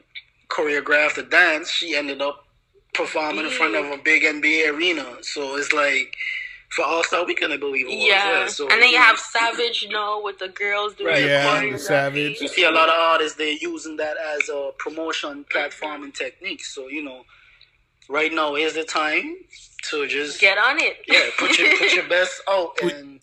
choreographed 0.48 1.16
the 1.16 1.24
dance, 1.24 1.70
she 1.70 1.96
ended 1.96 2.22
up 2.22 2.46
performing 2.94 3.44
in 3.44 3.50
front 3.50 3.74
of 3.74 3.86
a 3.86 4.02
big 4.02 4.22
NBA 4.22 4.72
arena. 4.72 5.18
So 5.22 5.56
it's 5.56 5.72
like 5.72 6.14
for 6.76 6.84
All 6.84 7.02
Star 7.02 7.24
Weekend, 7.24 7.52
I 7.52 7.56
believe 7.56 7.86
it 7.86 7.96
was. 7.96 8.04
Yeah. 8.06 8.40
Yeah. 8.40 8.46
So 8.48 8.68
and 8.68 8.80
then 8.82 8.90
you 8.90 8.98
have 8.98 9.18
Savage 9.18 9.88
now 9.90 10.22
with 10.22 10.38
the 10.38 10.48
girls 10.48 10.94
doing 10.94 11.10
Right. 11.14 11.24
Yeah, 11.24 11.70
the 11.72 11.78
Savage. 11.78 12.40
you 12.40 12.48
see 12.48 12.64
a 12.64 12.70
lot 12.70 12.88
of 12.88 12.94
artists 12.94 13.36
they're 13.38 13.52
using 13.60 13.96
that 13.96 14.16
as 14.18 14.48
a 14.50 14.70
promotion 14.78 15.44
platform 15.50 16.04
and 16.04 16.14
technique. 16.14 16.64
So 16.64 16.88
you 16.88 17.02
know, 17.02 17.22
right 18.08 18.32
now 18.32 18.54
is 18.54 18.74
the 18.74 18.84
time 18.84 19.36
to 19.90 20.06
just 20.06 20.40
Get 20.40 20.58
on 20.58 20.78
it. 20.80 20.98
yeah 21.08 21.22
put 21.38 21.58
your 21.58 21.76
put 21.78 21.94
your 21.94 22.08
best 22.16 22.40
out 22.48 22.72
and 22.82 23.20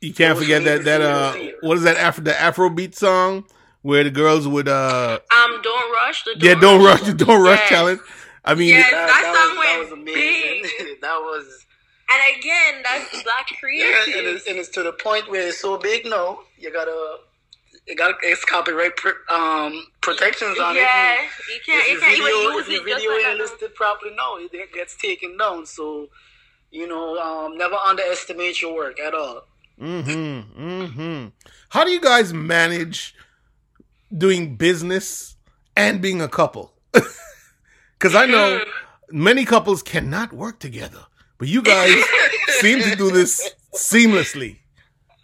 You 0.00 0.12
can't 0.12 0.36
forget 0.38 0.64
that 0.64 0.84
that 0.84 1.00
uh, 1.00 1.32
will 1.34 1.40
see 1.40 1.46
it. 1.48 1.56
what 1.62 1.76
is 1.78 1.84
that 1.84 1.96
Afro 1.96 2.24
the 2.24 2.32
Afrobeat 2.32 2.94
song 2.94 3.44
where 3.82 4.02
the 4.04 4.10
girls 4.10 4.48
would 4.48 4.66
uh, 4.68 5.18
Um, 5.30 5.60
don't 5.62 5.92
rush. 5.92 6.24
The 6.24 6.36
yeah, 6.40 6.54
don't 6.54 6.82
rush, 6.84 7.02
Song. 7.02 7.16
don't 7.18 7.42
rush 7.42 7.60
Yes. 7.60 7.68
challenge. 7.68 8.00
I 8.44 8.54
mean, 8.54 8.68
Yes. 8.70 8.90
that, 8.90 9.06
That 9.06 9.22
that 9.22 9.34
song 9.36 9.56
was, 9.56 9.66
that 9.66 9.78
went 9.78 9.90
was 9.90 9.92
amazing. 10.00 10.62
big. 10.86 11.00
that 11.06 11.18
was 11.18 11.63
And 12.10 12.38
again, 12.38 12.82
that's 12.82 13.22
black 13.22 13.50
yeah, 13.50 13.56
creative. 13.58 14.14
and 14.18 14.26
it's, 14.26 14.46
and 14.46 14.58
it's 14.58 14.68
to 14.70 14.82
the 14.82 14.92
point 14.92 15.30
where 15.30 15.48
it's 15.48 15.60
so 15.60 15.78
big 15.78 16.04
now 16.04 16.40
you 16.58 16.72
gotta. 16.72 17.18
It 17.86 17.98
got 17.98 18.14
it's 18.22 18.44
copyright 18.46 18.96
pr- 18.96 19.30
um, 19.30 19.86
protections 20.00 20.58
on 20.58 20.74
it. 20.74 20.80
yeah, 20.80 21.16
you 21.52 21.60
can't, 21.66 21.82
if 21.82 21.88
you 21.88 21.92
your 21.92 22.00
can't 22.00 22.12
video, 22.12 22.26
even 22.26 22.58
if 22.60 22.68
use 22.68 22.68
your 22.68 22.80
it 22.80 22.90
just 22.90 23.02
video 23.02 23.10
like 23.10 23.26
ain't 23.26 23.38
listed 23.38 23.74
properly, 23.74 24.12
no, 24.16 24.38
it 24.38 24.72
gets 24.72 24.96
taken 24.96 25.36
down. 25.36 25.66
So, 25.66 26.08
you 26.70 26.88
know, 26.88 27.18
um, 27.18 27.58
never 27.58 27.74
underestimate 27.74 28.62
your 28.62 28.74
work 28.74 28.98
at 28.98 29.12
all. 29.12 29.42
Mm-hmm. 29.78 30.62
Mm-hmm. 30.62 31.28
How 31.70 31.84
do 31.84 31.90
you 31.90 32.00
guys 32.00 32.32
manage 32.32 33.14
doing 34.16 34.56
business 34.56 35.36
and 35.76 36.00
being 36.00 36.22
a 36.22 36.28
couple? 36.28 36.72
Because 37.98 38.14
I 38.14 38.26
know 38.26 38.60
many 39.10 39.46
couples 39.46 39.82
cannot 39.82 40.32
work 40.32 40.58
together, 40.58 41.06
but 41.38 41.48
you 41.48 41.62
guys 41.62 41.94
seem 42.60 42.80
to 42.80 42.94
do 42.96 43.10
this 43.10 43.54
seamlessly. 43.74 44.58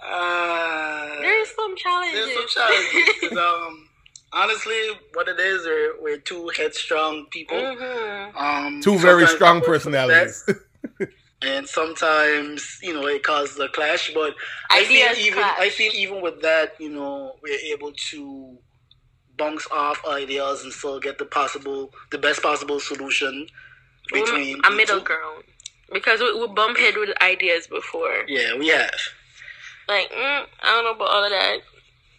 Uh, 0.02 1.20
There's 1.20 1.54
some 1.54 1.76
challenges. 1.76 2.26
there's 2.26 2.34
some 2.34 2.48
challenges. 2.48 3.38
um, 3.38 3.88
honestly, 4.32 4.80
what 5.14 5.28
it 5.28 5.38
is, 5.38 5.64
we're, 5.64 6.00
we're 6.02 6.18
two 6.18 6.50
headstrong 6.56 7.26
people. 7.30 7.56
Mhm. 7.56 8.34
Um, 8.36 8.80
Two 8.82 8.98
very 8.98 9.26
strong 9.26 9.60
personalities. 9.60 10.44
and 11.42 11.66
sometimes 11.66 12.78
you 12.82 12.92
know 12.92 13.06
it 13.06 13.22
causes 13.22 13.58
a 13.58 13.68
clash. 13.68 14.12
But 14.14 14.34
I 14.70 14.80
Ideas 14.80 15.16
feel 15.18 15.26
even 15.26 15.38
clash. 15.42 15.58
I 15.58 15.68
feel 15.70 15.92
even 15.94 16.22
with 16.22 16.42
that, 16.42 16.74
you 16.80 16.88
know, 16.90 17.36
we're 17.42 17.58
able 17.74 17.92
to 18.10 18.58
bounce 19.38 19.66
off 19.70 20.02
ideas 20.06 20.64
and 20.64 20.72
still 20.72 21.00
get 21.00 21.16
the 21.18 21.24
possible, 21.24 21.90
the 22.10 22.18
best 22.18 22.42
possible 22.42 22.78
solution 22.80 23.46
between 24.12 24.60
a 24.64 24.70
middle 24.70 24.98
two. 24.98 25.04
ground 25.04 25.44
because 25.92 26.20
we, 26.20 26.38
we 26.40 26.46
bump 26.54 26.78
head 26.78 26.94
with 26.96 27.10
ideas 27.22 27.66
before. 27.66 28.24
Yeah, 28.28 28.56
we 28.58 28.68
have. 28.68 28.90
Like, 29.88 30.10
mm, 30.10 30.44
I 30.62 30.66
don't 30.66 30.84
know 30.84 30.92
about 30.94 31.08
all 31.10 31.24
of 31.24 31.30
that. 31.30 31.58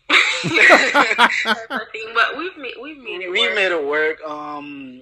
Type 1.43 1.91
thing, 1.91 2.07
but 2.13 2.37
we've 2.37 2.57
made 2.57 2.73
we've 2.81 2.97
made 2.97 3.21
it 3.21 3.31
we 3.31 3.41
work. 3.47 3.55
made 3.55 3.71
it 3.71 3.85
work. 3.85 4.21
Um, 4.27 5.01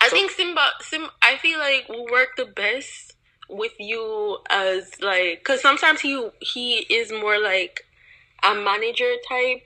I 0.00 0.08
So- 0.08 0.16
think 0.16 0.30
Simba, 0.32 0.66
Sim, 0.80 1.06
I 1.22 1.36
feel 1.38 1.58
like 1.58 1.86
we 1.88 2.06
work 2.10 2.36
the 2.36 2.44
best 2.44 3.14
with 3.48 3.72
you 3.78 4.38
as 4.50 5.00
like, 5.00 5.42
cause 5.44 5.60
sometimes 5.62 6.00
he 6.00 6.28
he 6.40 6.78
is 6.90 7.10
more 7.10 7.38
like 7.40 7.86
a 8.42 8.54
manager 8.54 9.12
type 9.28 9.62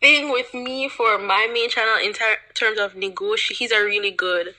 thing 0.00 0.30
with 0.32 0.54
me 0.54 0.88
for 0.88 1.18
my 1.18 1.48
main 1.52 1.68
channel 1.68 1.96
in 2.02 2.12
ter- 2.12 2.38
terms 2.54 2.78
of 2.78 2.96
negotiate. 2.96 3.58
He's 3.58 3.72
a 3.72 3.84
really 3.84 4.10
good 4.12 4.54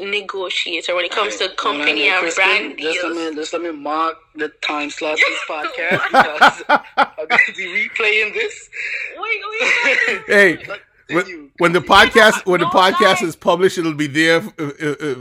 negotiator 0.00 0.94
when 0.94 1.04
it 1.04 1.10
comes 1.10 1.36
to 1.36 1.48
company 1.56 2.10
Alright, 2.10 2.24
and 2.24 2.34
Crispin, 2.34 2.44
brand 2.44 2.78
Just 2.78 3.02
let 3.02 3.14
deals. 3.14 3.30
me 3.30 3.34
just 3.36 3.52
let 3.52 3.62
me 3.62 3.72
mark 3.72 4.16
the 4.34 4.48
time 4.62 4.90
slot 4.90 5.14
of 5.14 5.18
this 5.18 5.40
podcast 5.48 6.06
because 6.08 6.62
I'm 6.96 7.26
going 7.28 7.40
to 7.46 7.52
be 7.56 7.88
replaying 7.88 8.34
this. 8.34 8.68
Wait, 9.16 9.40
wait, 9.50 10.22
hey, 10.26 10.66
when, 11.10 11.50
when 11.58 11.72
the 11.72 11.80
podcast 11.80 12.44
when 12.46 12.60
the 12.60 12.66
podcast 12.66 13.22
lie. 13.22 13.28
is 13.28 13.36
published, 13.36 13.78
it'll 13.78 13.94
be 13.94 14.06
there 14.06 14.40
uh, 14.40 14.70
uh, 14.82 14.94
uh, 15.00 15.14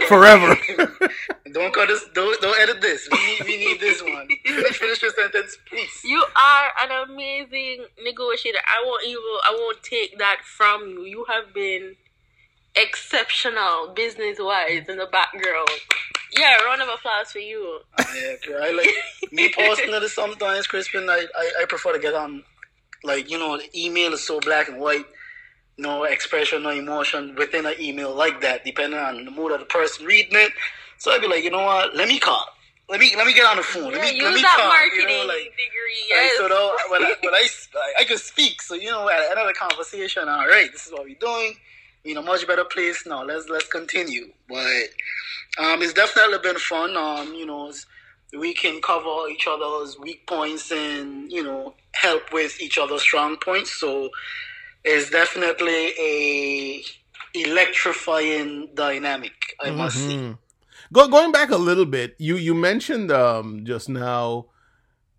forever. 0.08 0.56
Don't 1.52 1.72
cut 1.72 1.88
this. 1.88 2.04
Don't 2.14 2.40
don't 2.42 2.60
edit 2.60 2.80
this. 2.82 3.08
We 3.10 3.18
need 3.18 3.44
we 3.44 3.56
need 3.56 3.80
this 3.80 4.02
one. 4.02 4.28
Finish, 4.44 4.76
finish 4.78 5.02
your 5.02 5.10
sentence, 5.12 5.56
please. 5.66 6.02
You 6.04 6.22
are 6.36 6.72
an 6.84 7.08
amazing 7.10 7.86
negotiator. 8.04 8.58
I 8.66 8.84
won't 8.84 9.04
even 9.06 9.22
I 9.22 9.56
won't 9.58 9.82
take 9.82 10.18
that 10.18 10.40
from 10.44 10.82
you. 10.88 11.04
You 11.04 11.24
have 11.28 11.54
been 11.54 11.96
exceptional 12.82 13.92
business 13.94 14.38
wise 14.40 14.84
in 14.88 14.98
the 14.98 15.06
background. 15.06 15.68
Yeah, 16.36 16.56
round 16.64 16.82
of 16.82 16.88
applause 16.88 17.32
for 17.32 17.38
you. 17.38 17.80
Yeah, 17.98 18.34
girl, 18.46 18.62
I 18.62 18.70
like 18.70 19.32
me 19.32 19.48
personally. 19.56 20.08
Sometimes, 20.08 20.66
Crispin, 20.66 21.08
I, 21.08 21.26
I 21.36 21.52
I 21.62 21.64
prefer 21.64 21.92
to 21.92 21.98
get 21.98 22.14
on, 22.14 22.42
like 23.02 23.30
you 23.30 23.38
know, 23.38 23.56
the 23.56 23.68
email 23.74 24.12
is 24.12 24.26
so 24.26 24.40
black 24.40 24.68
and 24.68 24.78
white. 24.80 25.06
No 25.78 26.04
expression, 26.04 26.64
no 26.64 26.70
emotion 26.70 27.34
within 27.36 27.64
an 27.64 27.74
email 27.80 28.12
like 28.12 28.40
that, 28.40 28.64
depending 28.64 28.98
on 28.98 29.24
the 29.24 29.30
mood 29.30 29.52
of 29.52 29.60
the 29.60 29.66
person 29.66 30.06
reading 30.06 30.34
it. 30.34 30.52
So 30.98 31.12
I'd 31.12 31.20
be 31.20 31.28
like, 31.28 31.44
you 31.44 31.50
know 31.50 31.64
what? 31.64 31.94
Let 31.94 32.08
me 32.08 32.18
call. 32.18 32.44
Let 32.88 33.00
me 33.00 33.14
let 33.16 33.26
me 33.26 33.34
get 33.34 33.46
on 33.46 33.56
the 33.56 33.62
phone. 33.62 33.92
Yeah, 33.92 33.98
let 33.98 34.02
me 34.02 34.16
use 34.16 34.24
let 34.24 34.34
me 34.34 34.42
that 34.42 34.56
call. 34.56 34.68
marketing 34.68 35.08
You 35.08 35.18
know, 35.18 35.26
like, 35.26 35.44
degree. 35.52 36.04
Yes. 36.08 36.36
so 36.38 36.48
though, 36.48 36.74
when 36.90 37.04
I, 37.04 37.14
when 37.22 37.34
I, 37.34 37.46
I 38.00 38.04
could 38.04 38.18
speak, 38.18 38.60
so 38.62 38.74
you 38.74 38.90
know, 38.90 39.08
at 39.08 39.20
the 39.20 39.30
end 39.30 39.38
of 39.38 39.46
the 39.46 39.54
conversation, 39.54 40.28
all 40.28 40.48
right, 40.48 40.70
this 40.72 40.86
is 40.86 40.92
what 40.92 41.04
we're 41.04 41.14
doing. 41.14 41.54
You 42.04 42.14
know, 42.14 42.22
much 42.22 42.46
better 42.46 42.64
place 42.64 43.04
now. 43.06 43.24
Let's 43.24 43.48
let's 43.48 43.68
continue. 43.68 44.32
But 44.48 44.88
um, 45.58 45.82
it's 45.82 45.92
definitely 45.92 46.38
been 46.42 46.58
fun. 46.58 46.96
Um, 46.96 47.34
you 47.34 47.46
know, 47.46 47.72
we 48.38 48.54
can 48.54 48.80
cover 48.80 49.28
each 49.30 49.46
other's 49.48 49.98
weak 49.98 50.26
points 50.26 50.70
and 50.70 51.30
you 51.30 51.42
know 51.42 51.74
help 51.92 52.32
with 52.32 52.60
each 52.60 52.78
other's 52.78 53.02
strong 53.02 53.36
points. 53.36 53.78
So 53.78 54.10
it's 54.84 55.10
definitely 55.10 55.92
a 56.00 56.82
electrifying 57.34 58.70
dynamic. 58.74 59.56
I 59.60 59.70
must 59.70 59.96
say. 59.96 60.34
Go, 60.92 61.06
going 61.08 61.32
back 61.32 61.50
a 61.50 61.56
little 61.56 61.84
bit, 61.84 62.14
you 62.18 62.36
you 62.36 62.54
mentioned 62.54 63.12
um, 63.12 63.64
just 63.64 63.88
now 63.88 64.46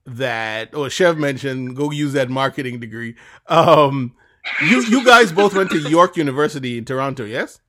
that, 0.06 0.74
or 0.74 0.90
Chev 0.90 1.18
mentioned, 1.18 1.76
go 1.76 1.92
use 1.92 2.14
that 2.14 2.30
marketing 2.30 2.80
degree. 2.80 3.16
Um, 3.48 4.16
you 4.62 4.84
you 4.84 5.06
guys 5.06 5.32
both 5.32 5.54
went 5.56 5.72
to 5.72 5.80
York 5.90 6.18
University 6.18 6.78
in 6.78 6.86
Toronto, 6.86 7.26
yes? 7.26 7.60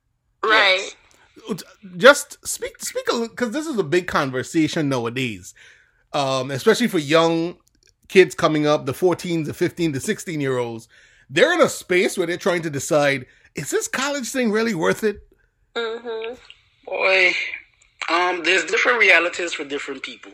right. 0.43 0.95
Just 1.97 2.45
speak 2.47 2.79
speak 2.81 3.05
a 3.11 3.21
because 3.21 3.51
this 3.51 3.67
is 3.67 3.77
a 3.77 3.83
big 3.83 4.07
conversation 4.07 4.89
nowadays, 4.89 5.53
um, 6.13 6.51
especially 6.51 6.87
for 6.87 6.99
young 6.99 7.57
kids 8.07 8.35
coming 8.35 8.67
up, 8.67 8.85
the 8.85 8.93
14s, 8.93 9.45
the 9.45 9.53
15, 9.53 9.93
the 9.93 9.99
16 9.99 10.39
year 10.41 10.57
olds. 10.57 10.87
They're 11.29 11.53
in 11.53 11.61
a 11.61 11.69
space 11.69 12.17
where 12.17 12.27
they're 12.27 12.37
trying 12.37 12.61
to 12.63 12.69
decide: 12.69 13.25
is 13.55 13.71
this 13.71 13.87
college 13.87 14.29
thing 14.29 14.51
really 14.51 14.75
worth 14.75 15.03
it? 15.03 15.27
Mm-hmm. 15.75 16.35
Boy, 16.85 17.33
um, 18.09 18.43
there's 18.43 18.65
different 18.65 18.99
realities 18.99 19.53
for 19.53 19.63
different 19.63 20.03
people. 20.03 20.33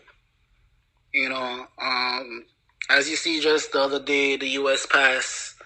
You 1.14 1.30
know, 1.30 1.68
um, 1.82 2.46
as 2.90 3.10
you 3.10 3.16
see, 3.16 3.40
just 3.40 3.72
the 3.72 3.82
other 3.82 4.02
day, 4.04 4.38
the 4.38 4.50
U.S. 4.50 4.86
passed 4.86 5.57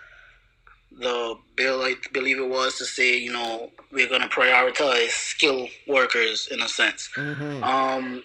the 1.02 1.36
bill, 1.56 1.82
I 1.82 1.96
believe 2.14 2.38
it 2.40 2.48
was, 2.50 2.78
to 2.78 2.86
say, 2.86 3.18
you 3.18 3.32
know, 3.32 3.72
we're 3.92 4.08
going 4.08 4.22
to 4.22 4.28
prioritize 4.28 5.10
skilled 5.10 5.70
workers 5.88 6.48
in 6.52 6.62
a 6.62 6.68
sense. 6.68 7.10
Um, 7.64 8.24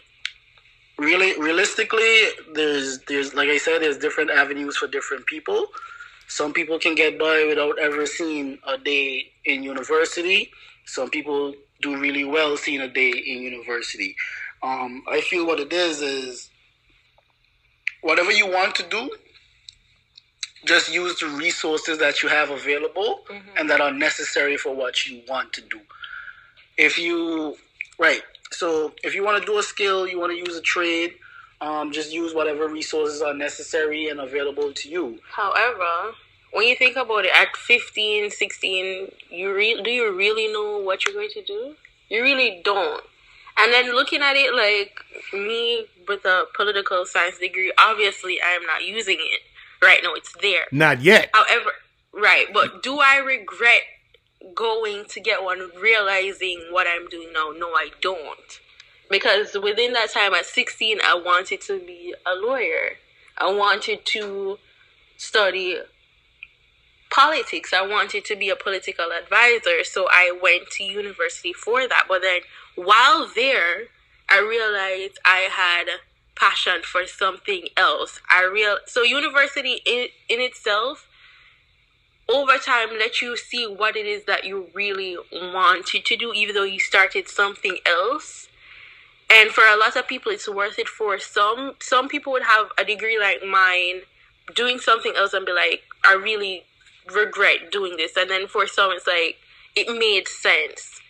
really, 0.99 1.39
realistically, 1.41 2.29
there's, 2.55 2.99
there's, 3.09 3.35
like 3.35 3.49
I 3.49 3.59
said, 3.59 3.83
there's 3.83 3.99
different 3.99 4.31
avenues 4.31 4.77
for 4.77 4.87
different 4.87 5.27
people. 5.27 5.67
Some 6.29 6.53
people 6.53 6.79
can 6.79 6.95
get 6.95 7.19
by 7.19 7.45
without 7.49 7.79
ever 7.79 8.07
seeing 8.07 8.59
a 8.67 8.79
day 8.79 9.33
in 9.45 9.63
university. 9.63 10.51
Some 10.85 11.11
people 11.11 11.55
do 11.83 11.99
really 11.99 12.25
well 12.25 12.57
seeing 12.57 12.81
a 12.81 12.89
day 12.89 13.11
in 13.11 13.43
university. 13.43 14.17
Um, 14.63 15.03
I 15.09 15.21
feel 15.21 15.47
what 15.47 15.61
it 15.61 15.73
is 15.73 16.01
is 16.01 16.51
whatever 18.03 18.33
you 18.33 18.47
want 18.47 18.75
to 18.77 18.83
do, 18.85 19.11
just 20.67 20.93
use 20.93 21.19
the 21.21 21.29
resources 21.29 21.99
that 21.99 22.23
you 22.23 22.29
have 22.29 22.51
available 22.51 23.21
and 23.57 23.71
that 23.71 23.81
are 23.81 23.93
necessary 23.93 24.57
for 24.57 24.75
what 24.75 25.07
you 25.07 25.23
want 25.29 25.53
to 25.55 25.61
do. 25.63 25.81
If 26.77 26.99
you, 26.99 27.57
right, 27.99 28.23
so 28.51 28.93
if 29.03 29.15
you 29.15 29.25
want 29.25 29.41
to 29.41 29.47
do 29.51 29.59
a 29.59 29.63
skill, 29.63 30.07
you 30.07 30.19
want 30.19 30.33
to 30.33 30.39
use 30.39 30.57
a 30.57 30.61
trade, 30.61 31.15
um, 31.61 31.93
just 31.93 32.13
use 32.13 32.35
whatever 32.35 32.69
resources 32.69 33.23
are 33.23 33.33
necessary 33.33 34.09
and 34.09 34.21
available 34.21 34.73
to 34.73 34.89
you. 34.89 35.19
However, 35.31 36.15
when 36.53 36.67
you 36.67 36.77
think 36.77 36.97
about 36.97 37.25
it, 37.25 37.33
at 37.35 37.57
15, 37.57 38.31
16, 38.31 39.13
you 39.31 39.55
re- 39.55 39.81
do 39.83 39.91
you 39.91 40.15
really 40.15 40.53
know 40.53 40.79
what 40.79 41.05
you're 41.05 41.15
going 41.15 41.31
to 41.31 41.43
do? 41.43 41.75
You 42.09 42.23
really 42.23 42.61
don't. 42.65 43.03
And 43.59 43.73
then 43.73 43.95
looking 43.95 44.21
at 44.21 44.37
it 44.37 44.55
like 44.55 45.01
me 45.33 45.87
with 46.07 46.25
a 46.27 46.45
political 46.55 47.07
science 47.07 47.39
degree, 47.39 47.73
obviously 47.79 48.39
I 48.43 48.51
am 48.51 48.67
not 48.67 48.85
using 48.85 49.17
it 49.19 49.41
right 49.87 50.01
now. 50.03 50.15
It's 50.15 50.35
there. 50.43 50.67
Not 50.73 51.01
yet. 51.01 51.31
However, 51.33 51.73
Right, 52.17 52.47
but 52.51 52.83
do 52.83 52.99
I 52.99 53.19
regret 53.19 53.83
going 54.55 55.05
to 55.11 55.21
get 55.21 55.45
one, 55.45 55.71
realizing 55.79 56.69
what 56.71 56.87
I'm 56.87 57.09
doing 57.09 57.31
now? 57.35 57.53
No, 57.55 57.69
I 57.69 57.91
don't. 58.01 58.61
Because 59.11 59.55
within 59.63 59.93
that 59.93 60.13
time 60.13 60.33
at 60.33 60.47
16, 60.47 60.99
I 61.05 61.15
wanted 61.15 61.61
to 61.63 61.79
be 61.79 62.15
a 62.25 62.35
lawyer. 62.35 62.93
I 63.37 63.53
wanted 63.53 64.07
to 64.07 64.59
study 65.19 65.77
politics. 67.11 67.75
I 67.75 67.87
wanted 67.87 68.25
to 68.25 68.37
be 68.37 68.49
a 68.49 68.57
political 68.57 69.13
advisor. 69.13 69.85
So 69.85 70.09
I 70.11 70.37
went 70.43 70.71
to 70.79 70.85
university 70.85 71.53
for 71.53 71.87
that. 71.87 72.07
But 72.09 72.23
then 72.23 72.41
while 72.77 73.31
there, 73.35 73.89
I 74.31 74.41
realized 74.41 75.19
I 75.23 75.49
had 75.53 76.01
passion 76.37 76.83
for 76.83 77.07
something 77.07 77.69
else. 77.77 78.21
I 78.31 78.45
real 78.45 78.79
so 78.87 79.03
university 79.03 79.81
in, 79.85 80.09
in 80.29 80.41
itself 80.41 81.09
over 82.29 82.59
time 82.59 82.89
let 82.99 83.23
you 83.23 83.37
see 83.37 83.67
what 83.67 83.97
it 83.97 84.05
is 84.07 84.25
that 84.25 84.45
you 84.45 84.69
really 84.75 85.17
wanted 85.33 86.05
to 86.05 86.17
do 86.17 86.33
even 86.35 86.55
though 86.55 86.65
you 86.65 86.81
started 86.81 87.29
something 87.29 87.79
else. 87.87 88.49
And 89.31 89.51
for 89.51 89.65
a 89.65 89.77
lot 89.77 89.97
of 89.97 90.07
people 90.07 90.33
it's 90.33 90.49
worth 90.49 90.79
it 90.79 90.89
for 90.89 91.19
some 91.19 91.75
some 91.81 92.09
people 92.09 92.33
would 92.33 92.45
have 92.45 92.69
a 92.79 92.85
degree 92.85 93.19
like 93.19 93.45
mine 93.45 94.03
doing 94.55 94.79
something 94.79 95.13
else 95.17 95.33
and 95.33 95.45
be 95.45 95.53
like 95.53 95.83
i 96.05 96.15
really 96.15 96.65
regret 97.13 97.71
doing 97.71 97.97
this. 97.97 98.17
And 98.17 98.31
then 98.31 98.47
for 98.47 98.67
some 98.67 98.93
it's 98.93 99.07
like 99.07 99.37
it 99.75 99.89
made 99.99 100.29
sense. 100.29 101.01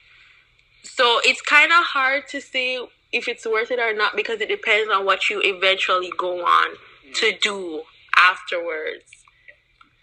So 0.83 1.21
it's 1.25 1.43
kind 1.43 1.73
of 1.73 1.85
hard 1.85 2.29
to 2.29 2.41
say 2.41 2.79
if 3.17 3.29
it's 3.29 3.47
worth 3.47 3.71
it 3.71 3.79
or 3.79 3.95
not 3.95 4.15
because 4.15 4.41
it 4.41 4.49
depends 4.49 4.91
on 4.93 5.05
what 5.07 5.31
you 5.31 5.41
eventually 5.43 6.13
go 6.19 6.45
on 6.45 6.69
to 7.15 7.33
do 7.41 7.83
afterwards. 8.17 9.05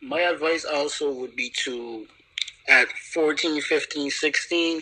My 0.02 0.22
advice 0.22 0.66
also 0.66 1.12
would 1.14 1.36
be 1.36 1.50
to 1.64 2.08
at 2.68 2.88
14 3.14 3.62
15 3.62 4.10
16 4.10 4.82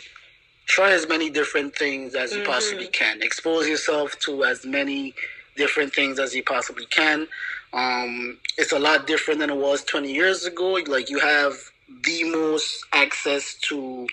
try 0.65 0.91
as 0.91 1.07
many 1.07 1.29
different 1.29 1.75
things 1.75 2.15
as 2.15 2.33
you 2.33 2.41
Mhm. 2.41 2.45
possibly 2.45 2.87
can. 2.87 3.21
Expose 3.21 3.67
yourself 3.67 4.17
to 4.19 4.45
as 4.45 4.65
many 4.65 5.13
different 5.57 5.93
things 5.93 6.17
as 6.19 6.33
you 6.33 6.43
possibly 6.43 6.85
can. 6.85 7.27
Um, 7.73 8.39
it's 8.57 8.71
a 8.71 8.79
lot 8.79 9.07
different 9.07 9.39
than 9.41 9.49
it 9.49 9.57
was 9.57 9.83
20 9.83 10.13
years 10.13 10.45
ago. 10.45 10.73
Like 10.95 11.09
you 11.09 11.19
have 11.19 11.57
the 12.03 12.23
most 12.25 12.85
access 12.93 13.55
to 13.69 14.07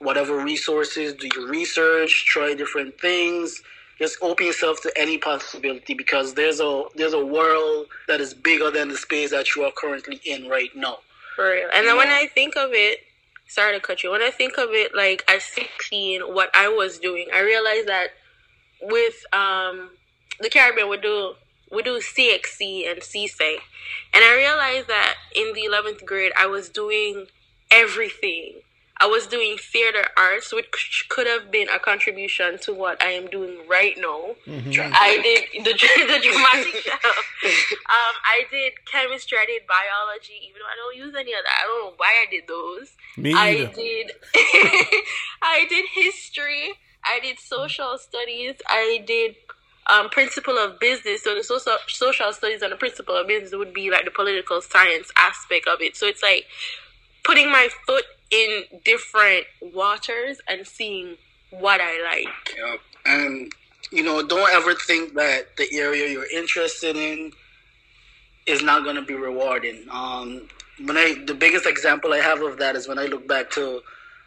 whatever 0.00 0.36
resources 0.42 1.14
do 1.14 1.28
your 1.34 1.48
research 1.48 2.26
try 2.26 2.54
different 2.54 2.98
things 3.00 3.62
just 3.98 4.18
open 4.20 4.46
yourself 4.46 4.80
to 4.82 4.92
any 4.96 5.16
possibility 5.18 5.94
because 5.94 6.34
there's 6.34 6.60
a 6.60 6.82
there's 6.96 7.14
a 7.14 7.24
world 7.24 7.86
that 8.08 8.20
is 8.20 8.34
bigger 8.34 8.70
than 8.70 8.88
the 8.88 8.96
space 8.96 9.30
that 9.30 9.54
you 9.56 9.64
are 9.64 9.72
currently 9.76 10.20
in 10.24 10.48
right 10.48 10.70
now 10.76 10.98
For 11.36 11.50
real. 11.50 11.68
And 11.74 11.86
then 11.86 11.96
when 11.96 12.08
I 12.08 12.26
think 12.26 12.56
of 12.56 12.70
it, 12.72 13.00
sorry 13.48 13.74
to 13.74 13.80
cut 13.80 14.02
you. 14.02 14.10
When 14.10 14.22
I 14.22 14.30
think 14.30 14.58
of 14.58 14.70
it, 14.70 14.94
like 14.94 15.24
at 15.28 15.42
16, 15.42 16.22
what 16.22 16.50
I 16.54 16.68
was 16.68 16.98
doing, 16.98 17.26
I 17.32 17.40
realized 17.42 17.88
that 17.88 18.08
with 18.82 19.14
um 19.32 19.90
the 20.40 20.50
Caribbean, 20.50 20.88
we 20.90 20.98
do 20.98 21.34
we 21.72 21.82
do 21.82 21.98
CXC 21.98 22.88
and 22.90 23.00
CSEC, 23.00 23.40
and 24.14 24.24
I 24.24 24.34
realized 24.36 24.88
that 24.88 25.14
in 25.34 25.52
the 25.54 25.62
11th 25.70 26.04
grade, 26.04 26.32
I 26.38 26.46
was 26.46 26.68
doing 26.68 27.26
everything. 27.70 28.60
I 28.98 29.06
was 29.06 29.26
doing 29.26 29.56
theater 29.58 30.04
arts, 30.16 30.52
which 30.52 31.06
could 31.08 31.26
have 31.26 31.50
been 31.50 31.68
a 31.68 31.78
contribution 31.78 32.58
to 32.60 32.72
what 32.72 33.02
I 33.02 33.10
am 33.10 33.28
doing 33.28 33.58
right 33.68 33.94
now. 33.98 34.36
I 34.48 35.20
did 35.22 35.64
the, 35.64 35.72
the 35.72 36.20
dramatic. 36.22 36.86
Um, 37.46 38.14
I 38.24 38.44
did 38.50 38.72
chemistry. 38.90 39.38
I 39.38 39.46
did 39.46 39.62
biology, 39.68 40.34
even 40.48 40.58
though 40.58 40.66
I 40.66 40.76
don't 40.76 40.96
use 40.96 41.14
any 41.14 41.32
of 41.32 41.44
that. 41.44 41.62
I 41.62 41.66
don't 41.66 41.84
know 41.84 41.94
why 41.96 42.24
I 42.26 42.30
did 42.30 42.48
those. 42.48 42.90
Me 43.16 43.32
I 43.32 43.70
did. 43.72 44.12
I 45.42 45.66
did 45.68 45.84
history. 45.94 46.72
I 47.04 47.20
did 47.20 47.38
social 47.38 47.98
studies. 47.98 48.56
I 48.68 49.04
did 49.06 49.36
um, 49.88 50.08
principle 50.10 50.58
of 50.58 50.80
business. 50.80 51.22
So 51.22 51.34
the 51.34 51.44
social 51.44 51.76
social 51.86 52.32
studies 52.32 52.62
and 52.62 52.72
the 52.72 52.76
principle 52.76 53.14
of 53.16 53.28
business 53.28 53.54
would 53.54 53.72
be 53.72 53.90
like 53.90 54.04
the 54.04 54.10
political 54.10 54.60
science 54.60 55.12
aspect 55.16 55.68
of 55.68 55.80
it. 55.80 55.96
So 55.96 56.06
it's 56.06 56.22
like 56.22 56.46
putting 57.22 57.50
my 57.50 57.68
foot 57.86 58.04
in 58.30 58.64
different 58.84 59.44
waters 59.60 60.38
and 60.48 60.66
seeing 60.66 61.16
what 61.50 61.80
I 61.80 62.02
like. 62.02 62.56
Yep. 62.56 62.80
And 63.06 63.52
you 63.92 64.02
know, 64.02 64.26
don't 64.26 64.50
ever 64.50 64.74
think 64.74 65.14
that 65.14 65.56
the 65.56 65.68
area 65.72 66.08
you're 66.08 66.30
interested 66.30 66.96
in 66.96 67.32
is 68.46 68.62
not 68.62 68.84
going 68.84 68.96
to 68.96 69.02
be 69.02 69.14
rewarding. 69.14 69.86
Um, 69.90 70.48
when 70.84 70.96
I 70.96 71.22
the 71.26 71.34
biggest 71.34 71.66
example 71.66 72.12
I 72.12 72.18
have 72.18 72.42
of 72.42 72.58
that 72.58 72.76
is 72.76 72.88
when 72.88 72.98
I 72.98 73.06
look 73.06 73.26
back 73.28 73.50
to 73.52 73.80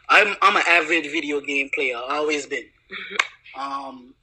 I'm 0.08 0.36
I'm 0.42 0.56
an 0.56 0.64
avid 0.68 1.04
video 1.06 1.40
game 1.42 1.70
player. 1.74 1.98
I 1.98 2.18
always 2.18 2.46
been. 2.46 2.66
Um, 3.58 4.14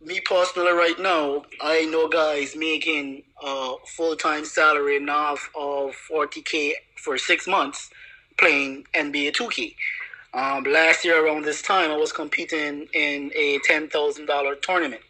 me 0.00 0.20
personally, 0.20 0.72
right 0.72 0.98
now, 0.98 1.42
I 1.60 1.84
know 1.86 2.08
guys 2.08 2.54
making 2.56 3.24
a 3.42 3.74
full 3.96 4.16
time 4.16 4.44
salary 4.44 5.00
north 5.00 5.48
of 5.56 5.94
forty 5.94 6.40
k 6.42 6.76
for 6.96 7.18
six 7.18 7.46
months 7.46 7.90
playing 8.38 8.84
NBA 8.94 9.34
Two 9.34 9.48
K. 9.48 9.74
Um, 10.34 10.64
last 10.64 11.04
year 11.04 11.24
around 11.24 11.44
this 11.44 11.62
time, 11.62 11.90
I 11.90 11.96
was 11.96 12.12
competing 12.12 12.86
in 12.92 13.32
a 13.34 13.58
ten 13.64 13.88
thousand 13.88 14.26
dollar 14.26 14.54
tournament 14.56 15.02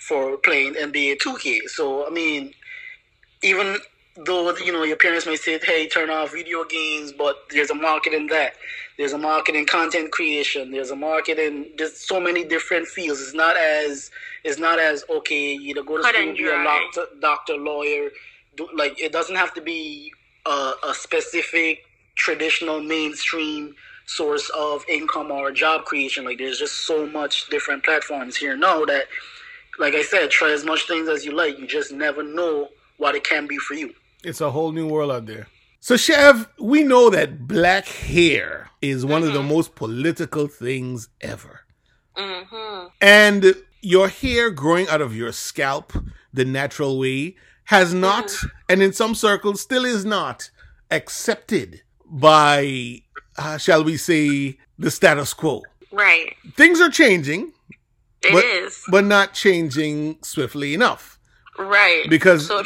for 0.00 0.36
playing 0.38 0.74
NBA 0.74 1.18
2K. 1.18 1.68
So 1.68 2.06
I 2.06 2.10
mean, 2.10 2.54
even 3.42 3.76
though 4.16 4.56
you 4.56 4.72
know 4.72 4.82
your 4.82 4.96
parents 4.96 5.26
may 5.26 5.36
say, 5.36 5.58
"Hey, 5.62 5.88
turn 5.88 6.10
off 6.10 6.32
video 6.32 6.64
games," 6.64 7.12
but 7.12 7.36
there's 7.50 7.70
a 7.70 7.74
market 7.74 8.12
in 8.12 8.26
that. 8.28 8.54
There's 8.98 9.12
a 9.12 9.18
market 9.18 9.54
in 9.54 9.66
content 9.66 10.12
creation. 10.12 10.70
There's 10.70 10.90
a 10.90 10.96
market 10.96 11.38
in 11.38 11.66
just 11.78 12.06
so 12.08 12.20
many 12.20 12.44
different 12.44 12.86
fields. 12.86 13.20
It's 13.20 13.34
not 13.34 13.56
as 13.56 14.10
it's 14.44 14.58
not 14.58 14.78
as 14.78 15.04
okay. 15.08 15.54
You 15.54 15.74
know, 15.74 15.82
go 15.82 15.98
to 15.98 16.02
Cut 16.02 16.14
school, 16.14 16.34
be 16.34 16.46
a 16.46 16.62
doctor, 16.62 17.06
doctor, 17.20 17.54
lawyer. 17.56 18.10
Do, 18.56 18.68
like 18.74 19.00
it 19.00 19.12
doesn't 19.12 19.36
have 19.36 19.54
to 19.54 19.60
be 19.60 20.12
a, 20.46 20.72
a 20.88 20.94
specific 20.94 21.84
traditional 22.16 22.80
mainstream 22.80 23.74
source 24.06 24.50
of 24.50 24.84
income 24.88 25.30
or 25.30 25.50
job 25.52 25.84
creation. 25.84 26.24
Like 26.24 26.38
there's 26.38 26.58
just 26.58 26.86
so 26.86 27.06
much 27.06 27.48
different 27.48 27.84
platforms 27.84 28.36
here 28.36 28.56
now 28.56 28.84
that, 28.84 29.06
like 29.78 29.94
I 29.94 30.02
said, 30.02 30.30
try 30.30 30.50
as 30.50 30.64
much 30.64 30.86
things 30.86 31.08
as 31.08 31.24
you 31.24 31.32
like. 31.32 31.58
You 31.58 31.66
just 31.66 31.92
never 31.92 32.22
know 32.22 32.68
what 32.98 33.14
it 33.14 33.24
can 33.24 33.46
be 33.46 33.58
for 33.58 33.74
you. 33.74 33.94
It's 34.22 34.40
a 34.40 34.50
whole 34.50 34.72
new 34.72 34.88
world 34.88 35.10
out 35.10 35.26
there. 35.26 35.46
So, 35.82 35.96
Chev, 35.96 36.46
we 36.58 36.82
know 36.82 37.08
that 37.08 37.48
black 37.48 37.86
hair 37.86 38.68
is 38.82 39.06
one 39.06 39.22
of 39.22 39.32
the 39.32 39.42
most 39.42 39.74
political 39.74 40.46
things 40.46 41.08
ever. 41.22 41.60
Mm-hmm. 42.16 42.88
And 43.00 43.54
your 43.80 44.08
hair 44.08 44.50
growing 44.50 44.86
out 44.88 45.00
of 45.00 45.16
your 45.16 45.32
scalp 45.32 45.94
the 46.34 46.44
natural 46.44 46.98
way 46.98 47.36
has 47.64 47.94
not, 47.94 48.30
and 48.68 48.82
in 48.82 48.92
some 48.92 49.14
circles 49.14 49.62
still 49.62 49.86
is 49.86 50.04
not, 50.04 50.50
accepted 50.90 51.82
by, 52.10 53.02
uh, 53.38 53.56
shall 53.56 53.84
we 53.84 53.96
say, 53.96 54.58
the 54.78 54.90
status 54.90 55.32
quo. 55.32 55.62
Right. 55.92 56.34
Things 56.56 56.80
are 56.80 56.90
changing, 56.90 57.52
It 58.22 58.34
is 58.34 58.82
but 58.86 58.92
but 58.92 59.04
not 59.06 59.32
changing 59.34 60.18
swiftly 60.22 60.74
enough. 60.74 61.18
Right. 61.58 62.04
because- 62.08 62.46
so. 62.46 62.62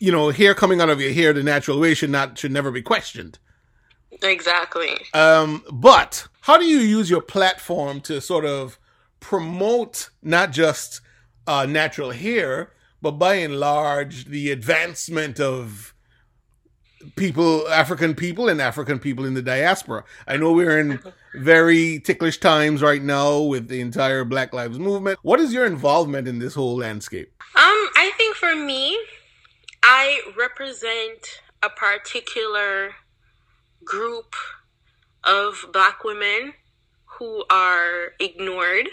You 0.00 0.12
know, 0.12 0.30
hair 0.30 0.54
coming 0.54 0.80
out 0.80 0.90
of 0.90 1.00
your 1.00 1.10
hair 1.12 1.32
the 1.32 1.42
natural 1.42 1.80
way 1.80 1.92
should 1.92 2.10
not 2.10 2.38
should 2.38 2.52
never 2.52 2.70
be 2.70 2.82
questioned. 2.82 3.40
Exactly. 4.22 4.96
Um, 5.12 5.64
but 5.72 6.28
how 6.42 6.56
do 6.56 6.64
you 6.64 6.78
use 6.78 7.10
your 7.10 7.20
platform 7.20 8.00
to 8.02 8.20
sort 8.20 8.44
of 8.44 8.78
promote 9.18 10.10
not 10.22 10.52
just 10.52 11.00
uh, 11.48 11.66
natural 11.66 12.12
hair, 12.12 12.70
but 13.02 13.12
by 13.12 13.34
and 13.34 13.58
large 13.58 14.26
the 14.26 14.52
advancement 14.52 15.40
of 15.40 15.94
people, 17.16 17.68
African 17.68 18.14
people, 18.14 18.48
and 18.48 18.60
African 18.60 18.98
people 18.98 19.24
in 19.24 19.34
the 19.34 19.42
diaspora? 19.42 20.04
I 20.26 20.36
know 20.36 20.52
we're 20.52 20.78
in 20.78 21.00
very 21.34 22.00
ticklish 22.00 22.38
times 22.38 22.82
right 22.82 23.02
now 23.02 23.40
with 23.40 23.68
the 23.68 23.80
entire 23.80 24.24
Black 24.24 24.52
Lives 24.52 24.78
Movement. 24.78 25.18
What 25.22 25.40
is 25.40 25.52
your 25.52 25.66
involvement 25.66 26.28
in 26.28 26.38
this 26.38 26.54
whole 26.54 26.76
landscape? 26.76 27.32
Um, 27.56 27.64
I 27.96 28.12
think 28.16 28.36
for 28.36 28.54
me, 28.54 28.98
I 29.82 30.20
represent 30.36 31.40
a 31.62 31.70
particular 31.70 32.90
group 33.84 34.34
of 35.24 35.66
black 35.72 36.04
women 36.04 36.54
who 37.04 37.44
are 37.50 38.12
ignored, 38.20 38.88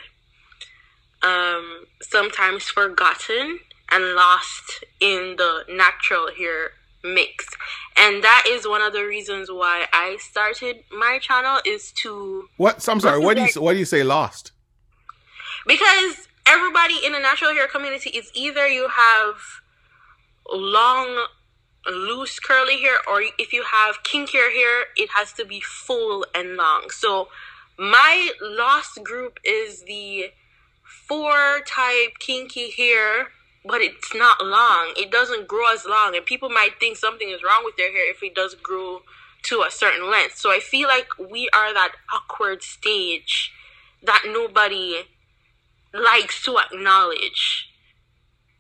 um, 1.22 1.86
sometimes 2.02 2.64
forgotten, 2.66 3.60
and 3.92 4.16
lost 4.16 4.84
in 5.00 5.36
the 5.38 5.64
natural 5.70 6.30
hair 6.36 6.72
mix. 7.14 7.46
And 7.98 8.24
that 8.24 8.46
is 8.48 8.68
one 8.68 8.82
of 8.82 8.94
the 8.94 9.06
reasons 9.06 9.50
why 9.50 9.86
I 9.94 10.18
started 10.20 10.84
my 10.92 11.20
channel 11.20 11.60
is 11.66 11.92
to 12.04 12.50
What? 12.58 12.88
I'm 12.90 13.00
sorry. 13.00 13.20
What 13.20 13.38
do 13.38 13.44
you 13.44 13.62
why 13.62 13.74
do 13.74 13.80
you 13.80 13.86
say 13.86 14.04
lost? 14.04 14.52
because 15.68 16.28
everybody 16.46 16.96
in 17.06 17.12
the 17.14 17.20
natural 17.20 17.54
hair 17.54 17.68
community 17.68 18.12
is 18.12 18.30
either 18.34 18.68
you 18.68 18.88
have 18.88 19.36
long 20.52 21.26
loose 21.88 22.40
curly 22.40 22.80
hair 22.82 22.98
or 23.08 23.22
if 23.38 23.54
you 23.54 23.64
have 23.64 24.04
kinkier 24.04 24.52
hair, 24.54 24.86
it 24.96 25.10
has 25.16 25.34
to 25.34 25.46
be 25.46 25.60
full 25.62 26.26
and 26.34 26.56
long. 26.56 26.90
So 26.90 27.30
my 27.78 28.32
lost 28.42 29.04
group 29.04 29.40
is 29.44 29.84
the 29.84 30.32
four 31.08 31.62
type 31.66 32.20
kinky 32.20 32.72
hair, 32.72 33.28
but 33.66 33.82
it's 33.82 34.14
not 34.14 34.44
long. 34.46 34.94
It 34.96 35.12
doesn't 35.12 35.48
grow 35.48 35.74
as 35.74 35.86
long, 35.86 36.16
and 36.16 36.26
people 36.26 36.50
might 36.50 36.80
think 36.80 36.98
something 36.98 37.30
is 37.30 37.44
wrong 37.44 37.64
with 37.66 37.76
their 37.78 37.92
hair 37.92 38.10
if 38.10 38.22
it 38.24 38.36
does 38.36 38.56
grow 38.56 39.02
to 39.44 39.64
a 39.68 39.72
certain 39.72 40.10
length. 40.10 40.38
So 40.38 40.52
I 40.52 40.60
feel 40.60 40.88
like 40.88 41.08
we 41.20 41.50
are 41.54 41.74
that 41.74 41.94
awkward 42.14 42.64
stage 42.64 43.52
that 44.04 44.24
nobody 44.28 45.04
likes 45.94 46.44
to 46.44 46.58
acknowledge. 46.60 47.70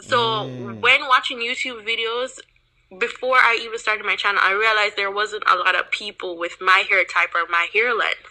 So 0.02 0.52
Mm. 0.60 0.82
when 0.82 1.08
watching 1.08 1.40
YouTube 1.40 1.86
videos, 1.86 2.40
before 3.00 3.38
I 3.38 3.58
even 3.62 3.80
started 3.80 4.06
my 4.06 4.16
channel, 4.16 4.42
I 4.44 4.52
realized 4.52 4.96
there 4.96 5.12
wasn't 5.12 5.44
a 5.48 5.56
lot 5.56 5.76
of 5.76 5.90
people 5.92 6.38
with 6.38 6.62
my 6.62 6.80
hair 6.88 7.04
type 7.04 7.34
or 7.34 7.48
my 7.50 7.68
hair 7.74 7.94
length. 7.94 8.30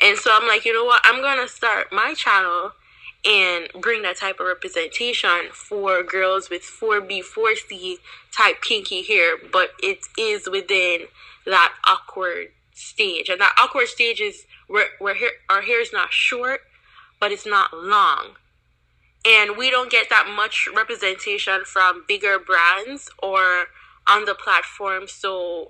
And 0.00 0.18
so 0.18 0.30
I'm 0.34 0.46
like, 0.46 0.64
you 0.64 0.72
know 0.72 0.84
what? 0.84 1.02
I'm 1.04 1.20
gonna 1.22 1.48
start 1.48 1.92
my 1.92 2.14
channel 2.14 2.72
and 3.24 3.68
bring 3.80 4.02
that 4.02 4.16
type 4.16 4.38
of 4.40 4.46
representation 4.46 5.48
for 5.52 6.02
girls 6.02 6.50
with 6.50 6.62
4B, 6.62 7.22
4C 7.24 7.96
type 8.32 8.62
kinky 8.62 9.02
hair, 9.02 9.36
but 9.52 9.70
it 9.82 10.00
is 10.18 10.48
within 10.50 11.06
that 11.46 11.72
awkward 11.86 12.48
stage. 12.74 13.28
And 13.28 13.40
that 13.40 13.54
awkward 13.58 13.88
stage 13.88 14.20
is 14.20 14.46
where, 14.68 14.88
where 14.98 15.14
hair, 15.14 15.30
our 15.48 15.62
hair 15.62 15.80
is 15.80 15.92
not 15.92 16.12
short, 16.12 16.60
but 17.20 17.32
it's 17.32 17.46
not 17.46 17.72
long. 17.72 18.34
And 19.26 19.56
we 19.56 19.70
don't 19.70 19.90
get 19.90 20.10
that 20.10 20.30
much 20.34 20.68
representation 20.74 21.64
from 21.64 22.04
bigger 22.06 22.38
brands 22.38 23.08
or 23.22 23.66
on 24.06 24.26
the 24.26 24.34
platform. 24.34 25.08
So 25.08 25.68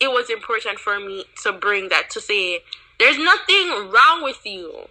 it 0.00 0.08
was 0.08 0.30
important 0.30 0.78
for 0.78 0.98
me 0.98 1.24
to 1.42 1.52
bring 1.52 1.90
that 1.90 2.08
to 2.10 2.20
say 2.20 2.62
there's 2.98 3.18
nothing 3.18 3.90
wrong 3.90 4.22
with 4.22 4.46
you. 4.46 4.88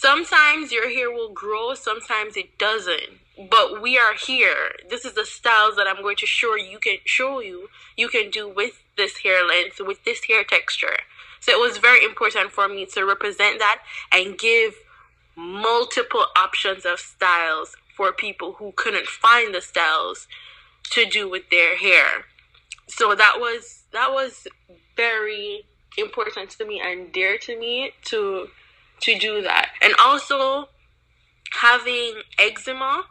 Sometimes 0.00 0.72
your 0.72 0.88
hair 0.88 1.10
will 1.12 1.28
grow, 1.28 1.74
sometimes 1.74 2.34
it 2.34 2.56
doesn't. 2.56 3.20
But 3.50 3.82
we 3.82 3.98
are 3.98 4.14
here. 4.14 4.72
This 4.88 5.04
is 5.04 5.12
the 5.12 5.26
styles 5.26 5.76
that 5.76 5.86
I'm 5.86 6.00
going 6.00 6.16
to 6.16 6.26
show 6.26 6.56
you 6.56 6.78
can 6.78 6.96
show 7.04 7.40
you 7.40 7.68
you 7.98 8.08
can 8.08 8.30
do 8.30 8.48
with 8.48 8.82
this 8.96 9.18
hair 9.18 9.46
length, 9.46 9.78
with 9.78 10.02
this 10.04 10.24
hair 10.24 10.42
texture. 10.42 10.96
So 11.40 11.52
it 11.52 11.60
was 11.60 11.76
very 11.76 12.02
important 12.02 12.50
for 12.50 12.66
me 12.66 12.86
to 12.94 13.04
represent 13.04 13.58
that 13.58 13.82
and 14.10 14.38
give 14.38 14.72
multiple 15.36 16.24
options 16.34 16.86
of 16.86 16.98
styles 16.98 17.76
for 17.94 18.10
people 18.10 18.54
who 18.54 18.72
couldn't 18.76 19.06
find 19.06 19.54
the 19.54 19.60
styles 19.60 20.26
to 20.92 21.04
do 21.04 21.28
with 21.28 21.50
their 21.50 21.76
hair. 21.76 22.24
So 22.88 23.14
that 23.14 23.34
was 23.38 23.82
that 23.92 24.12
was 24.12 24.48
very 24.96 25.66
important 25.98 26.48
to 26.52 26.64
me 26.64 26.80
and 26.82 27.12
dear 27.12 27.36
to 27.36 27.58
me 27.58 27.92
to 28.04 28.48
to 29.02 29.18
do 29.18 29.42
that. 29.42 29.70
And 29.82 29.94
also 30.04 30.68
having 31.52 32.22
eczema. 32.38 33.04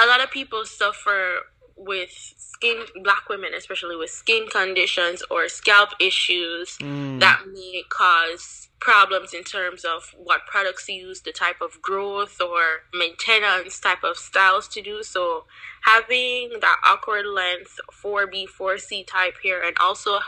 A 0.00 0.06
lot 0.06 0.22
of 0.22 0.30
people 0.30 0.64
suffer 0.64 1.40
with 1.76 2.10
skin 2.36 2.84
black 3.04 3.28
women 3.28 3.50
especially 3.56 3.94
with 3.94 4.10
skin 4.10 4.46
conditions 4.50 5.22
or 5.30 5.48
scalp 5.48 5.90
issues 6.00 6.76
Mm. 6.78 7.20
that 7.20 7.42
may 7.52 7.84
cause 7.88 8.68
problems 8.80 9.32
in 9.32 9.44
terms 9.44 9.84
of 9.84 10.14
what 10.16 10.46
products 10.46 10.86
to 10.86 10.92
use, 10.92 11.20
the 11.22 11.32
type 11.32 11.60
of 11.60 11.80
growth 11.82 12.40
or 12.40 12.82
maintenance 12.92 13.78
type 13.80 14.02
of 14.04 14.16
styles 14.16 14.68
to 14.68 14.80
do. 14.82 15.02
So 15.02 15.44
having 15.82 16.58
that 16.60 16.80
awkward 16.86 17.26
length 17.26 17.80
4B, 17.92 18.46
4C 18.46 19.04
type 19.04 19.34
hair 19.42 19.62
and 19.62 19.76
also 19.80 20.20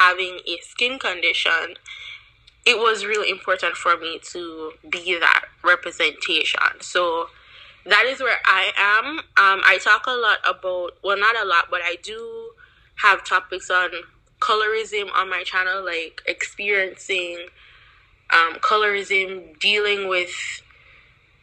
having 0.00 0.40
a 0.46 0.58
skin 0.62 0.98
condition, 0.98 1.76
it 2.68 2.78
was 2.78 3.06
really 3.06 3.30
important 3.30 3.74
for 3.74 3.96
me 3.96 4.20
to 4.32 4.72
be 4.90 5.18
that 5.18 5.46
representation. 5.64 6.60
So 6.80 7.28
that 7.86 8.04
is 8.04 8.20
where 8.20 8.36
I 8.44 8.72
am. 8.76 9.20
Um, 9.20 9.62
I 9.64 9.78
talk 9.82 10.06
a 10.06 10.10
lot 10.10 10.38
about, 10.46 10.90
well, 11.02 11.18
not 11.18 11.34
a 11.34 11.46
lot, 11.46 11.68
but 11.70 11.80
I 11.82 11.96
do 12.02 12.50
have 12.96 13.24
topics 13.24 13.70
on 13.70 13.88
colorism 14.40 15.10
on 15.14 15.30
my 15.30 15.44
channel, 15.44 15.82
like 15.82 16.20
experiencing 16.26 17.46
um, 18.36 18.56
colorism, 18.56 19.58
dealing 19.58 20.06
with 20.06 20.62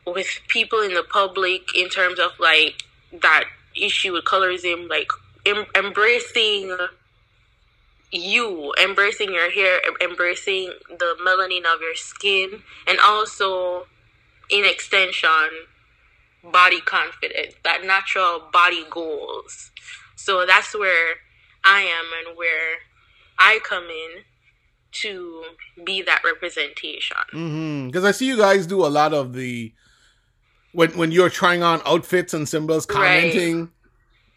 with 0.05 0.28
people 0.47 0.82
in 0.82 0.93
the 0.93 1.01
public 1.01 1.63
in 1.76 1.89
terms 1.89 2.19
of 2.19 2.30
like 2.39 2.84
that 3.23 3.45
issue 3.76 4.13
with 4.13 4.26
colorism, 4.26 4.88
like 4.88 5.09
em- 5.47 5.65
embracing 5.76 6.78
you, 8.12 8.74
embracing 8.82 9.34
your 9.34 9.51
hair, 9.51 9.80
embracing 10.01 10.74
the 10.89 11.16
melanin 11.26 11.66
of 11.74 11.82
your 11.82 11.95
skin, 11.95 12.62
and 12.88 12.99
also 12.99 13.86
in 14.49 14.66
extension, 14.66 15.49
body 16.43 16.82
confidence, 16.82 17.56
that 17.64 17.84
natural 17.84 18.49
body 18.53 18.86
goals. 18.89 19.72
So 20.16 20.45
that's 20.45 20.74
where 20.78 21.16
I 21.64 21.82
am 21.82 22.06
and 22.28 22.38
where 22.38 22.78
I 23.39 23.60
come 23.68 23.86
in 23.86 24.24
to 25.01 25.43
be 25.84 26.01
that 26.03 26.22
representation. 26.24 27.18
Because 27.88 28.06
I 28.06 28.12
see 28.12 28.28
you 28.28 28.38
guys 28.38 28.66
do 28.68 28.86
a 28.86 28.88
lot 28.88 29.14
of 29.14 29.34
the 29.34 29.74
when 30.72 30.91
when 30.97 31.12
you're 31.12 31.30
trying 31.30 31.64
on 31.64 31.82
outfits 31.86 32.34
and 32.34 32.47
symbols, 32.47 32.86
Right. 32.89 32.95
commenting. 32.95 33.72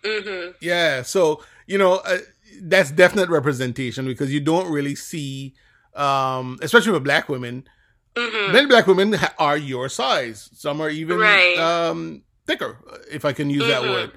hmm 0.04 0.50
Yeah, 0.60 1.02
so 1.02 1.42
you 1.66 1.78
know 1.78 1.96
uh, 1.96 2.18
that's 2.62 2.90
definite 2.90 3.28
representation 3.28 4.06
because 4.06 4.32
you 4.32 4.40
don't 4.40 4.70
really 4.70 4.94
see, 4.94 5.54
um, 5.94 6.58
especially 6.62 6.92
with 6.92 7.04
black 7.04 7.28
women. 7.28 7.68
hmm 8.16 8.52
Many 8.52 8.66
black 8.66 8.86
women 8.86 9.12
ha- 9.12 9.34
are 9.38 9.56
your 9.56 9.88
size. 9.88 10.50
Some 10.54 10.80
are 10.80 10.90
even 10.90 11.18
Right. 11.18 11.56
um, 11.58 12.22
thicker, 12.46 12.78
if 13.10 13.24
I 13.24 13.32
can 13.32 13.50
use 13.50 13.66
that 13.68 13.82
Mhm. 13.82 13.90
word. 13.90 14.10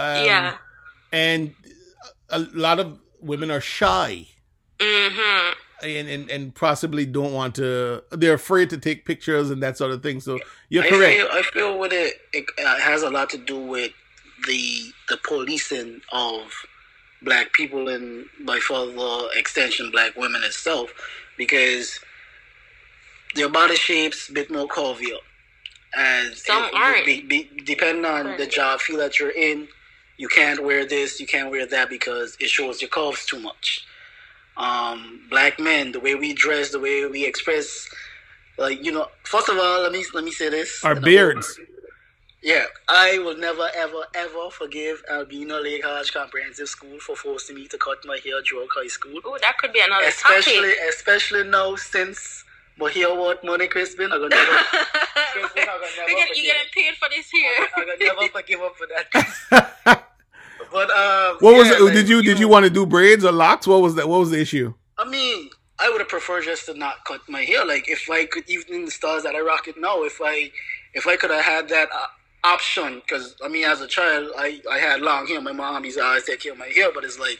Um, 0.00 0.24
yeah. 0.24 0.56
and 1.12 1.54
a 2.30 2.38
lot 2.38 2.78
of 2.78 2.98
women 3.20 3.50
are 3.50 3.60
shy. 3.60 4.26
hmm 4.80 5.50
and, 5.82 6.08
and 6.08 6.28
and 6.30 6.54
possibly 6.56 7.06
don't 7.06 7.32
want 7.32 7.54
to 7.54 8.02
they're 8.10 8.34
afraid 8.34 8.68
to 8.70 8.76
take 8.78 9.04
pictures 9.04 9.48
and 9.50 9.62
that 9.62 9.76
sort 9.76 9.92
of 9.92 10.02
thing 10.02 10.20
so 10.20 10.36
you're 10.70 10.82
I 10.82 10.88
correct 10.88 11.16
Feel, 11.18 11.28
I 11.32 11.42
feel 11.42 11.78
with 11.78 11.92
it, 11.92 12.14
it 12.32 12.44
uh, 12.64 12.78
has 12.80 13.02
a 13.04 13.10
lot 13.10 13.30
to 13.30 13.38
do 13.38 13.56
with 13.60 13.92
the 14.48 14.92
the 15.08 15.16
policing 15.18 16.00
of 16.10 16.42
black 17.22 17.52
people 17.52 17.88
and 17.88 18.26
by 18.44 18.58
further 18.58 19.28
extension 19.34 19.90
black 19.90 20.16
women 20.16 20.42
itself 20.44 20.92
because 21.36 21.98
their 23.34 23.48
body 23.48 23.76
shapes 23.76 24.28
a 24.28 24.32
bit 24.32 24.50
more 24.50 24.66
curvier. 24.68 25.18
As 25.96 26.44
Some 26.44 26.64
it- 26.64 26.74
aren't. 26.74 27.06
be- 27.06 27.22
be- 27.22 27.50
depending 27.64 28.04
on 28.04 28.36
the 28.36 28.46
job 28.46 28.80
field 28.80 29.00
that 29.00 29.18
you're 29.18 29.30
in 29.30 29.68
you 30.16 30.28
can't 30.28 30.62
wear 30.64 30.84
this 30.84 31.20
you 31.20 31.26
can't 31.26 31.50
wear 31.50 31.64
that 31.66 31.88
because 31.88 32.36
it 32.40 32.50
shows 32.50 32.80
your 32.82 32.88
curves 32.90 33.24
too 33.24 33.38
much. 33.40 33.84
Um, 34.56 35.22
black 35.30 35.58
men 35.60 35.92
the 35.92 36.00
way 36.00 36.14
we 36.14 36.34
dress 36.34 36.70
the 36.70 36.80
way 36.80 37.06
we 37.06 37.24
express 37.24 37.88
like 38.58 38.84
you 38.84 38.90
know 38.92 39.06
first 39.24 39.48
of 39.48 39.56
all 39.56 39.82
let 39.82 39.92
me 39.92 40.04
let 40.14 40.24
me 40.24 40.30
say 40.32 40.48
this. 40.48 40.84
Our 40.84 40.92
And 40.92 40.98
I'm- 40.98 41.04
beards 41.04 41.60
yeah, 42.42 42.64
I 42.88 43.18
will 43.18 43.36
never, 43.36 43.68
ever, 43.74 44.04
ever 44.14 44.50
forgive 44.50 45.02
Albena 45.10 45.62
Lake 45.62 45.84
Hodge 45.84 46.12
Comprehensive 46.12 46.68
School 46.68 46.98
for 47.00 47.16
forcing 47.16 47.56
me 47.56 47.66
to 47.68 47.78
cut 47.78 47.98
my 48.04 48.18
hair 48.24 48.40
during 48.48 48.68
high 48.74 48.86
school. 48.88 49.20
Oh, 49.24 49.38
that 49.40 49.58
could 49.58 49.72
be 49.72 49.80
another 49.80 50.06
Especially, 50.06 50.54
topic. 50.54 50.78
especially 50.88 51.44
now 51.44 51.76
since 51.76 52.44
my 52.78 52.90
hair 52.90 53.14
what 53.14 53.42
money 53.44 53.66
Crispin, 53.66 54.12
I'm 54.12 54.20
gonna 54.20 54.28
never, 54.28 54.52
never 55.56 55.76
we 56.06 56.14
get, 56.14 56.36
you 56.36 56.42
getting 56.44 56.72
paid 56.72 56.94
for 56.94 57.08
this 57.10 57.30
here. 57.30 57.50
I'm 57.76 57.84
gonna 57.84 57.96
never 58.00 58.28
forgive 58.32 58.60
up 58.60 58.76
for 58.76 58.86
that. 58.86 60.04
But 60.70 60.90
um, 60.90 61.36
what 61.40 61.56
was 61.56 61.70
it 61.70 61.80
like, 61.80 61.94
did 61.94 62.10
you 62.10 62.22
did 62.22 62.38
you 62.38 62.46
want 62.46 62.64
to 62.64 62.70
do 62.70 62.84
braids 62.84 63.24
or 63.24 63.32
locks 63.32 63.66
what 63.66 63.80
was 63.80 63.94
that 63.94 64.06
what 64.06 64.20
was 64.20 64.30
the 64.30 64.38
issue 64.38 64.74
I 64.98 65.08
mean, 65.08 65.48
I 65.78 65.88
would 65.88 66.00
have 66.00 66.08
preferred 66.08 66.44
just 66.44 66.66
to 66.66 66.74
not 66.74 67.04
cut 67.06 67.20
my 67.28 67.42
hair. 67.42 67.64
Like 67.64 67.88
if 67.88 68.10
I 68.10 68.26
could, 68.26 68.44
even 68.48 68.74
in 68.74 68.84
the 68.84 68.90
stars 68.90 69.22
that 69.22 69.34
I 69.36 69.40
rock 69.40 69.68
it 69.68 69.76
now, 69.78 70.02
if 70.02 70.20
I, 70.22 70.50
if 70.92 71.06
I 71.06 71.16
could 71.16 71.30
have 71.30 71.44
had 71.44 71.68
that 71.68 71.88
uh, 71.94 72.06
option, 72.54 73.00
because 73.00 73.36
I 73.44 73.48
mean, 73.48 73.64
as 73.64 73.80
a 73.80 73.86
child, 73.86 74.30
I 74.36 74.60
I 74.70 74.78
had 74.78 75.00
long 75.00 75.26
hair. 75.26 75.40
My 75.40 75.52
mom 75.52 75.84
used 75.84 75.98
to 75.98 76.04
always 76.04 76.24
take 76.24 76.40
care 76.40 76.52
of 76.52 76.58
my 76.58 76.66
hair, 76.74 76.90
but 76.94 77.04
it's 77.04 77.18
like, 77.18 77.38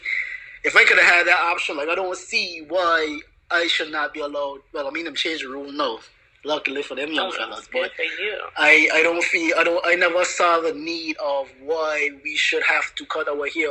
if 0.64 0.76
I 0.76 0.84
could 0.84 0.98
have 0.98 1.12
had 1.14 1.26
that 1.26 1.40
option, 1.40 1.76
like 1.76 1.88
I 1.88 1.94
don't 1.94 2.16
see 2.16 2.64
why 2.68 3.20
I 3.50 3.66
should 3.66 3.90
not 3.90 4.12
be 4.14 4.20
allowed. 4.20 4.60
Well, 4.72 4.86
I 4.86 4.90
mean, 4.90 5.04
them 5.04 5.14
change 5.14 5.42
the 5.42 5.48
rule 5.48 5.72
now. 5.72 5.98
Luckily 6.44 6.82
for 6.82 6.94
them 6.94 7.12
young 7.12 7.32
oh, 7.34 7.36
fellas, 7.36 7.68
but 7.72 7.82
Good 7.82 7.90
for 7.96 8.22
you. 8.22 8.38
I, 8.56 8.88
I 8.94 9.02
don't 9.02 9.22
feel 9.24 9.54
I 9.58 9.64
don't 9.64 9.84
I 9.84 9.96
never 9.96 10.24
saw 10.24 10.60
the 10.60 10.72
need 10.72 11.16
of 11.18 11.48
why 11.60 12.10
we 12.22 12.36
should 12.36 12.62
have 12.62 12.94
to 12.94 13.04
cut 13.06 13.28
our 13.28 13.48
hair 13.48 13.70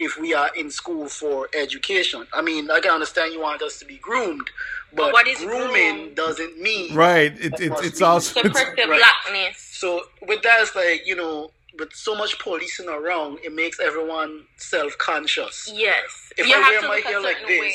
if 0.00 0.18
we 0.18 0.34
are 0.34 0.50
in 0.56 0.68
school 0.68 1.08
for 1.08 1.48
education. 1.54 2.26
I 2.32 2.42
mean, 2.42 2.70
I 2.72 2.80
can 2.80 2.90
understand 2.90 3.32
you 3.32 3.40
want 3.40 3.62
us 3.62 3.78
to 3.78 3.84
be 3.84 3.98
groomed, 3.98 4.50
but, 4.92 5.12
what 5.12 5.28
is 5.28 5.38
grooming 5.38 5.96
groomed? 5.96 6.16
doesn't 6.16 6.58
mean 6.58 6.94
right 6.94 7.32
it, 7.38 7.60
it, 7.60 7.70
must 7.70 7.84
it's 7.84 8.02
also 8.02 8.42
Suppress 8.42 8.74
the 8.76 8.88
Right. 8.88 9.00
blackness. 9.00 9.67
So 9.78 10.02
with 10.26 10.42
that, 10.42 10.58
it's 10.60 10.74
like 10.74 11.06
you 11.06 11.14
know, 11.14 11.52
with 11.78 11.92
so 11.92 12.16
much 12.16 12.36
policing 12.40 12.88
around, 12.88 13.38
it 13.44 13.54
makes 13.54 13.78
everyone 13.78 14.44
self 14.56 14.98
conscious. 14.98 15.70
Yes. 15.72 16.32
If 16.36 16.48
you 16.48 16.54
I 16.56 16.60
wear 16.68 16.88
my 16.88 16.96
hair 16.96 17.20
like 17.20 17.46
this, 17.46 17.60
way. 17.60 17.74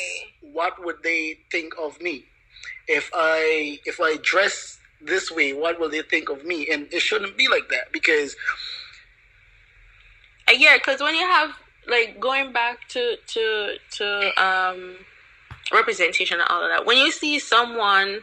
what 0.52 0.84
would 0.84 1.02
they 1.02 1.38
think 1.50 1.72
of 1.80 1.98
me? 2.02 2.24
If 2.88 3.10
I 3.14 3.78
if 3.86 4.00
I 4.02 4.18
dress 4.18 4.78
this 5.00 5.30
way, 5.30 5.54
what 5.54 5.80
will 5.80 5.88
they 5.88 6.02
think 6.02 6.28
of 6.28 6.44
me? 6.44 6.68
And 6.70 6.92
it 6.92 7.00
shouldn't 7.00 7.38
be 7.38 7.48
like 7.48 7.68
that 7.70 7.90
because 7.90 8.36
Uh, 10.46 10.52
yeah, 10.52 10.76
because 10.76 11.00
when 11.00 11.14
you 11.14 11.26
have 11.26 11.50
like 11.88 12.20
going 12.20 12.52
back 12.52 12.86
to 12.88 13.16
to 13.28 13.76
to 13.92 14.42
um 14.42 14.96
representation 15.72 16.38
and 16.38 16.48
all 16.50 16.62
of 16.62 16.70
that, 16.70 16.84
when 16.84 16.98
you 16.98 17.10
see 17.10 17.38
someone, 17.38 18.20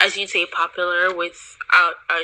as 0.00 0.16
you 0.16 0.26
say, 0.26 0.46
popular 0.46 1.14
with 1.14 1.38
a, 1.72 2.12
a 2.14 2.18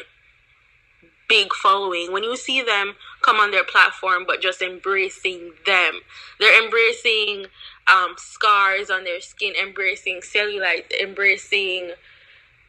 big 1.29 1.53
following, 1.55 2.13
when 2.13 2.25
you 2.25 2.37
see 2.37 2.63
them 2.63 2.95
come 3.23 3.37
on 3.37 3.51
their 3.51 3.65
platform 3.65 4.25
but 4.27 4.41
just 4.41 4.63
embracing 4.63 5.53
them, 5.67 6.01
they're 6.39 6.63
embracing 6.63 7.47
um, 7.93 8.15
scars 8.17 8.91
on 8.91 9.05
their 9.05 9.21
skin, 9.21 9.55
embracing 9.61 10.21
cellulite, 10.21 10.93
embracing 11.01 11.93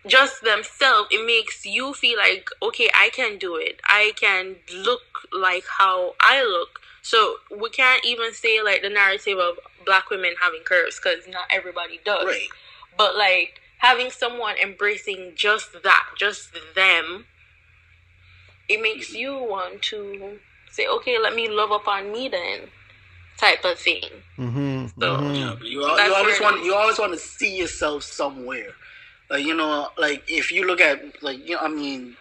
just 0.07 0.43
themselves, 0.43 1.09
it 1.11 1.25
makes 1.25 1.65
you 1.65 1.93
feel 1.93 2.17
like, 2.17 2.49
okay, 2.61 2.89
I 2.93 3.09
can 3.11 3.37
do 3.37 3.55
it. 3.55 3.81
I 3.85 4.13
can 4.15 4.57
look 4.73 5.27
like 5.33 5.65
how 5.79 6.13
I 6.19 6.43
look. 6.43 6.79
So 7.01 7.35
we 7.55 7.69
can't 7.69 8.05
even 8.05 8.33
say 8.33 8.61
like 8.63 8.81
the 8.81 8.89
narrative 8.89 9.37
of 9.37 9.55
black 9.85 10.09
women 10.09 10.33
having 10.41 10.61
curves 10.61 10.99
because 10.99 11.27
not 11.27 11.45
everybody 11.51 11.99
does. 12.03 12.25
right. 12.25 12.47
But 12.97 13.15
like 13.15 13.61
having 13.79 14.11
someone 14.11 14.55
embracing 14.57 15.33
just 15.35 15.83
that, 15.83 16.05
just 16.17 16.51
them, 16.75 17.25
it 18.69 18.81
makes 18.81 19.13
you 19.13 19.33
want 19.37 19.81
to 19.83 20.39
say, 20.71 20.87
okay, 20.87 21.17
let 21.19 21.35
me 21.35 21.47
love 21.49 21.71
upon 21.71 22.11
me 22.11 22.27
then, 22.27 22.61
type 23.37 23.63
of 23.65 23.77
thing. 23.79 24.03
Mm-hmm. 24.37 24.99
So- 24.99 25.21
Yeah, 25.31 25.55
you, 25.63 25.81
you 25.81 25.83
always 25.85 26.39
want 26.39 26.63
you 26.65 26.73
always 26.75 26.99
want 26.99 27.13
to 27.13 27.19
see 27.19 27.55
yourself 27.57 28.03
somewhere. 28.03 28.69
Like 29.29 29.43
you 29.43 29.55
know, 29.55 29.89
like 29.97 30.23
if 30.27 30.51
you 30.51 30.67
look 30.67 30.81
at 30.81 31.21
like 31.23 31.39
you 31.47 31.55
know, 31.55 31.61
I 31.61 31.67
mean, 31.67 32.15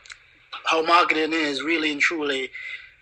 how 0.64 0.82
marketing 0.82 1.32
is 1.32 1.62
really 1.62 1.92
and 1.92 2.00
truly, 2.00 2.50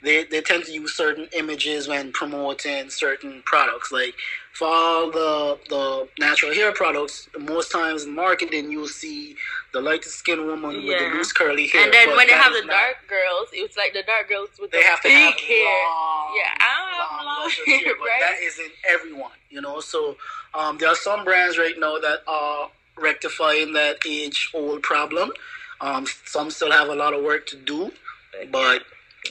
they 0.03 0.25
they 0.25 0.41
tend 0.41 0.65
to 0.65 0.73
use 0.73 0.95
certain 0.95 1.29
images 1.37 1.87
when 1.89 2.13
promoting 2.13 2.91
certain 2.91 3.43
products. 3.45 3.93
Like 3.93 4.15
for 4.53 4.67
all 4.69 5.11
the 5.11 5.59
the 5.69 6.09
natural 6.19 6.53
hair 6.55 6.73
products, 6.73 7.29
most 7.39 7.73
times 7.73 8.05
in 8.05 8.15
marketing 8.15 8.71
you'll 8.71 8.87
see 8.89 9.35
the 9.73 9.81
light 9.81 10.05
skinned 10.05 10.45
woman 10.47 10.85
with 10.87 10.99
the 10.99 11.07
loose 11.15 11.33
curly 11.33 11.67
hair. 11.69 11.85
and 11.85 11.93
then 11.93 12.11
when 12.15 12.27
they 12.27 12.35
have 12.35 12.53
the 12.53 12.61
not- 12.61 12.69
dark 12.71 12.97
girls, 13.09 13.49
it's 13.53 13.77
like 13.77 13.93
the 13.95 14.03
dark 14.03 14.29
girls 14.29 14.51
with 14.61 14.71
they 14.71 14.79
the 14.83 14.85
have 14.85 15.03
big 15.03 15.13
have 15.13 15.41
hair. 15.41 15.65
long, 15.89 16.37
Yeah, 16.37 16.51
I 16.61 16.97
don't 16.99 17.09
have 17.09 17.25
long 17.25 17.51
hair, 17.81 17.95
but 17.99 18.07
right? 18.07 18.21
that 18.21 18.35
isn't 18.43 18.73
everyone, 18.89 19.33
you 19.51 19.61
know. 19.63 19.81
So 19.81 20.17
um, 20.55 20.77
there 20.79 20.89
are 20.91 20.95
some 20.97 21.25
brands 21.25 21.57
right 21.59 21.79
now 21.79 21.99
that 21.99 22.21
are 22.27 22.71
rectifying 22.99 23.73
that 23.73 24.05
age-old 24.07 24.83
problem. 24.83 25.33
Um, 25.81 26.07
some 26.27 26.51
still 26.51 26.71
have 26.71 26.89
a 26.89 26.95
lot 26.95 27.15
of 27.15 27.25
work 27.25 27.47
to 27.49 27.57
do, 27.57 27.91
but 28.51 28.83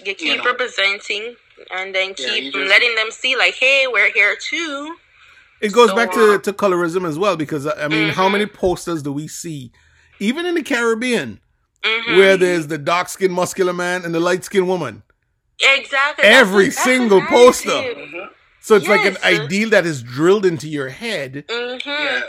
You 0.03 0.15
keep 0.15 0.21
you 0.21 0.37
know. 0.37 0.43
representing 0.43 1.35
and 1.69 1.93
then 1.93 2.15
keep 2.15 2.43
you 2.45 2.51
just- 2.51 2.69
letting 2.69 2.95
them 2.95 3.11
see 3.11 3.35
like, 3.37 3.53
hey, 3.53 3.85
we're 3.87 4.11
here 4.11 4.35
too. 4.35 4.95
It 5.61 5.71
goes 5.73 5.89
So, 5.89 5.95
back 5.95 6.09
uh, 6.09 6.37
to, 6.37 6.39
to 6.39 6.53
colorism 6.53 7.07
as 7.07 7.17
well 7.19 7.35
because 7.37 7.67
I 7.67 7.87
mean, 7.87 8.09
how 8.09 8.27
Mhm. 8.27 8.31
many 8.33 8.45
posters 8.47 9.01
do 9.03 9.11
we 9.13 9.27
see, 9.27 9.71
even 10.19 10.45
in 10.45 10.55
the 10.55 10.63
Caribbean, 10.63 11.39
Mhm. 11.83 12.17
where 12.17 12.37
there's 12.37 12.67
the 12.67 12.77
dark 12.77 13.09
skinned 13.09 13.33
muscular 13.33 13.73
man 13.73 14.03
and 14.05 14.13
the 14.13 14.19
light 14.19 14.43
skinned 14.43 14.67
woman? 14.67 15.03
exactly 15.63 16.23
every 16.25 16.65
That's 16.69 16.75
a- 16.75 16.79
that's 16.79 16.87
a 16.87 16.89
single 16.89 17.21
poster. 17.27 18.29
So 18.61 18.75
it's 18.75 18.87
like 18.87 19.05
an 19.05 19.17
ideal 19.23 19.69
that 19.69 19.85
is 19.85 20.01
drilled 20.01 20.43
into 20.45 20.67
your 20.67 20.89
head. 20.89 21.45
Mhm. 21.47 21.85
yeah, 21.85 22.21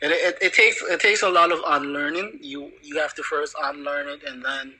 it, 0.00 0.10
it, 0.10 0.38
it 0.40 0.54
takes 0.54 0.80
it 0.82 0.98
takes 1.00 1.20
a 1.22 1.28
lot 1.28 1.52
of 1.52 1.60
unlearning. 1.66 2.38
You 2.40 2.72
you 2.82 2.98
have 2.98 3.14
to 3.16 3.22
first 3.22 3.54
unlearn 3.62 4.08
it, 4.08 4.22
and 4.26 4.42
then 4.44 4.74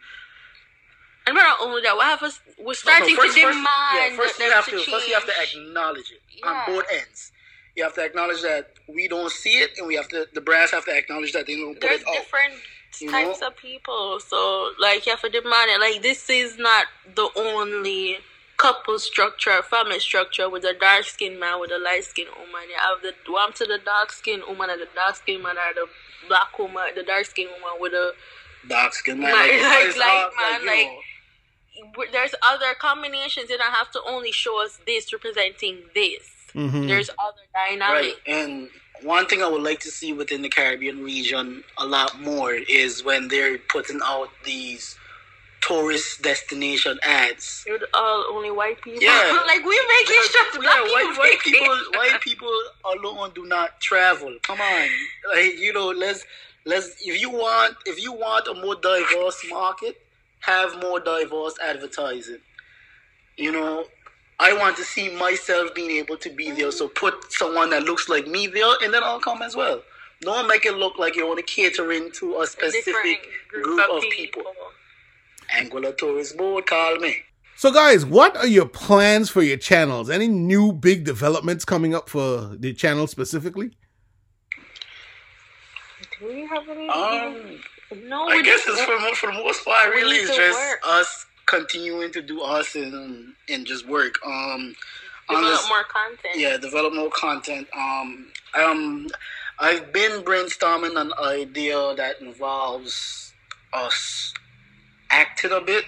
And 1.27 1.37
we're 1.37 1.43
not 1.43 1.59
only 1.61 1.83
that, 1.83 1.95
we 1.99 2.05
have 2.05 2.23
us, 2.23 2.41
we're 2.57 2.65
No, 2.65 2.69
no, 2.69 2.73
starting 2.73 3.17
first- 3.17 3.37
to 3.37 3.43
first- 3.43 3.59
demand 3.59 3.67
yeah, 3.95 4.17
first 4.17 4.39
them 4.39 4.47
you 4.47 4.53
have 4.55 4.65
to 4.65 4.71
to, 4.71 4.77
change. 4.79 4.89
first 4.91 5.09
you 5.09 5.15
have 5.15 5.27
to 5.27 5.35
acknowledge 5.43 6.11
it 6.11 6.23
Yeah. 6.31 6.47
on 6.49 6.57
both 6.75 6.85
ends. 6.91 7.33
You 7.79 7.85
have 7.85 7.95
to 7.95 8.05
acknowledge 8.05 8.43
that 8.43 8.71
we 8.89 9.07
don't 9.07 9.31
see 9.31 9.59
it, 9.65 9.79
and 9.79 9.87
we 9.87 9.95
have 9.95 10.09
to 10.09 10.27
the 10.35 10.41
brass 10.41 10.73
have 10.73 10.85
to 10.87 10.97
acknowledge 10.97 11.33
that 11.33 11.47
they 11.47 11.55
don't 11.55 11.75
put 11.75 11.81
There's 11.83 12.01
it 12.01 12.09
out. 12.09 12.15
different 12.15 12.55
You 13.01 13.09
types 13.09 13.41
know? 13.41 13.47
of 13.49 13.57
people, 13.57 14.19
so 14.19 14.73
like 14.81 15.07
you 15.07 15.13
have 15.13 15.21
to 15.23 15.29
demand 15.31 15.71
it. 15.71 15.79
Like 15.81 16.03
this 16.03 16.29
is 16.29 16.59
not 16.59 16.87
the 17.15 17.29
only 17.37 18.19
couple 18.57 18.99
structure, 18.99 19.63
family 19.63 20.01
structure 20.01 20.51
with 20.51 20.65
a 20.65 20.75
dark 20.75 21.05
skinned 21.05 21.39
man 21.39 21.61
with 21.61 21.71
a 21.71 21.79
light 21.79 22.03
skinned 22.03 22.31
woman. 22.37 22.69
You 22.69 22.75
have 22.89 23.01
the 23.01 23.15
one 23.33 23.53
to 23.53 23.65
the 23.65 23.79
dark 23.79 24.11
skinned 24.11 24.43
woman 24.49 24.71
and 24.71 24.81
the 24.81 24.89
dark 24.97 25.15
skinned 25.15 25.45
man 25.45 25.57
or 25.57 25.73
the 25.75 25.87
black 26.29 26.59
woman, 26.59 26.83
the 26.97 27.05
dark 27.05 27.27
skinned 27.27 27.51
woman 27.63 27.79
with 27.81 27.93
a 27.93 28.11
dark 28.69 28.93
skin 28.93 29.21
man. 29.21 29.33
Like- 29.33 29.53
like- 29.63 29.97
like, 29.97 30.25
all- 30.25 30.31
man, 30.37 30.91
you 31.77 31.85
like, 31.97 32.11
there's 32.11 32.35
other 32.43 32.75
combinations. 32.75 33.49
You 33.51 33.59
don't 33.59 33.73
have 33.73 33.93
to 33.93 34.01
only 34.05 34.33
show 34.33 34.61
us 34.65 34.81
this 34.85 35.13
representing 35.13 35.85
this. 35.95 36.35
Mhm. 36.55 36.89
There's 36.89 37.11
other 37.11 37.43
right. 37.55 37.79
dynamics. 37.79 38.17
And 38.27 38.69
one 39.03 39.27
thing 39.27 39.43
I 39.43 39.49
would 39.49 39.63
like 39.63 39.81
to 39.81 39.91
see 39.91 40.13
within 40.13 40.43
the 40.43 40.49
Caribbean 40.49 41.03
region 41.03 41.63
a 41.79 41.87
lot 41.87 42.21
more 42.21 42.53
is 42.53 43.05
when 43.05 43.29
they're 43.29 43.59
putting 43.59 44.01
out 44.05 44.29
these 44.45 44.97
tourist 45.61 46.23
destination 46.23 46.99
ads. 47.03 47.65
You're 47.67 47.79
all 47.95 48.25
only 48.33 48.51
white 48.51 48.81
people. 48.83 49.03
Yeah. 49.03 49.43
like 49.47 49.65
we 49.65 49.81
making 50.01 50.23
sure 50.31 50.47
yeah, 50.55 50.61
black 50.61 50.81
white, 50.83 51.07
people. 51.09 51.23
white 51.23 51.41
people, 51.41 51.77
white 51.95 52.21
people 52.21 52.61
alone 52.95 53.33
do 53.35 53.45
not 53.47 53.81
travel. 53.81 54.37
Come 54.43 54.61
on, 54.61 54.89
like 55.35 55.59
you 55.59 55.73
know, 55.73 55.89
let's 55.89 56.25
let's. 56.65 56.97
If 57.05 57.21
you 57.21 57.31
want, 57.31 57.77
if 57.87 58.03
you 58.03 58.13
want 58.13 58.47
a 58.49 58.55
more 58.55 58.75
diverse 58.77 59.45
market, 59.51 59.97
have 60.41 60.81
more 60.81 61.01
diverse 61.01 61.55
advertising. 61.65 62.39
You 63.37 63.53
know, 63.53 63.85
I 64.41 64.53
want 64.53 64.77
to 64.77 64.85
see 64.85 65.11
myself 65.17 65.75
being 65.75 65.91
able 65.91 66.17
to 66.19 66.31
be 66.31 66.51
there. 66.51 66.71
So 66.71 66.89
put 66.89 67.33
someone 67.33 67.71
that 67.71 67.85
looks 67.85 68.09
like 68.09 68.27
me 68.27 68.47
there, 68.47 68.75
and 68.83 68.95
then 68.95 69.03
I'll 69.03 69.21
come 69.21 69.43
as 69.43 69.57
well. 69.57 69.83
Don't 70.21 70.49
make 70.49 70.67
it 70.67 70.77
look 70.77 70.99
like 70.99 71.17
you're 71.17 71.29
only 71.29 71.43
catering 71.43 72.11
to 72.13 72.41
a 72.41 72.47
specific 72.47 72.85
different 72.85 73.19
group, 73.49 73.91
of 73.91 74.03
people. 74.11 74.43
Anguilla 75.57 75.97
Tourist 75.97 76.37
Board, 76.37 76.67
call 76.67 76.97
me. 76.97 77.17
So, 77.57 77.73
guys, 77.73 78.05
what 78.05 78.37
are 78.37 78.47
your 78.47 78.67
plans 78.67 79.31
for 79.31 79.43
your 79.43 79.57
channels? 79.57 80.11
Any 80.11 80.29
new 80.29 80.73
big 80.73 81.05
developments 81.05 81.65
coming 81.65 81.95
up 81.95 82.09
for 82.09 82.57
the 82.57 82.73
channel 82.73 83.07
specifically? 83.07 83.71
Do 86.21 86.27
we 86.29 86.47
have 86.47 86.69
any? 86.69 86.89
Um, 86.89 87.61
no, 88.09 88.29
I 88.29 88.43
guess 88.43 88.63
it's 88.67 88.81
for 88.83 88.99
for 89.15 89.33
the 89.33 89.39
most 89.39 89.65
part 89.65 89.89
really 89.91 90.19
need 90.19 90.29
it's 90.29 90.37
just 90.37 90.59
work. 90.59 90.81
us 90.85 91.27
continuing 91.49 92.13
to 92.13 92.23
do 92.23 92.43
us 92.43 92.75
and 92.75 93.35
and 93.49 93.67
just 93.67 93.89
work. 93.89 94.15
Um, 94.25 94.75
on 95.29 95.37
develop 95.43 95.61
this- 95.61 95.69
more 95.69 95.85
content. 95.85 96.35
yeah, 96.37 96.57
develop 96.57 96.95
more 96.95 97.11
content. 97.11 97.69
Um, 97.77 98.29
um, 98.55 99.09
I've 99.59 99.93
been 99.93 100.23
brainstorming 100.23 100.97
an 101.01 101.13
idea 101.23 101.95
that 101.97 102.21
involves 102.21 103.33
us 103.73 104.33
acting 105.11 105.53
a 105.53 105.61
bit. 105.61 105.85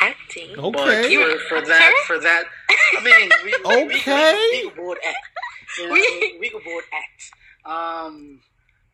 Acting. 0.00 0.50
Okay. 0.58 1.16
But 1.16 1.40
for, 1.40 1.60
for 1.60 1.66
that, 1.66 2.04
for 2.06 2.18
that, 2.20 2.44
I 2.98 3.02
mean, 3.02 3.30
we, 3.44 3.52
we, 3.66 3.84
we, 3.88 3.94
Okay. 3.96 4.34
we, 4.34 4.64
we 4.64 4.70
could 4.70 4.76
both 4.76 4.98
act. 5.06 5.26
You 5.78 5.86
know, 5.86 5.92
we, 5.94 6.36
we 6.40 6.50
could 6.50 6.62
both 6.64 6.84
act. 6.92 7.32
Um, 7.64 8.40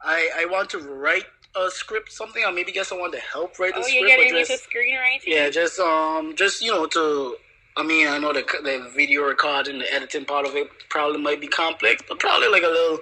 I 0.02 0.30
I 0.40 0.46
want 0.46 0.70
to 0.70 0.78
write 0.78 1.26
a 1.57 1.70
script, 1.70 2.12
something, 2.12 2.44
or 2.44 2.52
maybe 2.52 2.72
get 2.72 2.86
someone 2.86 3.12
to 3.12 3.18
help 3.18 3.59
write 3.59 3.74
the 3.74 3.80
Oh, 3.80 3.82
script. 3.82 3.98
you're 4.00 4.09
getting 4.09 4.28
into 4.36 4.44
just, 4.46 4.64
screenwriting. 4.70 5.20
yeah, 5.26 5.50
just 5.50 5.78
um, 5.78 6.34
just 6.36 6.62
you 6.62 6.70
know, 6.70 6.86
to 6.86 7.36
I 7.76 7.82
mean, 7.82 8.09
I 8.09 8.18
know 8.18 8.32
the 8.32 8.42
the 8.62 8.90
video 8.94 9.22
recording, 9.22 9.78
the 9.78 9.92
editing 9.92 10.24
part 10.24 10.46
of 10.46 10.55
it 10.57 10.68
probably 10.90 11.20
might 11.20 11.40
be 11.40 11.48
complex, 11.48 12.02
but 12.09 12.18
probably 12.20 12.48
like 12.48 12.62
a 12.62 12.68
little 12.68 12.98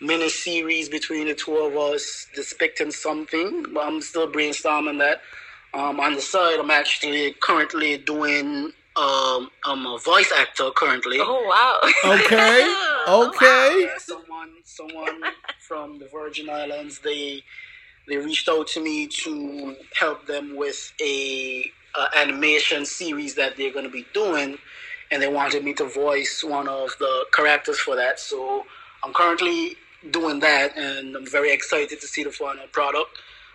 mini 0.00 0.28
series 0.28 0.88
between 0.88 1.26
the 1.28 1.34
two 1.34 1.56
of 1.56 1.76
us 1.76 2.26
depicting 2.34 2.90
something. 2.90 3.66
But 3.74 3.86
I'm 3.86 4.00
still 4.02 4.30
brainstorming 4.30 4.98
that. 4.98 5.20
Um, 5.72 6.00
on 6.00 6.14
the 6.14 6.20
side, 6.20 6.58
I'm 6.58 6.70
actually 6.70 7.34
currently 7.40 7.98
doing. 7.98 8.72
Um, 8.96 9.50
I'm 9.64 9.86
a 9.86 9.98
voice 10.04 10.32
actor 10.36 10.70
currently. 10.76 11.18
Oh 11.20 11.44
wow. 11.46 12.14
Okay. 12.16 12.76
Oh, 13.06 13.28
Okay. 13.28 13.84
Yeah, 13.86 13.96
someone 13.98 14.50
someone 14.64 15.22
from 15.68 15.98
the 15.98 16.06
Virgin 16.12 16.50
Islands 16.50 16.98
they 16.98 17.42
they 18.08 18.16
reached 18.16 18.48
out 18.48 18.66
to 18.68 18.82
me 18.82 19.06
to 19.06 19.76
help 19.98 20.26
them 20.26 20.56
with 20.56 20.92
a, 21.00 21.70
animation 22.16 22.86
series 22.86 23.34
that 23.34 23.56
they're 23.56 23.72
going 23.72 23.84
to 23.84 23.90
be 23.90 24.06
doing 24.14 24.56
and 25.10 25.20
they 25.20 25.26
wanted 25.28 25.64
me 25.64 25.72
to 25.74 25.84
voice 25.84 26.44
one 26.44 26.68
of 26.68 26.90
the 27.00 27.26
characters 27.32 27.78
for 27.80 27.96
that. 27.96 28.20
So 28.20 28.64
i'm 29.02 29.12
currently 29.12 29.76
doing 30.10 30.38
that 30.40 30.76
and 30.76 31.16
i'm 31.16 31.26
very 31.26 31.52
excited 31.52 32.00
to 32.00 32.06
see 32.06 32.22
the 32.22 32.30
final 32.30 32.66
product. 32.68 33.10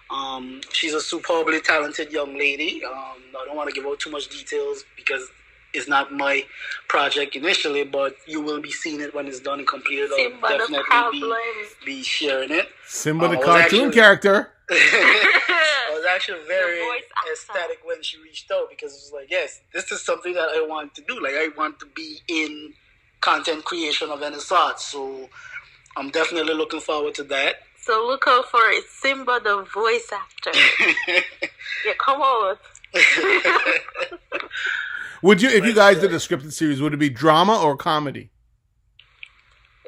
Um, 0.10 0.62
she's 0.72 0.94
a 0.94 1.02
superbly 1.02 1.62
talented 1.62 2.12
young 2.12 2.38
lady. 2.38 2.84
Um, 2.84 2.94
i 3.40 3.46
don't 3.46 3.56
want 3.56 3.70
to 3.70 3.76
give 3.76 3.86
out 3.86 4.00
too 4.00 4.12
much 4.12 4.28
details 4.28 4.84
because 4.98 5.30
is 5.76 5.88
not 5.88 6.12
my 6.12 6.46
project 6.88 7.36
initially, 7.36 7.84
but 7.84 8.16
you 8.26 8.42
will 8.42 8.62
be 8.62 8.72
seeing 8.72 9.02
it 9.02 9.14
when 9.14 9.28
it's 9.28 9.40
done 9.40 9.60
and 9.60 9.68
completed. 9.68 10.10
I'll 10.12 10.18
Simba 10.18 10.48
the 10.48 10.58
definitely 10.58 11.20
be, 11.20 11.86
be 11.86 12.04
sharing 12.04 12.52
it. 12.52 12.70
Simba 12.88 13.26
Um, 13.26 13.32
the 13.32 13.38
cartoon 13.42 13.62
actually- 13.88 13.94
character. 13.94 14.52
I 14.70 15.92
was 15.94 16.06
actually 16.06 16.40
very 16.48 16.80
voice 16.80 17.04
ecstatic 17.32 17.80
when 17.84 18.02
she 18.02 18.20
reached 18.22 18.50
out 18.52 18.68
because 18.70 18.94
it 18.94 19.02
was 19.04 19.12
like, 19.14 19.30
yes, 19.30 19.62
this 19.74 19.92
is 19.92 20.02
something 20.02 20.34
that 20.34 20.50
I 20.56 20.66
want 20.68 20.96
to 20.96 21.02
do. 21.04 21.22
Like, 21.22 21.34
I 21.36 21.50
want 21.56 21.80
to 21.82 21.86
be 21.96 22.18
in 22.28 22.74
content 23.22 23.64
creation 23.64 24.10
of 24.10 24.24
any 24.24 24.40
sort. 24.40 24.80
So, 24.80 25.30
I'm 25.98 26.10
definitely 26.10 26.56
looking 26.56 26.80
forward 26.82 27.14
to 27.16 27.24
that. 27.26 27.56
So 27.78 28.06
look 28.08 28.26
out 28.28 28.46
for 28.50 28.62
it. 28.70 28.84
Simba 28.90 29.40
the 29.44 29.64
voice 29.72 30.12
actor. 30.12 30.52
yeah, 31.86 31.94
come 32.00 32.20
on. 32.22 32.58
Would 35.26 35.42
you, 35.42 35.50
if 35.50 35.66
you 35.66 35.74
guys 35.74 36.00
did 36.00 36.14
a 36.14 36.18
scripted 36.18 36.54
series, 36.54 36.80
would 36.80 36.94
it 36.94 36.98
be 36.98 37.10
drama 37.10 37.60
or 37.60 37.76
comedy? 37.76 38.30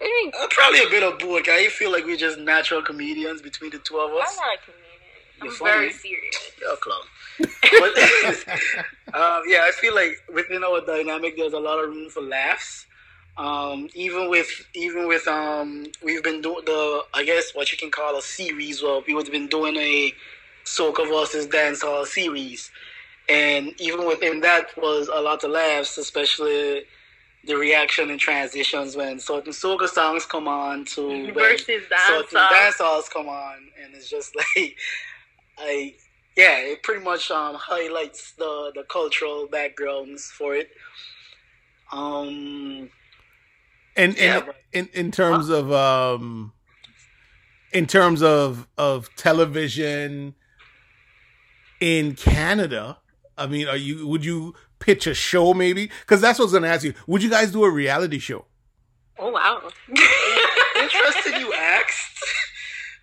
I 0.01 0.05
think 0.05 0.33
Uh, 0.35 0.47
Probably 0.49 0.83
a 0.83 0.89
bit 0.89 1.03
of 1.03 1.19
both. 1.19 1.47
I 1.47 1.67
feel 1.67 1.91
like 1.91 2.05
we're 2.05 2.17
just 2.17 2.39
natural 2.39 2.81
comedians 2.81 3.43
between 3.43 3.69
the 3.69 3.77
two 3.77 3.99
of 3.99 4.09
us. 4.13 4.17
I'm 4.17 4.23
us. 4.23 4.37
not 4.37 4.55
a 4.55 4.59
comedian. 4.65 4.87
I'm 5.39 5.45
You're 5.45 5.57
very 5.57 5.93
serious. 5.93 6.51
You're 6.59 6.73
a 6.73 6.77
clown. 6.77 7.05
but 7.79 9.13
um, 9.21 9.43
yeah, 9.45 9.61
I 9.63 9.71
feel 9.79 9.93
like 9.93 10.13
within 10.33 10.63
our 10.63 10.81
dynamic, 10.83 11.37
there's 11.37 11.53
a 11.53 11.59
lot 11.59 11.83
of 11.83 11.89
room 11.91 12.09
for 12.09 12.23
laughs. 12.23 12.87
Um, 13.37 13.89
even 13.93 14.31
with 14.31 14.49
even 14.73 15.07
with 15.07 15.27
um, 15.27 15.85
we've 16.03 16.23
been 16.23 16.41
doing 16.41 16.65
the 16.65 17.03
I 17.13 17.23
guess 17.23 17.53
what 17.53 17.71
you 17.71 17.77
can 17.77 17.91
call 17.91 18.17
a 18.17 18.23
series. 18.23 18.81
Well, 18.81 19.03
we've 19.07 19.31
been 19.31 19.49
doing 19.49 19.75
a 19.75 20.11
soca 20.65 21.07
versus 21.07 21.45
dancehall 21.45 22.07
series, 22.07 22.71
and 23.29 23.73
even 23.79 24.05
within 24.07 24.39
that 24.41 24.75
was 24.77 25.07
a 25.09 25.19
lot 25.21 25.43
of 25.43 25.51
laughs, 25.51 25.97
especially 25.97 26.83
the 27.45 27.55
reaction 27.55 28.09
and 28.09 28.19
transitions 28.19 28.95
when 28.95 29.19
certain 29.19 29.53
soca 29.53 29.87
songs 29.87 30.25
come 30.25 30.47
on 30.47 30.83
to 30.85 31.07
when 31.07 31.33
Versus 31.33 31.65
certain 32.07 32.39
dancehall. 32.39 32.49
dancehall's 32.49 33.09
come 33.09 33.27
on, 33.29 33.57
and 33.83 33.93
it's 33.95 34.09
just 34.09 34.35
like 34.55 34.75
I 35.57 35.95
yeah, 36.35 36.57
it 36.59 36.83
pretty 36.83 37.03
much 37.03 37.31
um, 37.31 37.55
highlights 37.55 38.33
the 38.33 38.71
the 38.75 38.83
cultural 38.83 39.47
backgrounds 39.47 40.25
for 40.25 40.55
it. 40.55 40.69
Um, 41.91 42.89
And, 43.95 44.11
and 44.11 44.17
Yeah, 44.17 44.39
but- 44.45 44.55
in, 44.73 44.89
in 44.93 45.11
terms 45.11 45.49
of 45.49 45.71
um, 45.71 46.53
in 47.71 47.87
terms 47.87 48.21
of 48.21 48.67
of 48.77 49.13
television 49.15 50.35
in 51.79 52.15
Canada, 52.15 52.97
I 53.37 53.47
mean, 53.47 53.67
are 53.67 53.77
you 53.77 54.07
would 54.07 54.25
you 54.25 54.55
pitch 54.79 55.07
a 55.07 55.13
show 55.13 55.53
maybe? 55.53 55.89
Because 56.01 56.21
that's 56.21 56.39
what 56.39 56.43
I 56.43 56.47
was 56.47 56.51
going 56.53 56.63
to 56.63 56.69
ask 56.69 56.83
you. 56.83 56.93
Would 57.07 57.23
you 57.23 57.29
guys 57.29 57.51
do 57.51 57.63
a 57.63 57.69
reality 57.69 58.19
show? 58.19 58.45
Oh 59.19 59.31
wow. 59.31 59.61
interested 60.81 61.39
you 61.39 61.53
asked 61.53 62.23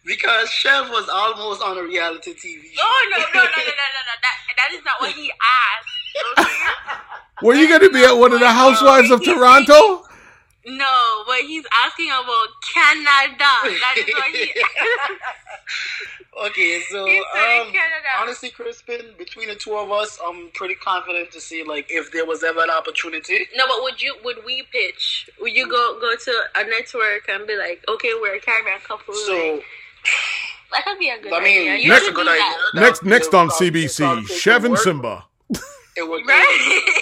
because 0.05 0.51
Chev 0.51 0.89
was 0.91 1.09
almost 1.09 1.63
on 1.63 1.79
a 1.79 1.83
reality 1.83 2.33
TV 2.33 2.63
show. 2.73 2.83
Oh 2.83 3.09
no 3.11 3.19
no 3.19 3.25
no 3.25 3.41
no 3.41 3.45
no 3.45 3.47
no 3.47 3.63
no! 3.67 4.15
That 4.23 4.37
that 4.57 4.73
is 4.73 4.85
not 4.85 5.01
what 5.01 5.13
he 5.13 5.31
asked. 5.31 5.89
Okay? 6.39 7.47
Were 7.47 7.55
you 7.55 7.69
going 7.69 7.81
to 7.81 7.91
be 7.91 8.05
at 8.05 8.13
one 8.13 8.33
of 8.33 8.39
the 8.39 8.49
Housewives 8.49 9.11
um, 9.11 9.19
of 9.19 9.25
Toronto? 9.25 10.05
No, 10.67 11.25
but 11.27 11.41
he's 11.41 11.65
asking 11.85 12.09
about 12.09 12.49
Canada. 12.73 13.37
That 13.81 13.95
is 13.99 14.15
what 14.15 14.31
he. 14.35 14.53
Okay, 16.47 16.83
so 16.91 17.07
he 17.07 17.23
said 17.33 17.61
um, 17.61 17.67
Canada. 17.69 18.09
honestly, 18.21 18.51
Crispin, 18.51 19.01
between 19.17 19.49
the 19.49 19.55
two 19.55 19.75
of 19.77 19.93
us, 19.93 20.19
I'm 20.27 20.51
pretty 20.53 20.75
confident 20.75 21.31
to 21.33 21.41
see 21.41 21.63
like 21.63 21.87
if 21.91 22.11
there 22.11 22.27
was 22.27 22.43
ever 22.43 22.61
an 22.61 22.71
opportunity. 22.71 23.47
No, 23.55 23.67
but 23.69 23.77
would 23.83 24.03
you 24.03 24.17
would 24.25 24.39
we 24.45 24.65
pitch? 24.73 25.31
Would 25.41 25.55
you 25.55 25.69
go 25.71 25.99
go 26.01 26.15
to 26.17 26.41
a 26.57 26.65
network 26.65 27.29
and 27.29 27.47
be 27.47 27.57
like, 27.57 27.85
okay, 27.89 28.15
we're 28.21 28.35
a 28.35 28.41
Caribbean 28.41 28.81
couple? 28.81 29.15
So 29.15 29.33
like, 29.55 29.65
that 30.73 30.85
could 30.85 30.99
be 30.99 31.09
a 31.09 31.21
good 31.23 31.33
I 31.33 31.41
mean, 31.41 31.69
idea. 31.71 31.77
You 31.77 31.91
that's 31.91 32.09
a 32.09 32.13
good 32.13 32.25
do 32.25 32.31
idea. 32.33 32.41
that. 32.43 32.57
That- 32.75 32.81
Next 32.81 33.05
next 33.05 33.35
on 33.35 33.49
CBC, 33.51 34.05
conversation 34.05 34.37
Chev 34.41 34.65
and 34.65 34.73
work. 34.73 34.81
Simba. 34.83 35.25
It 35.97 36.09
would, 36.09 36.27
Right? 36.27 36.45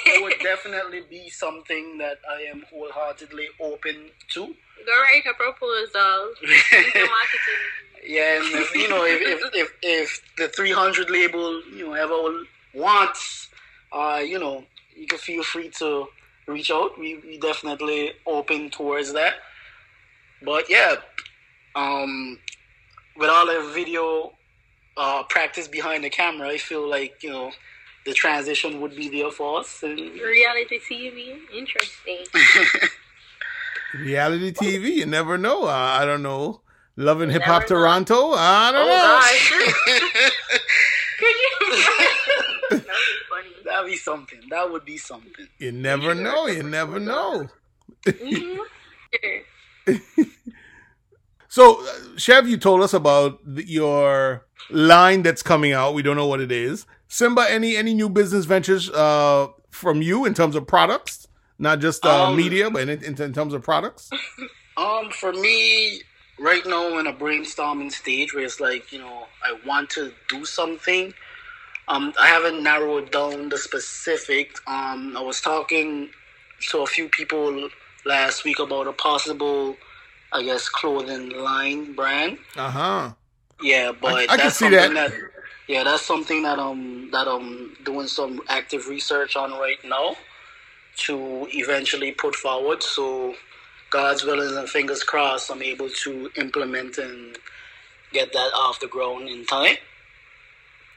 it 0.06 0.22
would 0.22 0.38
definitely 0.42 1.02
be 1.08 1.30
something 1.30 1.98
that 1.98 2.18
I 2.30 2.42
am 2.42 2.64
wholeheartedly 2.70 3.48
open 3.60 4.10
to. 4.34 4.46
Go 4.46 4.92
write 5.00 5.24
a 5.28 5.34
proposal. 5.34 6.32
Yeah, 8.04 8.38
and 8.38 8.44
if, 8.56 8.74
you 8.74 8.88
know, 8.88 9.04
if, 9.04 9.20
if, 9.22 9.54
if, 9.54 9.72
if 9.80 10.22
the 10.36 10.48
300 10.48 11.08
label, 11.08 11.62
you 11.72 11.86
know, 11.86 11.92
ever 11.92 12.42
wants, 12.74 13.48
uh, 13.92 14.20
you 14.24 14.40
know, 14.40 14.64
you 14.96 15.06
can 15.06 15.18
feel 15.18 15.44
free 15.44 15.70
to 15.78 16.06
reach 16.48 16.72
out. 16.72 16.98
We, 16.98 17.18
we 17.18 17.38
definitely 17.38 18.12
open 18.26 18.70
towards 18.70 19.12
that. 19.12 19.34
But 20.44 20.68
yeah, 20.68 20.96
um, 21.76 22.40
with 23.16 23.30
all 23.30 23.46
the 23.46 23.70
video 23.72 24.32
uh, 24.96 25.22
practice 25.28 25.68
behind 25.68 26.02
the 26.02 26.10
camera, 26.10 26.48
I 26.48 26.58
feel 26.58 26.88
like, 26.88 27.22
you 27.22 27.30
know, 27.30 27.52
the 28.04 28.12
transition 28.12 28.80
would 28.80 28.94
be 28.96 29.08
there 29.08 29.30
for 29.30 29.60
us. 29.60 29.82
And 29.82 29.98
Reality 29.98 30.78
TV, 30.80 31.38
interesting. 31.54 32.18
Reality 33.94 34.52
TV, 34.52 34.94
you 34.96 35.06
never 35.06 35.36
know. 35.38 35.64
Uh, 35.64 35.68
I 36.00 36.04
don't 36.04 36.22
know. 36.22 36.62
Love 36.96 37.20
& 37.20 37.30
Hip 37.30 37.42
Hop. 37.42 37.66
Toronto. 37.66 38.32
I 38.36 38.70
don't 38.72 38.82
Oh 38.82 38.86
know. 38.86 38.94
gosh. 38.94 39.52
Could 41.18 41.36
you? 41.42 42.78
that 42.78 42.80
would 42.80 42.80
be 42.80 42.86
funny. 43.30 43.48
That'd 43.64 43.90
be 43.90 43.96
something. 43.96 44.40
That 44.50 44.70
would 44.70 44.84
be 44.84 44.96
something. 44.98 45.46
You 45.58 45.72
never 45.72 46.14
know. 46.14 46.46
You 46.46 46.62
never 46.62 46.98
know. 47.00 47.48
Mhm. 48.06 48.58
So, 51.48 51.82
uh, 51.86 52.16
Chev, 52.16 52.48
you 52.48 52.56
told 52.56 52.80
us 52.80 52.94
about 52.94 53.38
the, 53.44 53.62
your 53.68 54.46
line 54.70 55.22
that's 55.22 55.42
coming 55.42 55.72
out. 55.74 55.92
We 55.92 56.00
don't 56.02 56.16
know 56.16 56.26
what 56.26 56.40
it 56.40 56.50
is. 56.50 56.86
Simba, 57.12 57.44
any 57.50 57.76
any 57.76 57.92
new 57.92 58.08
business 58.08 58.46
ventures 58.46 58.88
uh, 58.88 59.48
from 59.70 60.00
you 60.00 60.24
in 60.24 60.32
terms 60.32 60.56
of 60.56 60.66
products, 60.66 61.28
not 61.58 61.78
just 61.78 62.06
uh, 62.06 62.24
Um, 62.24 62.36
media, 62.38 62.70
but 62.70 62.88
in, 62.88 63.04
in, 63.04 63.20
in 63.20 63.32
terms 63.34 63.52
of 63.52 63.62
products? 63.62 64.08
Um, 64.78 65.10
for 65.10 65.34
me, 65.34 66.00
right 66.40 66.64
now, 66.64 66.98
in 66.98 67.06
a 67.06 67.12
brainstorming 67.12 67.92
stage 67.92 68.32
where 68.32 68.42
it's 68.42 68.58
like, 68.58 68.90
you 68.90 68.98
know, 68.98 69.26
I 69.44 69.58
want 69.66 69.90
to 69.90 70.14
do 70.30 70.46
something. 70.46 71.12
Um, 71.88 72.14
I 72.18 72.26
haven't 72.28 72.62
narrowed 72.62 73.10
down 73.12 73.50
the 73.50 73.58
specific. 73.58 74.56
Um, 74.66 75.14
I 75.14 75.20
was 75.20 75.42
talking 75.42 76.08
to 76.70 76.78
a 76.78 76.86
few 76.86 77.10
people 77.10 77.68
last 78.06 78.44
week 78.44 78.58
about 78.58 78.86
a 78.86 78.94
possible, 78.94 79.76
I 80.32 80.42
guess, 80.42 80.70
clothing 80.70 81.28
line 81.38 81.92
brand. 81.92 82.38
Uh 82.56 82.70
huh. 82.70 83.12
Yeah, 83.62 83.92
but 83.92 84.14
I 84.14 84.26
can 84.28 84.38
that's 84.38 84.56
see 84.56 84.70
something 84.70 84.94
that. 84.94 85.10
that. 85.10 85.31
Yeah, 85.68 85.84
that's 85.84 86.04
something 86.04 86.42
that 86.42 86.58
um 86.58 87.10
that 87.12 87.28
I'm 87.28 87.76
doing 87.84 88.08
some 88.08 88.40
active 88.48 88.88
research 88.88 89.36
on 89.36 89.52
right 89.52 89.78
now 89.84 90.16
to 91.06 91.46
eventually 91.52 92.12
put 92.12 92.34
forward. 92.34 92.82
So, 92.82 93.34
God's 93.90 94.24
willing 94.24 94.56
and 94.56 94.68
fingers 94.68 95.02
crossed, 95.02 95.50
I'm 95.50 95.62
able 95.62 95.88
to 95.88 96.30
implement 96.36 96.98
and 96.98 97.36
get 98.12 98.32
that 98.32 98.50
off 98.54 98.80
the 98.80 98.88
ground 98.88 99.28
in 99.28 99.44
time. 99.46 99.76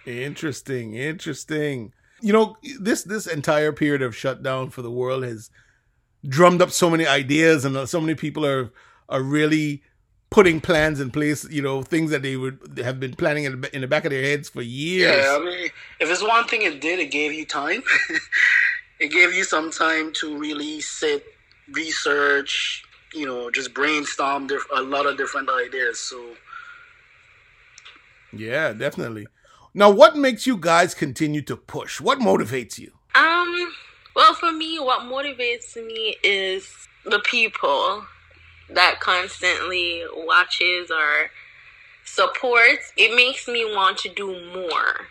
Interesting, 0.06 0.94
interesting. 0.94 1.94
You 2.22 2.34
know, 2.34 2.58
this 2.80 3.04
this 3.04 3.28
entire 3.28 3.72
period 3.72 4.02
of 4.02 4.16
shutdown 4.16 4.70
for 4.70 4.82
the 4.82 4.92
world 4.92 5.24
has 5.24 5.50
drummed 6.28 6.62
up 6.62 6.72
so 6.72 6.90
many 6.90 7.06
ideas, 7.06 7.66
and 7.66 7.88
so 7.88 8.02
many 8.02 8.16
people 8.16 8.46
are 8.46 8.72
are 9.10 9.22
really 9.22 9.84
putting 10.36 10.60
plans 10.60 11.00
in 11.00 11.10
place. 11.10 11.50
You 11.50 11.62
know, 11.62 11.82
things 11.82 12.12
that 12.12 12.22
they 12.22 12.36
would 12.36 12.78
have 12.84 13.00
been 13.00 13.16
planning 13.16 13.46
in 13.46 13.62
the, 13.62 13.74
in 13.74 13.82
the 13.82 13.88
back 13.88 14.04
of 14.04 14.12
their 14.12 14.22
heads 14.22 14.50
for 14.50 14.62
years. 14.62 15.16
Yeah, 15.16 15.38
I 15.40 15.44
mean, 15.44 15.70
if 16.02 16.10
it's 16.10 16.22
one 16.22 16.46
thing 16.46 16.64
it 16.64 16.82
did, 16.82 17.00
it 17.00 17.10
gave 17.10 17.32
you 17.32 17.46
time. 17.46 17.82
it 19.00 19.12
gave 19.12 19.34
you 19.34 19.46
some 19.46 19.72
time 19.72 20.12
to 20.20 20.38
really 20.38 20.82
sit, 20.82 21.24
research, 21.72 22.84
you 23.14 23.26
know, 23.26 23.50
just 23.50 23.74
brainstorm 23.74 24.48
diff- 24.48 24.68
a 24.76 24.82
lot 24.82 25.06
of 25.06 25.18
different 25.18 25.50
ideas. 25.50 26.00
So. 26.00 26.22
Yeah, 28.34 28.74
definitely. 28.74 29.28
Now, 29.74 29.90
what 29.90 30.18
makes 30.18 30.46
you 30.46 30.58
guys 30.58 30.94
continue 30.94 31.44
to 31.44 31.56
push? 31.56 32.02
What 32.02 32.20
motivates 32.20 32.78
you? 32.78 32.92
Um, 33.16 33.74
well, 34.18 34.34
for 34.34 34.52
me, 34.52 34.80
what 34.80 35.02
motivates 35.04 35.78
me 35.78 36.18
is 36.24 36.70
the 37.06 37.20
people 37.20 38.06
that 38.70 39.00
constantly 39.00 40.04
watches 40.14 40.92
or 40.92 41.32
supports. 42.04 42.92
It 42.98 43.16
makes 43.16 43.48
me 43.48 43.66
want 43.66 43.98
to 44.00 44.10
do 44.10 44.28
more. 44.54 45.08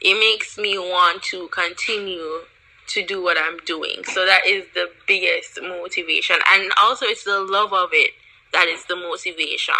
It 0.00 0.18
makes 0.18 0.58
me 0.58 0.78
want 0.78 1.22
to 1.24 1.48
continue 1.48 2.40
to 2.88 3.04
do 3.04 3.22
what 3.22 3.36
I'm 3.38 3.58
doing. 3.66 4.04
So 4.04 4.24
that 4.26 4.46
is 4.46 4.66
the 4.74 4.90
biggest 5.06 5.58
motivation. 5.60 6.36
And 6.48 6.70
also 6.80 7.06
it's 7.06 7.24
the 7.24 7.40
love 7.40 7.72
of 7.72 7.90
it 7.92 8.12
that 8.52 8.68
is 8.68 8.84
the 8.84 8.96
motivation. 8.96 9.74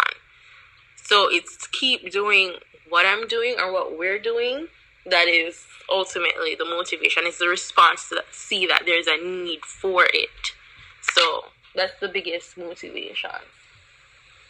So 0.95 1.27
it's 1.31 1.67
keep 1.67 2.11
doing 2.11 2.53
what 2.89 3.05
I'm 3.05 3.27
doing 3.27 3.55
or 3.59 3.71
what 3.71 3.97
we're 3.97 4.19
doing 4.19 4.67
that 5.05 5.27
is 5.27 5.65
ultimately 5.89 6.55
the 6.55 6.65
motivation. 6.65 7.23
It's 7.25 7.39
the 7.39 7.47
response 7.47 8.09
to 8.09 8.15
that, 8.15 8.25
see 8.31 8.67
that 8.67 8.83
there's 8.85 9.07
a 9.07 9.17
need 9.17 9.61
for 9.61 10.05
it. 10.05 10.53
So 11.01 11.45
that's 11.77 11.97
the 12.01 12.09
biggest 12.09 12.57
motivation. 12.57 13.29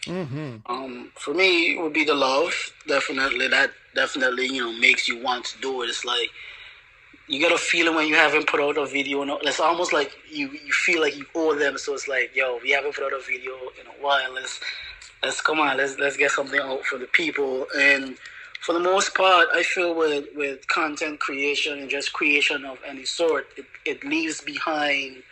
Mm-hmm. 0.06 0.72
Um, 0.72 1.12
for 1.16 1.34
me, 1.34 1.76
it 1.76 1.82
would 1.82 1.94
be 1.94 2.06
the 2.06 2.16
love. 2.16 2.54
Definitely, 2.88 3.48
that 3.50 3.72
definitely 3.94 4.48
you 4.48 4.64
know 4.64 4.74
makes 4.80 5.08
you 5.08 5.22
want 5.22 5.46
to 5.46 5.60
do 5.60 5.84
it. 5.84 5.90
It's 5.90 6.06
like 6.06 6.30
you 7.28 7.40
get 7.40 7.52
a 7.52 7.58
feeling 7.58 7.96
when 7.96 8.08
you 8.08 8.16
haven't 8.16 8.48
put 8.48 8.62
out 8.62 8.78
a 8.78 8.86
video. 8.86 9.24
No, 9.24 9.38
it's 9.42 9.60
almost 9.60 9.92
like 9.94 10.12
you 10.32 10.50
you 10.50 10.72
feel 10.72 11.02
like 11.02 11.18
you 11.18 11.26
owe 11.36 11.54
them. 11.56 11.78
So 11.78 11.94
it's 11.94 12.08
like, 12.08 12.36
yo, 12.36 12.60
we 12.64 12.72
haven't 12.72 12.96
put 12.96 13.04
out 13.04 13.14
a 13.14 13.22
video 13.22 13.54
in 13.80 13.88
a 13.88 14.04
while. 14.04 14.34
Let's 14.34 14.60
let's 15.24 15.42
come 15.42 15.60
on. 15.60 15.78
Let's 15.78 16.00
let's 16.00 16.18
get 16.18 16.32
something 16.32 16.60
out 16.60 16.86
for 16.86 16.98
the 16.98 17.08
people. 17.08 17.68
And 17.78 18.18
for 18.62 18.74
the 18.74 18.80
most 18.80 19.14
part, 19.14 19.48
I 19.54 19.64
feel 19.64 19.94
with 19.94 20.26
with 20.36 20.68
content 20.68 21.20
creation 21.20 21.80
and 21.80 21.90
just 21.90 22.14
creation 22.14 22.64
of 22.66 22.78
any 22.86 23.06
sort, 23.06 23.48
it, 23.58 23.66
it 23.86 24.04
leaves 24.06 24.42
behind, 24.42 25.24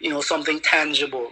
you 0.00 0.10
know, 0.10 0.22
something 0.22 0.60
tangible 0.60 1.30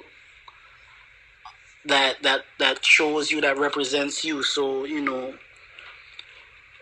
that 1.86 2.22
that 2.22 2.42
that 2.58 2.84
shows 2.84 3.30
you 3.30 3.40
that 3.42 3.58
represents 3.58 4.24
you. 4.24 4.42
So 4.44 4.84
you 4.84 5.02
know, 5.02 5.34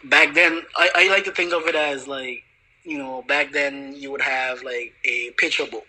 back 0.05 0.35
then, 0.35 0.63
I, 0.77 0.91
I 0.95 1.09
like 1.11 1.25
to 1.25 1.33
think 1.33 1.53
of 1.55 1.67
it 1.67 1.75
as 1.77 2.09
like 2.09 2.45
you 2.85 2.99
know, 2.99 3.23
back 3.23 3.53
then 3.53 3.95
you 3.97 4.11
would 4.13 4.23
have 4.23 4.63
like 4.63 4.95
a 5.05 5.31
picture 5.39 5.67
book, 5.67 5.87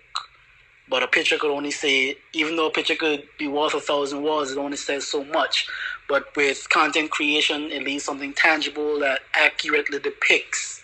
but 0.90 1.04
a 1.04 1.08
picture 1.08 1.38
could 1.40 1.52
only 1.56 1.72
say, 1.72 2.18
even 2.34 2.56
though 2.58 2.68
a 2.68 2.72
picture 2.74 2.96
could 2.96 3.24
be 3.40 3.48
worth 3.48 3.76
a 3.76 3.82
thousand 3.82 4.24
words, 4.24 4.52
it 4.52 4.60
only 4.60 4.78
says 4.78 5.08
so 5.08 5.24
much. 5.26 5.68
But 6.10 6.26
with 6.38 6.70
content 6.70 7.12
creation, 7.12 7.72
it 7.72 7.84
leaves 7.84 8.06
something 8.06 8.34
tangible 8.34 9.00
that 9.02 9.22
accurately 9.36 10.00
depicts 10.00 10.83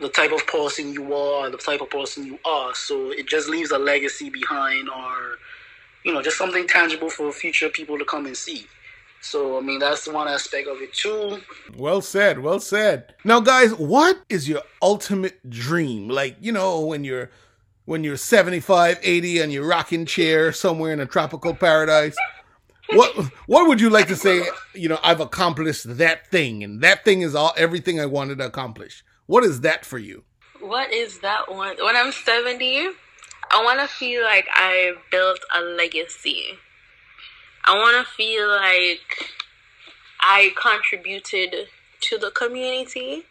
the 0.00 0.08
type 0.08 0.32
of 0.32 0.46
person 0.46 0.92
you 0.92 1.14
are, 1.14 1.50
the 1.50 1.56
type 1.56 1.80
of 1.80 1.90
person 1.90 2.26
you 2.26 2.38
are. 2.44 2.74
So 2.74 3.10
it 3.10 3.26
just 3.26 3.48
leaves 3.48 3.70
a 3.70 3.78
legacy 3.78 4.30
behind, 4.30 4.88
or 4.88 5.38
you 6.04 6.12
know, 6.12 6.22
just 6.22 6.38
something 6.38 6.66
tangible 6.66 7.10
for 7.10 7.32
future 7.32 7.68
people 7.68 7.98
to 7.98 8.04
come 8.04 8.26
and 8.26 8.36
see. 8.36 8.66
So, 9.20 9.56
I 9.56 9.62
mean, 9.62 9.78
that's 9.78 10.06
one 10.06 10.28
aspect 10.28 10.68
of 10.68 10.82
it 10.82 10.92
too. 10.92 11.40
Well 11.76 12.02
said, 12.02 12.40
well 12.40 12.60
said. 12.60 13.14
Now, 13.24 13.40
guys, 13.40 13.72
what 13.72 14.18
is 14.28 14.48
your 14.48 14.60
ultimate 14.82 15.48
dream? 15.48 16.08
Like, 16.08 16.36
you 16.40 16.52
know, 16.52 16.80
when 16.80 17.04
you're 17.04 17.30
when 17.86 18.04
you're 18.04 18.16
75, 18.16 18.98
80 19.02 19.40
and 19.40 19.52
you're 19.52 19.66
rocking 19.66 20.06
chair 20.06 20.52
somewhere 20.52 20.92
in 20.92 21.00
a 21.00 21.06
tropical 21.06 21.54
paradise. 21.54 22.16
What 22.90 23.16
what 23.46 23.66
would 23.66 23.80
you 23.80 23.88
like 23.88 24.08
to 24.08 24.16
say, 24.16 24.42
you 24.74 24.90
know, 24.90 24.98
I've 25.02 25.20
accomplished 25.20 25.96
that 25.96 26.26
thing 26.30 26.62
and 26.62 26.82
that 26.82 27.04
thing 27.04 27.22
is 27.22 27.34
all 27.34 27.54
everything 27.56 27.98
I 27.98 28.06
wanted 28.06 28.38
to 28.38 28.46
accomplish. 28.46 29.02
What 29.26 29.44
is 29.44 29.60
that 29.62 29.84
for 29.84 29.98
you? 29.98 30.24
What 30.60 30.92
is 30.92 31.20
that 31.20 31.50
one? 31.50 31.76
When 31.82 31.96
I'm 31.96 32.12
70, 32.12 32.88
I 33.50 33.62
want 33.62 33.80
to 33.80 33.88
feel 33.88 34.22
like 34.22 34.46
I 34.52 34.94
built 35.10 35.40
a 35.54 35.60
legacy 35.60 36.58
I 37.66 37.78
want 37.78 38.06
to 38.06 38.12
feel 38.12 38.46
like 38.48 39.30
I 40.20 40.50
contributed 40.60 41.68
to 42.02 42.18
the 42.18 42.30
community, 42.30 43.22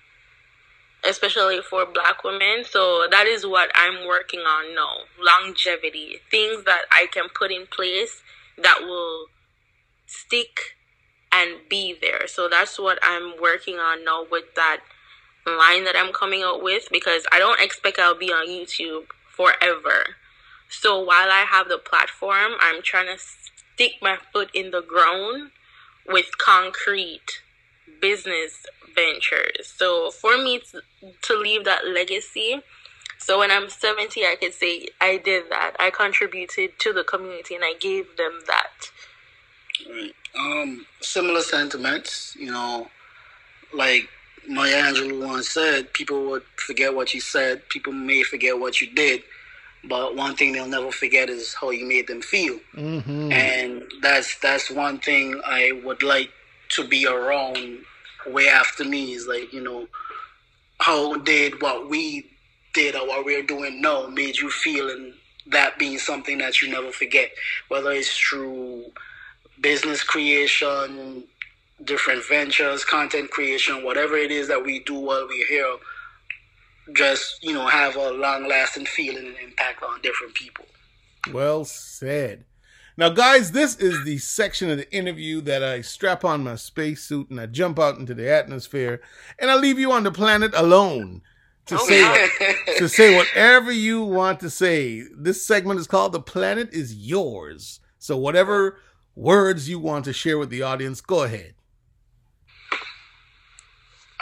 especially 1.08 1.62
for 1.62 1.86
black 1.86 2.24
women. 2.24 2.64
So 2.68 3.06
that 3.12 3.28
is 3.28 3.46
what 3.46 3.70
I'm 3.76 4.08
working 4.08 4.40
on 4.40 4.74
now 4.74 5.02
longevity, 5.24 6.20
things 6.32 6.64
that 6.66 6.86
I 6.92 7.06
can 7.12 7.26
put 7.30 7.52
in 7.52 7.68
place 7.68 8.24
that 8.58 8.80
will 8.82 9.28
stick 10.08 10.78
and 11.32 11.58
be 11.70 11.96
there. 12.02 12.28
So 12.28 12.50
that's 12.50 12.80
what 12.80 12.98
I'm 13.04 13.40
working 13.40 13.76
on 13.76 14.04
now 14.04 14.26
with 14.32 14.56
that 14.56 14.80
line 15.46 15.84
that 15.86 15.96
I'm 15.96 16.14
coming 16.14 16.44
out 16.44 16.64
with 16.64 16.88
because 16.92 17.26
I 17.32 17.40
don't 17.40 17.62
expect 17.62 18.00
I'll 18.00 18.18
be 18.18 18.32
on 18.32 18.48
YouTube 18.48 19.06
forever. 19.30 20.16
So 20.70 21.00
while 21.00 21.30
I 21.30 21.46
have 21.50 21.70
the 21.70 21.78
platform, 21.78 22.54
I'm 22.60 22.82
trying 22.82 23.08
to 23.08 23.22
stick 23.22 23.94
my 24.02 24.18
foot 24.32 24.50
in 24.54 24.72
the 24.72 24.82
ground 24.82 25.52
with 26.08 26.38
concrete 26.38 27.42
business 28.02 28.66
ventures. 28.96 29.74
So 29.76 30.12
for 30.12 30.38
me 30.38 30.62
to, 30.72 30.82
to 31.24 31.38
leave 31.38 31.66
that 31.66 31.88
legacy, 31.88 32.62
so 33.18 33.40
when 33.40 33.52
I'm 33.52 33.70
70, 33.70 34.22
I 34.26 34.36
could 34.36 34.54
say 34.54 34.88
I 35.00 35.18
did 35.18 35.50
that. 35.50 35.76
I 35.80 35.92
contributed 35.92 36.78
to 36.80 36.92
the 36.92 37.06
community 37.06 37.56
and 37.56 37.64
I 37.64 37.74
gave 37.80 38.18
them 38.18 38.42
that. 38.48 38.92
Right. 39.90 40.14
Um, 40.38 40.86
similar 41.00 41.42
sentiments, 41.42 42.36
you 42.38 42.52
know, 42.52 42.88
like 43.74 44.10
Maya 44.48 44.84
Angelou 44.84 45.28
once 45.28 45.50
said, 45.50 45.94
people 45.94 46.26
would 46.26 46.44
forget 46.56 46.94
what 46.94 47.14
you 47.14 47.22
said, 47.22 47.68
people 47.70 47.94
may 47.94 48.24
forget 48.24 48.60
what 48.60 48.82
you 48.82 48.94
did, 48.94 49.24
but 49.84 50.16
one 50.16 50.36
thing 50.36 50.52
they'll 50.52 50.68
never 50.68 50.92
forget 50.92 51.30
is 51.30 51.54
how 51.54 51.70
you 51.70 51.86
made 51.86 52.08
them 52.08 52.22
feel, 52.22 52.60
mm-hmm. 52.76 53.32
and 53.32 53.84
that's 54.02 54.40
that's 54.40 54.72
one 54.72 55.00
thing 55.00 55.42
I 55.46 55.82
would 55.84 56.04
like 56.04 56.32
to 56.70 56.88
be 56.88 57.06
around 57.06 57.80
way 58.26 58.48
after 58.48 58.86
me 58.86 59.12
is 59.12 59.28
like 59.28 59.52
you 59.52 59.62
know 59.62 59.88
how 60.80 61.16
did 61.18 61.62
what 61.62 61.90
we 61.90 62.26
did 62.74 62.96
or 62.96 63.08
what 63.08 63.26
we're 63.26 63.44
doing 63.44 63.82
now 63.82 64.08
made 64.08 64.38
you 64.38 64.50
feel, 64.50 64.90
and 64.90 65.14
that 65.48 65.78
being 65.78 65.98
something 65.98 66.38
that 66.38 66.62
you 66.62 66.70
never 66.70 66.92
forget, 66.92 67.32
whether 67.68 67.92
it's 67.92 68.18
through 68.18 68.86
business 69.62 70.04
creation, 70.04 71.24
different 71.84 72.24
ventures, 72.28 72.84
content 72.86 73.30
creation, 73.32 73.84
whatever 73.84 74.16
it 74.16 74.32
is 74.32 74.48
that 74.48 74.64
we 74.64 74.80
do 74.80 74.96
while 74.96 75.28
we're 75.28 75.48
here 75.48 75.78
just 76.92 77.42
you 77.44 77.54
know 77.54 77.66
have 77.66 77.96
a 77.96 78.12
long 78.12 78.48
lasting 78.48 78.86
feeling 78.86 79.28
and 79.28 79.38
impact 79.44 79.84
on 79.84 80.02
different 80.02 80.34
people. 80.34 80.66
Well 81.32 81.64
said. 81.66 82.46
Now, 82.96 83.10
guys, 83.10 83.54
this 83.54 83.76
is 83.78 84.04
the 84.04 84.20
section 84.20 84.70
of 84.70 84.78
the 84.78 84.92
interview 84.94 85.42
that 85.42 85.64
I 85.64 85.82
strap 85.82 86.24
on 86.24 86.44
my 86.44 86.56
spacesuit 86.56 87.32
and 87.32 87.42
I 87.42 87.48
jump 87.48 87.80
out 87.80 87.98
into 87.98 88.14
the 88.14 88.30
atmosphere 88.30 89.02
and 89.40 89.50
I 89.50 89.56
leave 89.56 89.80
you 89.80 89.92
on 89.92 90.04
the 90.04 90.12
planet 90.12 90.52
alone 90.54 91.24
to 91.66 91.76
oh, 91.80 91.88
say 91.88 92.02
yeah. 92.02 92.54
to 92.78 92.88
say 92.88 93.16
whatever 93.16 93.72
you 93.72 94.04
want 94.04 94.40
to 94.42 94.50
say. 94.50 95.04
This 95.16 95.46
segment 95.46 95.80
is 95.80 95.88
called 95.88 96.12
"The 96.12 96.20
Planet 96.20 96.70
Is 96.72 96.94
Yours." 96.96 97.80
So, 97.98 98.18
whatever 98.18 98.78
words 99.16 99.70
you 99.70 99.80
want 99.80 100.06
to 100.06 100.14
share 100.14 100.38
with 100.38 100.50
the 100.50 100.62
audience, 100.62 101.00
go 101.00 101.24
ahead. 101.24 101.54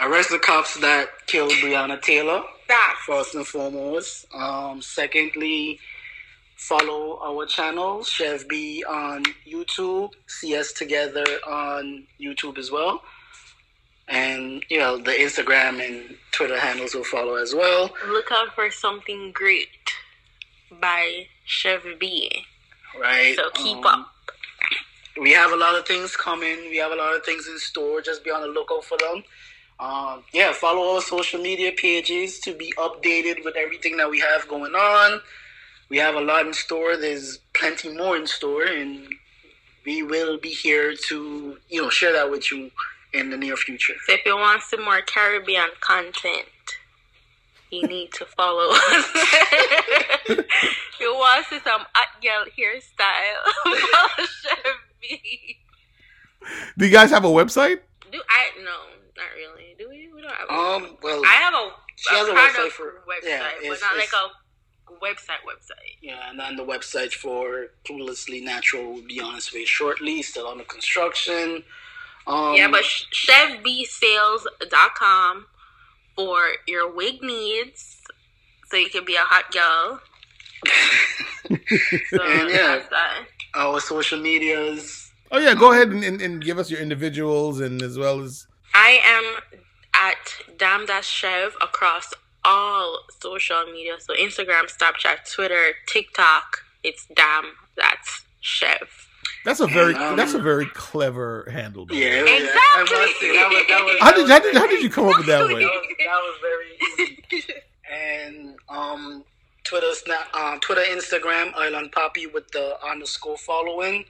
Arrest 0.02 0.30
the 0.30 0.38
cops 0.38 0.74
that 0.80 1.08
killed 1.26 1.52
Breonna 1.52 2.02
Taylor. 2.02 2.42
That 2.66 2.96
first 3.06 3.36
and 3.36 3.46
foremost. 3.46 4.26
Um, 4.34 4.82
secondly, 4.82 5.78
follow 6.56 7.20
our 7.22 7.46
channel, 7.46 8.02
Chev 8.02 8.48
B 8.48 8.82
on 8.88 9.22
YouTube. 9.48 10.10
See 10.26 10.56
us 10.56 10.72
together 10.72 11.24
on 11.46 12.08
YouTube 12.20 12.58
as 12.58 12.72
well. 12.72 13.02
And 14.08 14.64
you 14.68 14.78
know 14.78 14.98
the 14.98 15.12
Instagram 15.12 15.80
and 15.80 16.16
Twitter 16.32 16.58
handles 16.58 16.96
will 16.96 17.04
follow 17.04 17.36
as 17.36 17.54
well. 17.54 17.88
Look 18.08 18.32
out 18.32 18.52
for 18.56 18.72
something 18.72 19.30
great 19.32 19.68
by 20.80 21.26
Chev 21.44 21.84
B. 22.00 22.44
Right. 23.00 23.36
So 23.36 23.50
keep 23.54 23.78
um, 23.78 23.86
up. 23.86 24.08
We 25.20 25.30
have 25.32 25.52
a 25.52 25.56
lot 25.56 25.76
of 25.78 25.86
things 25.86 26.16
coming. 26.16 26.56
We 26.70 26.78
have 26.78 26.90
a 26.90 26.96
lot 26.96 27.14
of 27.14 27.24
things 27.24 27.46
in 27.46 27.56
store. 27.60 28.00
Just 28.00 28.24
be 28.24 28.30
on 28.30 28.40
the 28.40 28.48
lookout 28.48 28.84
for 28.84 28.98
them. 28.98 29.22
Um, 29.82 30.22
yeah, 30.32 30.52
follow 30.52 30.94
our 30.94 31.00
social 31.00 31.40
media 31.40 31.72
pages 31.72 32.38
to 32.40 32.54
be 32.54 32.72
updated 32.78 33.44
with 33.44 33.56
everything 33.56 33.96
that 33.96 34.08
we 34.08 34.20
have 34.20 34.46
going 34.46 34.74
on. 34.76 35.20
We 35.88 35.98
have 35.98 36.14
a 36.14 36.20
lot 36.20 36.46
in 36.46 36.52
store. 36.52 36.96
There's 36.96 37.38
plenty 37.52 37.92
more 37.92 38.16
in 38.16 38.28
store, 38.28 38.62
and 38.62 39.08
we 39.84 40.04
will 40.04 40.38
be 40.38 40.50
here 40.50 40.94
to 41.08 41.58
you 41.68 41.82
know 41.82 41.90
share 41.90 42.12
that 42.12 42.30
with 42.30 42.52
you 42.52 42.70
in 43.12 43.30
the 43.30 43.36
near 43.36 43.56
future. 43.56 43.94
So 44.06 44.12
if 44.12 44.24
you 44.24 44.36
want 44.36 44.62
some 44.62 44.84
more 44.84 45.00
Caribbean 45.00 45.70
content, 45.80 46.46
you 47.72 47.82
need 47.88 48.12
to 48.12 48.24
follow 48.24 48.72
us. 48.72 49.08
you 51.00 51.12
want 51.12 51.44
to 51.48 51.54
see 51.54 51.60
some 51.64 51.80
at 51.96 52.22
girl 52.22 52.44
hairstyle? 52.56 53.42
follow 53.64 54.26
Chevy. 55.02 55.58
Do 56.78 56.86
you 56.86 56.92
guys 56.92 57.10
have 57.10 57.24
a 57.24 57.28
website? 57.28 57.80
Do 58.12 58.22
I 58.28 58.62
no? 58.62 58.92
Not 59.16 59.26
really. 59.36 59.71
Um. 60.48 60.96
Well, 61.02 61.22
I 61.24 61.34
have 61.34 61.54
a. 61.54 61.70
She 61.96 62.14
a 62.14 62.18
has 62.18 62.28
a 62.28 62.32
website 62.32 62.70
for 62.70 63.02
website, 63.06 63.28
yeah, 63.28 63.50
but 63.68 63.80
not 63.80 63.96
like 63.96 64.12
a 64.12 64.30
website 65.02 65.42
website. 65.46 65.96
Yeah, 66.00 66.30
and 66.30 66.38
then 66.38 66.54
the 66.56 66.64
website 66.64 67.12
for 67.12 67.66
Cluelessly 67.86 68.42
Natural 68.42 68.92
will 68.92 69.02
be 69.02 69.20
on 69.20 69.36
its 69.36 69.52
way 69.52 69.64
shortly. 69.64 70.22
Still 70.22 70.46
under 70.48 70.64
construction. 70.64 71.64
Um, 72.26 72.54
yeah, 72.54 72.68
but 72.68 72.84
chefbsales.com 72.84 75.46
for 76.14 76.52
your 76.66 76.92
wig 76.92 77.22
needs, 77.22 78.02
so 78.70 78.76
you 78.76 78.90
can 78.90 79.04
be 79.04 79.16
a 79.16 79.20
hot 79.20 79.52
girl. 79.52 80.00
so 82.10 82.22
and 82.22 82.50
yeah, 82.50 82.82
our 83.54 83.80
social 83.80 84.20
medias. 84.20 85.10
Oh 85.32 85.38
yeah, 85.38 85.54
go 85.54 85.72
ahead 85.72 85.88
and, 85.88 86.04
and, 86.04 86.20
and, 86.20 86.44
give 86.44 86.58
us 86.58 86.70
your 86.70 86.80
individuals 86.80 87.58
and 87.60 87.82
as 87.82 87.98
well 87.98 88.20
as 88.20 88.46
I 88.74 89.00
am 89.02 89.24
at 90.08 90.22
Damn 90.58 90.86
That 90.86 91.04
Chev 91.04 91.54
across 91.68 92.06
all 92.44 92.86
social 93.20 93.64
media. 93.72 93.94
So 94.00 94.12
Instagram, 94.14 94.64
Snapchat, 94.76 95.18
Twitter, 95.32 95.64
TikTok. 95.86 96.46
It's 96.82 97.06
Damn 97.14 97.46
That's 97.76 98.22
Chev. 98.40 98.88
That's 99.44 99.60
a 99.60 99.66
very 99.66 99.94
Um, 99.94 100.16
that's 100.16 100.34
a 100.34 100.38
very 100.50 100.66
clever 100.66 101.48
handle. 101.50 101.86
Yeah, 101.90 102.22
way. 102.24 102.42
yeah, 102.44 102.50
I 102.54 102.80
must 102.82 103.20
say, 103.20 103.36
that 103.36 103.48
was- 103.50 103.66
that 103.68 103.84
was- 103.84 103.96
How 104.00 104.12
did 104.12 104.22
was 104.22 104.30
how 104.30 104.38
did, 104.40 104.54
how 104.56 104.66
did 104.66 104.82
you 104.82 104.90
come 104.90 105.06
up 105.08 105.18
with 105.18 105.26
that 105.26 105.38
That 105.46 105.52
one? 105.52 105.62
was, 105.62 105.86
that 106.08 106.20
was 106.26 106.36
very 106.48 106.70
easy. 107.38 107.54
And 107.92 108.56
um, 108.68 109.24
Twitter, 109.64 109.92
Snap, 109.94 110.28
uh, 110.34 110.58
Twitter, 110.60 110.82
Instagram, 110.96 111.54
Island 111.56 111.92
Poppy 111.92 112.26
with 112.26 112.48
the 112.52 112.66
underscore 112.84 113.36
following. 113.36 114.04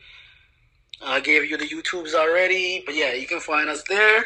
I 1.04 1.20
gave 1.20 1.44
you 1.50 1.56
the 1.56 1.66
YouTubes 1.66 2.14
already, 2.14 2.82
but 2.86 2.94
yeah, 2.94 3.12
you 3.14 3.26
can 3.26 3.40
find 3.40 3.68
us 3.68 3.82
there. 3.88 4.24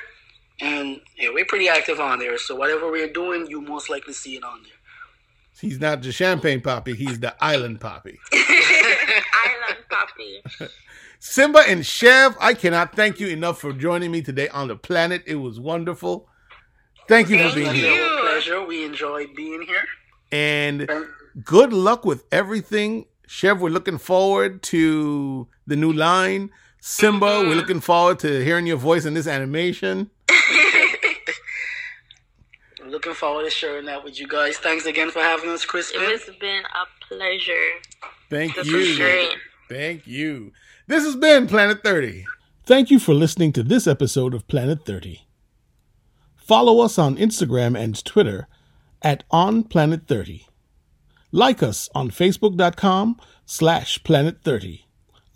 And 0.61 1.01
yeah, 1.19 1.29
we're 1.33 1.45
pretty 1.45 1.69
active 1.69 2.01
on 2.01 2.19
there. 2.19 2.39
So 2.39 2.55
whatever 2.57 2.91
we're 2.91 3.13
doing, 3.13 3.47
you 3.49 3.61
most 3.61 3.91
likely 3.91 4.13
see 4.15 4.37
it 4.37 4.45
on 4.45 4.63
there. 4.63 4.73
He's 5.61 5.81
not 5.81 6.03
the 6.03 6.13
champagne 6.13 6.61
poppy. 6.61 6.95
He's 6.95 7.19
the 7.21 7.35
island 7.43 7.81
poppy. 7.81 8.19
Island 8.33 9.79
Poppy. 9.89 10.43
Simba 11.19 11.61
and 11.67 11.85
Chev, 11.85 12.37
I 12.41 12.53
cannot 12.55 12.95
thank 12.95 13.19
you 13.21 13.29
enough 13.29 13.61
for 13.61 13.73
joining 13.73 14.11
me 14.11 14.21
today 14.23 14.49
on 14.49 14.69
the 14.69 14.77
planet. 14.77 15.23
It 15.27 15.37
was 15.37 15.59
wonderful. 15.59 16.29
Thank 17.09 17.31
you 17.31 17.39
for 17.49 17.55
being 17.55 17.69
It's 17.69 17.77
you. 17.79 17.85
here. 17.85 18.03
our 18.03 18.21
pleasure. 18.21 18.65
We 18.67 18.85
enjoyed 18.85 19.35
being 19.35 19.63
here. 19.63 19.85
And 20.31 20.91
And 20.91 21.07
good 21.45 21.73
luck 21.73 22.05
with 22.05 22.25
everything. 22.31 23.07
Chev, 23.27 23.61
we're 23.61 23.71
looking 23.71 23.99
forward 23.99 24.63
to 24.65 25.49
the 25.67 25.77
new 25.77 25.93
line. 25.93 26.51
Simba, 26.81 27.27
Mm-hmm. 27.27 27.49
we're 27.49 27.55
looking 27.57 27.81
forward 27.81 28.19
to 28.21 28.45
hearing 28.45 28.67
your 28.67 28.77
voice 28.77 29.05
in 29.07 29.15
this 29.15 29.27
animation. 29.27 30.11
I'm 30.29 30.39
looking 32.91 33.15
forward 33.15 33.45
to 33.45 33.51
sharing 33.51 33.87
that 33.87 34.05
with 34.05 34.19
you 34.19 34.27
guys. 34.29 34.57
Thanks 34.59 34.87
again 34.87 35.11
for 35.11 35.21
having 35.21 35.51
us, 35.51 35.65
Crispin. 35.65 36.03
It's 36.05 36.27
been 36.39 36.63
a 36.65 37.05
pleasure. 37.07 37.53
Thank 38.31 38.57
This 38.57 38.67
you. 38.67 39.29
Thank 39.69 40.07
you. 40.07 40.53
This 40.87 41.05
has 41.05 41.17
been 41.17 41.47
Planet 41.47 41.83
30. 41.83 42.25
Thank 42.65 42.91
you 42.91 42.99
for 42.99 43.15
listening 43.15 43.53
to 43.53 43.63
this 43.63 43.87
episode 43.87 44.35
of 44.35 44.47
Planet 44.49 44.85
30. 44.85 45.27
Follow 46.35 46.81
us 46.81 46.99
on 46.99 47.17
Instagram 47.17 47.79
and 47.79 48.05
Twitter 48.05 48.49
at 49.03 49.25
On 49.31 49.63
Planet 49.65 50.07
30. 50.07 50.47
Like 51.33 51.63
us 51.63 51.89
on 51.95 52.11
Facebook.com 52.11 53.21
slash 53.45 54.03
Planet 54.05 54.39
30. 54.43 54.87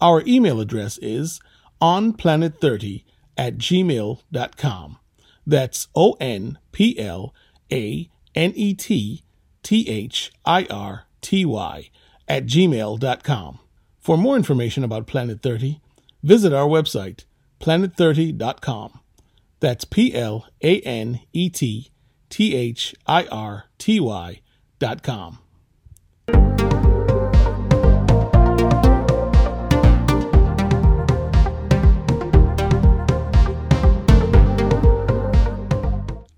Our 0.00 0.22
email 0.26 0.60
address 0.60 0.98
is 1.02 1.40
onplanet30 1.82 3.04
at 3.40 3.56
gmail.com. 3.56 4.98
That's 5.46 5.88
O 5.96 6.12
N 6.20 6.58
P 6.72 6.98
L 6.98 7.34
A 7.72 8.10
N 8.34 8.52
E 8.54 8.74
T 8.74 9.22
T 9.62 9.88
H 9.88 10.30
I 10.44 10.66
R 10.70 11.06
T 11.22 11.46
Y 11.46 11.90
at 12.28 12.44
gmail.com. 12.44 13.58
For 13.98 14.16
more 14.18 14.36
information 14.36 14.84
about 14.84 15.06
Planet 15.06 15.42
30, 15.42 15.80
visit 16.22 16.52
our 16.52 16.68
website, 16.68 17.24
planet30.com. 17.60 19.00
That's 19.60 19.84
P 19.86 20.14
L 20.14 20.46
A 20.62 20.80
N 20.82 21.20
E 21.32 21.48
T 21.48 21.90
T 22.28 22.54
H 22.54 22.94
I 23.06 23.24
R 23.26 23.64
T 23.78 24.00
Y 24.00 24.40
dot 24.78 25.02
com. 25.02 25.38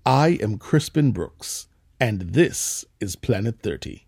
I 0.05 0.37
am 0.41 0.57
Crispin 0.57 1.13
Brooks, 1.13 1.69
and 1.97 2.33
this 2.33 2.83
is 2.99 3.15
Planet 3.15 3.61
30. 3.61 4.05